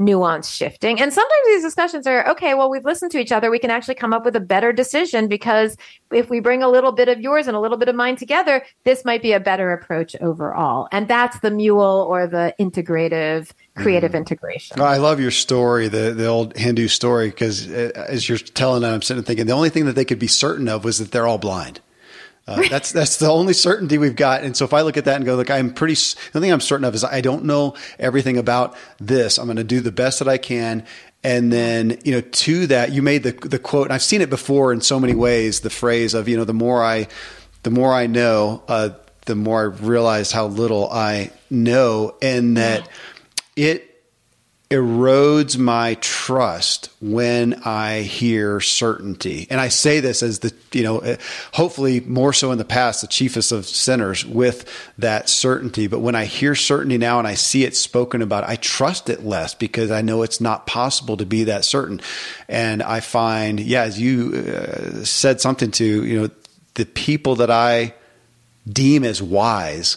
nuance 0.00 0.50
shifting. 0.50 1.00
And 1.00 1.12
sometimes 1.12 1.46
these 1.46 1.62
discussions 1.62 2.06
are 2.06 2.28
okay, 2.30 2.54
well, 2.54 2.70
we've 2.70 2.84
listened 2.84 3.12
to 3.12 3.18
each 3.18 3.30
other. 3.30 3.50
We 3.50 3.58
can 3.58 3.70
actually 3.70 3.94
come 3.94 4.12
up 4.12 4.24
with 4.24 4.34
a 4.34 4.40
better 4.40 4.72
decision 4.72 5.28
because 5.28 5.76
if 6.10 6.30
we 6.30 6.40
bring 6.40 6.62
a 6.62 6.68
little 6.68 6.90
bit 6.90 7.08
of 7.08 7.20
yours 7.20 7.46
and 7.46 7.56
a 7.56 7.60
little 7.60 7.76
bit 7.76 7.88
of 7.88 7.94
mine 7.94 8.16
together, 8.16 8.64
this 8.84 9.04
might 9.04 9.22
be 9.22 9.32
a 9.32 9.40
better 9.40 9.72
approach 9.72 10.16
overall. 10.20 10.88
And 10.90 11.06
that's 11.06 11.38
the 11.40 11.50
mule 11.50 12.06
or 12.08 12.26
the 12.26 12.54
integrative 12.58 13.52
creative 13.76 14.12
mm. 14.12 14.16
integration. 14.16 14.80
I 14.80 14.96
love 14.96 15.20
your 15.20 15.30
story, 15.30 15.88
the 15.88 16.12
the 16.12 16.26
old 16.26 16.56
Hindu 16.56 16.88
story, 16.88 17.28
because 17.28 17.70
uh, 17.70 17.92
as 18.08 18.28
you're 18.28 18.38
telling 18.38 18.82
it, 18.82 18.86
I'm 18.86 19.02
sitting 19.02 19.22
thinking 19.22 19.46
the 19.46 19.52
only 19.52 19.70
thing 19.70 19.84
that 19.84 19.94
they 19.94 20.04
could 20.04 20.18
be 20.18 20.26
certain 20.26 20.68
of 20.68 20.84
was 20.84 20.98
that 20.98 21.12
they're 21.12 21.26
all 21.26 21.38
blind. 21.38 21.80
Uh, 22.50 22.68
that's 22.68 22.90
that's 22.90 23.18
the 23.18 23.28
only 23.28 23.52
certainty 23.52 23.96
we've 23.96 24.16
got. 24.16 24.42
And 24.42 24.56
so 24.56 24.64
if 24.64 24.74
I 24.74 24.80
look 24.80 24.96
at 24.96 25.04
that 25.04 25.16
and 25.16 25.24
go, 25.24 25.36
look, 25.36 25.50
I'm 25.50 25.72
pretty. 25.72 25.94
The 25.94 26.40
thing 26.40 26.50
I'm 26.50 26.60
certain 26.60 26.84
of 26.84 26.94
is 26.96 27.04
I 27.04 27.20
don't 27.20 27.44
know 27.44 27.76
everything 27.98 28.38
about 28.38 28.76
this. 28.98 29.38
I'm 29.38 29.46
going 29.46 29.56
to 29.56 29.64
do 29.64 29.80
the 29.80 29.92
best 29.92 30.18
that 30.18 30.26
I 30.26 30.36
can. 30.36 30.84
And 31.22 31.52
then, 31.52 31.98
you 32.02 32.12
know, 32.12 32.22
to 32.22 32.66
that, 32.68 32.92
you 32.92 33.02
made 33.02 33.22
the 33.22 33.32
the 33.32 33.58
quote, 33.58 33.86
and 33.86 33.92
I've 33.92 34.02
seen 34.02 34.20
it 34.20 34.30
before 34.30 34.72
in 34.72 34.80
so 34.80 34.98
many 34.98 35.14
ways. 35.14 35.60
The 35.60 35.70
phrase 35.70 36.12
of, 36.12 36.28
you 36.28 36.36
know, 36.36 36.44
the 36.44 36.52
more 36.54 36.82
I, 36.82 37.06
the 37.62 37.70
more 37.70 37.92
I 37.92 38.06
know, 38.06 38.64
uh, 38.66 38.90
the 39.26 39.36
more 39.36 39.60
I 39.60 39.64
realize 39.64 40.32
how 40.32 40.46
little 40.46 40.90
I 40.90 41.30
know, 41.50 42.16
and 42.20 42.56
that 42.56 42.88
it 43.54 43.89
erodes 44.70 45.58
my 45.58 45.94
trust 45.94 46.90
when 47.00 47.54
I 47.64 48.02
hear 48.02 48.60
certainty. 48.60 49.48
And 49.50 49.60
I 49.60 49.66
say 49.66 49.98
this 49.98 50.22
as 50.22 50.38
the, 50.38 50.54
you 50.72 50.84
know, 50.84 51.00
eh, 51.00 51.16
hopefully 51.52 51.98
more 51.98 52.32
so 52.32 52.52
in 52.52 52.58
the 52.58 52.64
past, 52.64 53.00
the 53.00 53.08
chiefest 53.08 53.50
of 53.50 53.66
sinners 53.66 54.24
with 54.24 54.64
that 54.96 55.28
certainty. 55.28 55.88
But 55.88 55.98
when 55.98 56.14
I 56.14 56.24
hear 56.24 56.54
certainty 56.54 56.98
now 56.98 57.18
and 57.18 57.26
I 57.26 57.34
see 57.34 57.64
it 57.64 57.74
spoken 57.74 58.22
about, 58.22 58.44
I 58.44 58.54
trust 58.54 59.10
it 59.10 59.24
less 59.24 59.54
because 59.54 59.90
I 59.90 60.02
know 60.02 60.22
it's 60.22 60.40
not 60.40 60.68
possible 60.68 61.16
to 61.16 61.26
be 61.26 61.44
that 61.44 61.64
certain. 61.64 62.00
And 62.48 62.80
I 62.80 63.00
find, 63.00 63.58
yeah, 63.58 63.82
as 63.82 64.00
you 64.00 64.36
uh, 64.36 65.04
said 65.04 65.40
something 65.40 65.72
to, 65.72 66.04
you 66.04 66.20
know, 66.20 66.30
the 66.74 66.86
people 66.86 67.34
that 67.36 67.50
I 67.50 67.94
deem 68.68 69.02
as 69.02 69.20
wise 69.20 69.96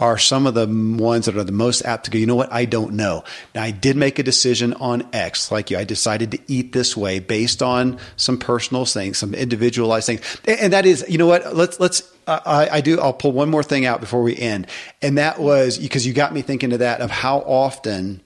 are 0.00 0.16
some 0.16 0.46
of 0.46 0.54
the 0.54 0.66
ones 0.66 1.26
that 1.26 1.36
are 1.36 1.44
the 1.44 1.52
most 1.52 1.82
apt 1.82 2.06
to 2.06 2.10
go, 2.10 2.18
you 2.18 2.26
know 2.26 2.34
what? 2.34 2.50
I 2.50 2.64
don't 2.64 2.94
know. 2.94 3.22
Now, 3.54 3.62
I 3.62 3.70
did 3.70 3.96
make 3.96 4.18
a 4.18 4.22
decision 4.22 4.72
on 4.74 5.06
X, 5.12 5.52
like 5.52 5.70
you. 5.70 5.76
I 5.76 5.84
decided 5.84 6.30
to 6.30 6.38
eat 6.48 6.72
this 6.72 6.96
way 6.96 7.18
based 7.18 7.62
on 7.62 7.98
some 8.16 8.38
personal 8.38 8.86
things, 8.86 9.18
some 9.18 9.34
individualized 9.34 10.06
things. 10.06 10.40
And 10.46 10.72
that 10.72 10.86
is, 10.86 11.04
you 11.06 11.18
know 11.18 11.26
what? 11.26 11.54
Let's, 11.54 11.78
let's, 11.78 12.10
I, 12.26 12.68
I 12.72 12.80
do, 12.80 12.98
I'll 12.98 13.12
pull 13.12 13.32
one 13.32 13.50
more 13.50 13.62
thing 13.62 13.84
out 13.84 14.00
before 14.00 14.22
we 14.22 14.34
end. 14.34 14.68
And 15.02 15.18
that 15.18 15.38
was 15.38 15.76
because 15.76 16.06
you 16.06 16.14
got 16.14 16.32
me 16.32 16.40
thinking 16.40 16.70
to 16.70 16.78
that 16.78 17.02
of 17.02 17.10
how 17.10 17.40
often 17.40 18.22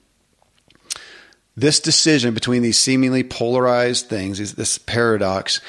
this 1.57 1.81
decision 1.81 2.33
between 2.33 2.61
these 2.61 2.77
seemingly 2.77 3.23
polarized 3.23 4.07
things, 4.07 4.39
is 4.39 4.53
this 4.53 4.77
paradox, 4.77 5.59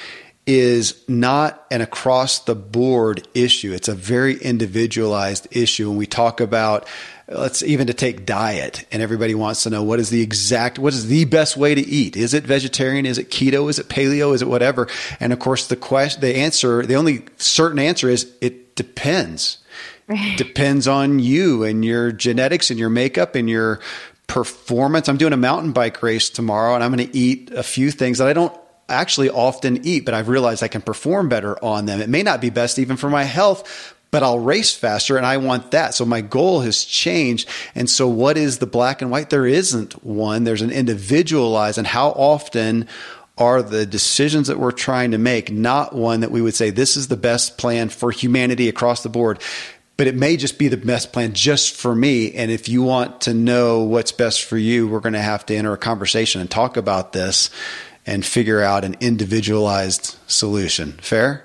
is 0.46 1.02
not 1.08 1.66
an 1.72 1.80
across 1.80 2.38
the 2.40 2.54
board 2.54 3.26
issue. 3.34 3.72
It's 3.72 3.88
a 3.88 3.94
very 3.94 4.36
individualized 4.40 5.48
issue. 5.50 5.88
When 5.88 5.98
we 5.98 6.06
talk 6.06 6.40
about, 6.40 6.86
let's 7.26 7.64
even 7.64 7.88
to 7.88 7.94
take 7.94 8.24
diet, 8.24 8.86
and 8.92 9.02
everybody 9.02 9.34
wants 9.34 9.64
to 9.64 9.70
know 9.70 9.82
what 9.82 9.98
is 9.98 10.10
the 10.10 10.22
exact, 10.22 10.78
what 10.78 10.92
is 10.92 11.08
the 11.08 11.24
best 11.24 11.56
way 11.56 11.74
to 11.74 11.80
eat? 11.80 12.16
Is 12.16 12.32
it 12.32 12.44
vegetarian? 12.44 13.06
Is 13.06 13.18
it 13.18 13.30
keto? 13.30 13.68
Is 13.68 13.80
it 13.80 13.88
paleo? 13.88 14.32
Is 14.34 14.42
it 14.42 14.48
whatever? 14.48 14.86
And 15.18 15.32
of 15.32 15.40
course, 15.40 15.66
the 15.66 15.76
question, 15.76 16.20
the 16.20 16.36
answer, 16.36 16.86
the 16.86 16.94
only 16.94 17.24
certain 17.38 17.80
answer 17.80 18.08
is 18.08 18.32
it 18.40 18.76
depends. 18.76 19.58
depends 20.36 20.86
on 20.86 21.18
you 21.18 21.64
and 21.64 21.84
your 21.84 22.12
genetics 22.12 22.70
and 22.70 22.78
your 22.78 22.90
makeup 22.90 23.34
and 23.34 23.50
your 23.50 23.80
performance. 24.28 25.08
I'm 25.08 25.16
doing 25.16 25.32
a 25.32 25.36
mountain 25.36 25.72
bike 25.72 26.00
race 26.02 26.30
tomorrow 26.30 26.76
and 26.76 26.84
I'm 26.84 26.94
going 26.94 27.08
to 27.08 27.16
eat 27.16 27.50
a 27.50 27.64
few 27.64 27.90
things 27.90 28.18
that 28.18 28.28
I 28.28 28.32
don't 28.32 28.56
actually 28.88 29.30
often 29.30 29.84
eat, 29.86 30.04
but 30.04 30.14
I've 30.14 30.28
realized 30.28 30.62
I 30.62 30.68
can 30.68 30.82
perform 30.82 31.28
better 31.28 31.62
on 31.64 31.86
them. 31.86 32.00
It 32.00 32.08
may 32.08 32.22
not 32.22 32.40
be 32.40 32.50
best 32.50 32.78
even 32.78 32.96
for 32.96 33.10
my 33.10 33.24
health, 33.24 33.94
but 34.10 34.22
I'll 34.22 34.38
race 34.38 34.74
faster 34.74 35.16
and 35.16 35.26
I 35.26 35.36
want 35.38 35.72
that. 35.72 35.94
So 35.94 36.04
my 36.04 36.20
goal 36.20 36.60
has 36.60 36.84
changed. 36.84 37.48
And 37.74 37.90
so 37.90 38.08
what 38.08 38.36
is 38.36 38.58
the 38.58 38.66
black 38.66 39.02
and 39.02 39.10
white? 39.10 39.30
There 39.30 39.46
isn't 39.46 40.04
one. 40.04 40.44
There's 40.44 40.62
an 40.62 40.70
individualized 40.70 41.78
and 41.78 41.86
how 41.86 42.10
often 42.10 42.88
are 43.38 43.62
the 43.62 43.84
decisions 43.84 44.48
that 44.48 44.58
we're 44.58 44.72
trying 44.72 45.10
to 45.10 45.18
make 45.18 45.50
not 45.50 45.94
one 45.94 46.20
that 46.20 46.30
we 46.30 46.40
would 46.40 46.54
say 46.54 46.70
this 46.70 46.96
is 46.96 47.08
the 47.08 47.16
best 47.16 47.58
plan 47.58 47.90
for 47.90 48.10
humanity 48.10 48.68
across 48.68 49.02
the 49.02 49.10
board 49.10 49.42
but 49.96 50.06
it 50.06 50.14
may 50.14 50.36
just 50.36 50.58
be 50.58 50.68
the 50.68 50.76
best 50.76 51.12
plan 51.12 51.32
just 51.32 51.74
for 51.74 51.94
me. 51.94 52.32
And 52.34 52.50
if 52.50 52.68
you 52.68 52.82
want 52.82 53.22
to 53.22 53.34
know 53.34 53.82
what's 53.82 54.12
best 54.12 54.44
for 54.44 54.58
you, 54.58 54.86
we're 54.86 55.00
going 55.00 55.14
to 55.14 55.20
have 55.20 55.46
to 55.46 55.56
enter 55.56 55.72
a 55.72 55.78
conversation 55.78 56.40
and 56.40 56.50
talk 56.50 56.76
about 56.76 57.12
this 57.12 57.50
and 58.06 58.24
figure 58.24 58.62
out 58.62 58.84
an 58.84 58.96
individualized 59.00 60.16
solution. 60.26 60.92
Fair? 60.92 61.44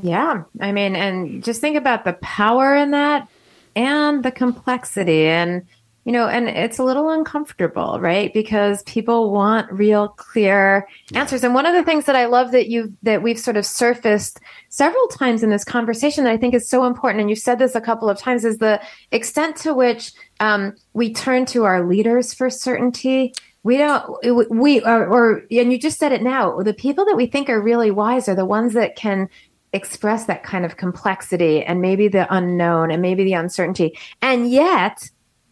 Yeah. 0.00 0.44
I 0.60 0.72
mean, 0.72 0.94
and 0.94 1.42
just 1.42 1.60
think 1.60 1.76
about 1.76 2.04
the 2.04 2.12
power 2.14 2.76
in 2.76 2.92
that 2.92 3.28
and 3.74 4.22
the 4.22 4.30
complexity. 4.30 5.26
And, 5.26 5.66
you 6.04 6.12
know, 6.12 6.28
and 6.28 6.48
it's 6.48 6.78
a 6.78 6.84
little 6.84 7.10
uncomfortable, 7.10 7.98
right? 7.98 8.32
Because 8.32 8.82
people 8.84 9.32
want 9.32 9.72
real 9.72 10.08
clear 10.08 10.86
answers. 11.14 11.42
And 11.42 11.54
one 11.54 11.66
of 11.66 11.74
the 11.74 11.82
things 11.82 12.04
that 12.04 12.14
I 12.14 12.26
love 12.26 12.52
that 12.52 12.68
you 12.68 12.94
that 13.02 13.22
we've 13.22 13.38
sort 13.38 13.56
of 13.56 13.66
surfaced 13.66 14.38
several 14.68 15.08
times 15.08 15.42
in 15.42 15.50
this 15.50 15.64
conversation 15.64 16.24
that 16.24 16.32
I 16.32 16.36
think 16.36 16.54
is 16.54 16.68
so 16.68 16.84
important, 16.84 17.22
and 17.22 17.30
you've 17.30 17.40
said 17.40 17.58
this 17.58 17.74
a 17.74 17.80
couple 17.80 18.08
of 18.08 18.18
times, 18.18 18.44
is 18.44 18.58
the 18.58 18.80
extent 19.10 19.56
to 19.56 19.74
which 19.74 20.12
um, 20.38 20.76
we 20.92 21.12
turn 21.12 21.44
to 21.46 21.64
our 21.64 21.84
leaders 21.84 22.32
for 22.32 22.50
certainty 22.50 23.32
we 23.66 23.76
don't 23.76 24.48
we 24.48 24.80
or, 24.82 25.06
or 25.06 25.42
and 25.50 25.72
you 25.72 25.78
just 25.78 25.98
said 25.98 26.12
it 26.12 26.22
now 26.22 26.62
the 26.62 26.72
people 26.72 27.04
that 27.04 27.16
we 27.16 27.26
think 27.26 27.50
are 27.50 27.60
really 27.60 27.90
wise 27.90 28.28
are 28.28 28.34
the 28.34 28.44
ones 28.44 28.74
that 28.74 28.94
can 28.94 29.28
express 29.72 30.26
that 30.26 30.42
kind 30.42 30.64
of 30.64 30.76
complexity 30.76 31.62
and 31.62 31.80
maybe 31.80 32.08
the 32.08 32.32
unknown 32.34 32.90
and 32.90 33.02
maybe 33.02 33.24
the 33.24 33.34
uncertainty. 33.34 33.98
And 34.22 34.50
yet 34.50 35.10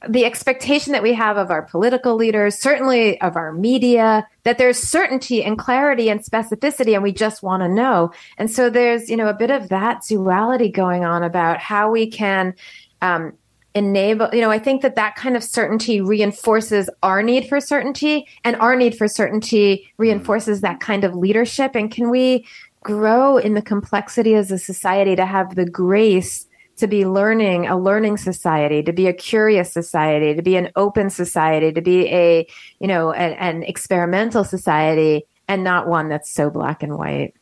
the 0.09 0.24
expectation 0.24 0.93
that 0.93 1.03
we 1.03 1.15
have 1.15 1.36
of 1.36 1.51
our 1.51 1.62
political 1.62 2.15
leaders 2.15 2.57
certainly 2.57 3.19
of 3.20 3.36
our 3.36 3.53
media 3.53 4.27
that 4.45 4.59
there's 4.59 4.78
certainty 4.78 5.43
and 5.43 5.59
clarity 5.59 6.11
and 6.11 6.20
specificity 6.20 6.95
and 6.95 7.03
we 7.03 7.12
just 7.12 7.43
want 7.43 7.62
to 7.62 7.69
know. 7.69 8.12
And 8.39 8.51
so 8.51 8.70
there's 8.70 9.09
you 9.09 9.16
know 9.16 9.28
a 9.28 9.35
bit 9.35 9.51
of 9.51 9.70
that 9.70 10.03
duality 10.07 10.70
going 10.70 11.05
on 11.05 11.23
about 11.23 11.59
how 11.59 11.91
we 11.91 12.07
can 12.11 12.55
um, 13.03 13.32
enable 13.75 14.29
you 14.33 14.41
know 14.41 14.51
i 14.51 14.59
think 14.59 14.83
that 14.83 14.95
that 14.95 15.17
kind 15.17 15.37
of 15.37 15.43
certainty 15.43 16.01
reinforces 16.01 16.89
our 17.03 17.23
need 17.23 17.49
for 17.49 17.61
certainty 17.61 18.27
and 18.45 18.55
our 18.57 18.77
need 18.77 18.97
for 18.97 19.09
certainty 19.09 19.91
reinforces 19.97 20.61
that 20.61 20.79
kind 20.79 21.03
of 21.03 21.15
leadership 21.15 21.75
and 21.75 21.91
can 21.91 22.09
we 22.09 22.47
grow 22.85 23.37
in 23.37 23.55
the 23.55 23.63
complexity 23.63 24.35
as 24.35 24.53
a 24.53 24.59
society 24.59 25.17
to 25.17 25.27
have 25.27 25.57
the 25.57 25.65
grace 25.65 26.47
to 26.77 26.87
be 26.87 27.05
learning 27.05 27.67
a 27.67 27.77
learning 27.77 28.17
society 28.17 28.81
to 28.81 28.93
be 28.93 29.09
a 29.09 29.13
curious 29.13 29.73
society 29.73 30.35
to 30.35 30.43
be 30.43 30.55
an 30.55 30.71
open 30.77 31.11
society 31.11 31.73
to 31.73 31.81
be 31.81 32.07
a 32.09 32.47
you 32.79 32.87
know 32.87 33.11
an, 33.11 33.33
an 33.33 33.63
experimental 33.65 34.45
society 34.45 35.25
and 35.49 35.65
not 35.65 35.89
one 35.89 36.09
that's 36.09 36.31
so 36.31 36.49
black 36.49 36.83
and 36.83 36.97
white 36.97 37.35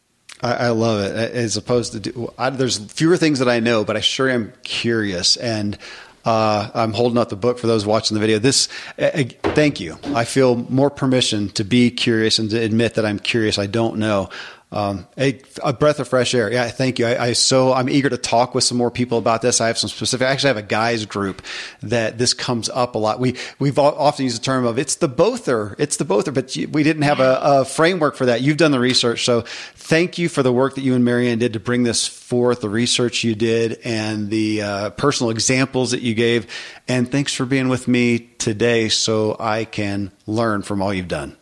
I, 0.44 0.70
love 0.70 1.04
it. 1.04 1.14
As 1.14 1.56
opposed 1.56 1.92
to, 1.92 2.00
do, 2.00 2.32
I, 2.36 2.50
there's 2.50 2.76
fewer 2.76 3.16
things 3.16 3.38
that 3.38 3.48
I 3.48 3.60
know, 3.60 3.84
but 3.84 3.96
I 3.96 4.00
sure 4.00 4.28
am 4.28 4.52
curious. 4.64 5.36
And 5.36 5.78
uh, 6.24 6.70
I'm 6.74 6.92
holding 6.92 7.18
up 7.18 7.28
the 7.28 7.36
book 7.36 7.58
for 7.58 7.66
those 7.66 7.84
watching 7.84 8.14
the 8.14 8.20
video. 8.20 8.38
This, 8.38 8.68
uh, 8.98 9.24
thank 9.54 9.80
you. 9.80 9.98
I 10.14 10.24
feel 10.24 10.56
more 10.70 10.90
permission 10.90 11.48
to 11.50 11.64
be 11.64 11.90
curious 11.90 12.38
and 12.38 12.50
to 12.50 12.58
admit 12.58 12.94
that 12.94 13.04
I'm 13.04 13.18
curious. 13.18 13.58
I 13.58 13.66
don't 13.66 13.98
know. 13.98 14.30
Um, 14.72 15.06
a, 15.18 15.38
a, 15.62 15.74
breath 15.74 16.00
of 16.00 16.08
fresh 16.08 16.34
air. 16.34 16.50
Yeah, 16.50 16.66
thank 16.68 16.98
you. 16.98 17.06
I, 17.06 17.24
I, 17.26 17.32
so 17.34 17.74
I'm 17.74 17.90
eager 17.90 18.08
to 18.08 18.16
talk 18.16 18.54
with 18.54 18.64
some 18.64 18.78
more 18.78 18.90
people 18.90 19.18
about 19.18 19.42
this. 19.42 19.60
I 19.60 19.66
have 19.66 19.76
some 19.76 19.90
specific. 19.90 20.26
Actually 20.26 20.30
I 20.30 20.32
actually 20.32 20.48
have 20.48 20.56
a 20.56 20.62
guys 20.62 21.04
group 21.04 21.42
that 21.82 22.16
this 22.16 22.32
comes 22.32 22.70
up 22.70 22.94
a 22.94 22.98
lot. 22.98 23.20
We 23.20 23.36
we've 23.58 23.78
often 23.78 24.24
used 24.24 24.40
the 24.40 24.44
term 24.44 24.64
of 24.64 24.78
it's 24.78 24.94
the 24.96 25.08
bother, 25.08 25.76
it's 25.78 25.98
the 25.98 26.06
bother, 26.06 26.32
but 26.32 26.56
we 26.70 26.82
didn't 26.82 27.02
have 27.02 27.20
a, 27.20 27.38
a 27.42 27.64
framework 27.66 28.16
for 28.16 28.24
that. 28.24 28.40
You've 28.40 28.56
done 28.56 28.70
the 28.70 28.80
research, 28.80 29.26
so 29.26 29.42
thank 29.74 30.16
you 30.16 30.30
for 30.30 30.42
the 30.42 30.52
work 30.52 30.76
that 30.76 30.80
you 30.80 30.94
and 30.94 31.04
Marianne 31.04 31.38
did 31.38 31.52
to 31.52 31.60
bring 31.60 31.82
this 31.82 32.06
forth. 32.06 32.62
The 32.62 32.70
research 32.70 33.24
you 33.24 33.34
did 33.34 33.78
and 33.84 34.30
the 34.30 34.62
uh, 34.62 34.90
personal 34.90 35.30
examples 35.30 35.90
that 35.90 36.00
you 36.00 36.14
gave, 36.14 36.46
and 36.88 37.12
thanks 37.12 37.34
for 37.34 37.44
being 37.44 37.68
with 37.68 37.88
me 37.88 38.20
today, 38.38 38.88
so 38.88 39.36
I 39.38 39.66
can 39.66 40.12
learn 40.26 40.62
from 40.62 40.80
all 40.80 40.94
you've 40.94 41.08
done. 41.08 41.36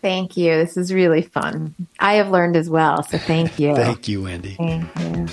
Thank 0.00 0.36
you. 0.36 0.56
This 0.56 0.76
is 0.76 0.92
really 0.92 1.22
fun. 1.22 1.74
I 1.98 2.14
have 2.14 2.30
learned 2.30 2.56
as 2.56 2.70
well. 2.70 3.02
So 3.02 3.18
thank 3.18 3.58
you. 3.58 3.74
thank 3.76 4.08
you, 4.08 4.22
Wendy. 4.22 4.54
Thank 4.54 4.88
you. 5.00 5.26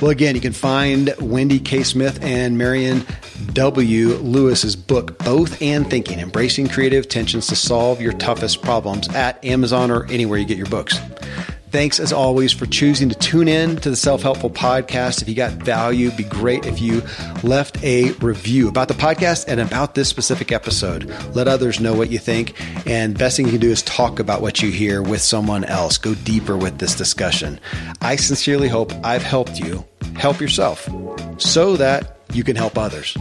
Well, 0.00 0.10
again, 0.10 0.34
you 0.34 0.42
can 0.42 0.52
find 0.52 1.14
Wendy 1.20 1.58
K. 1.58 1.82
Smith 1.82 2.22
and 2.22 2.58
Marianne 2.58 3.06
W. 3.54 4.16
Lewis's 4.16 4.76
book, 4.76 5.18
Both 5.20 5.62
and 5.62 5.88
Thinking 5.88 6.20
Embracing 6.20 6.68
Creative 6.68 7.08
Tensions 7.08 7.46
to 7.46 7.56
Solve 7.56 8.00
Your 8.02 8.12
Toughest 8.12 8.60
Problems 8.60 9.08
at 9.14 9.42
Amazon 9.42 9.90
or 9.90 10.04
anywhere 10.06 10.38
you 10.38 10.44
get 10.44 10.58
your 10.58 10.66
books. 10.66 10.98
Thanks 11.70 11.98
as 12.00 12.12
always 12.12 12.52
for 12.52 12.64
choosing 12.66 13.08
to 13.08 13.14
tune 13.16 13.48
in 13.48 13.76
to 13.76 13.90
the 13.90 13.96
Self 13.96 14.22
Helpful 14.22 14.50
Podcast. 14.50 15.20
If 15.20 15.28
you 15.28 15.34
got 15.34 15.52
value, 15.52 16.10
be 16.12 16.24
great 16.24 16.64
if 16.64 16.80
you 16.80 17.02
left 17.42 17.82
a 17.82 18.12
review 18.12 18.68
about 18.68 18.88
the 18.88 18.94
podcast 18.94 19.46
and 19.48 19.60
about 19.60 19.94
this 19.94 20.08
specific 20.08 20.52
episode. 20.52 21.04
Let 21.34 21.48
others 21.48 21.80
know 21.80 21.94
what 21.94 22.10
you 22.10 22.18
think. 22.18 22.54
And 22.86 23.18
best 23.18 23.36
thing 23.36 23.46
you 23.46 23.52
can 23.52 23.60
do 23.60 23.70
is 23.70 23.82
talk 23.82 24.20
about 24.20 24.42
what 24.42 24.62
you 24.62 24.70
hear 24.70 25.02
with 25.02 25.20
someone 25.20 25.64
else. 25.64 25.98
Go 25.98 26.14
deeper 26.14 26.56
with 26.56 26.78
this 26.78 26.94
discussion. 26.94 27.60
I 28.00 28.16
sincerely 28.16 28.68
hope 28.68 28.92
I've 29.04 29.24
helped 29.24 29.58
you 29.58 29.84
help 30.14 30.40
yourself 30.40 30.88
so 31.38 31.76
that 31.76 32.18
you 32.32 32.44
can 32.44 32.56
help 32.56 32.78
others. 32.78 33.16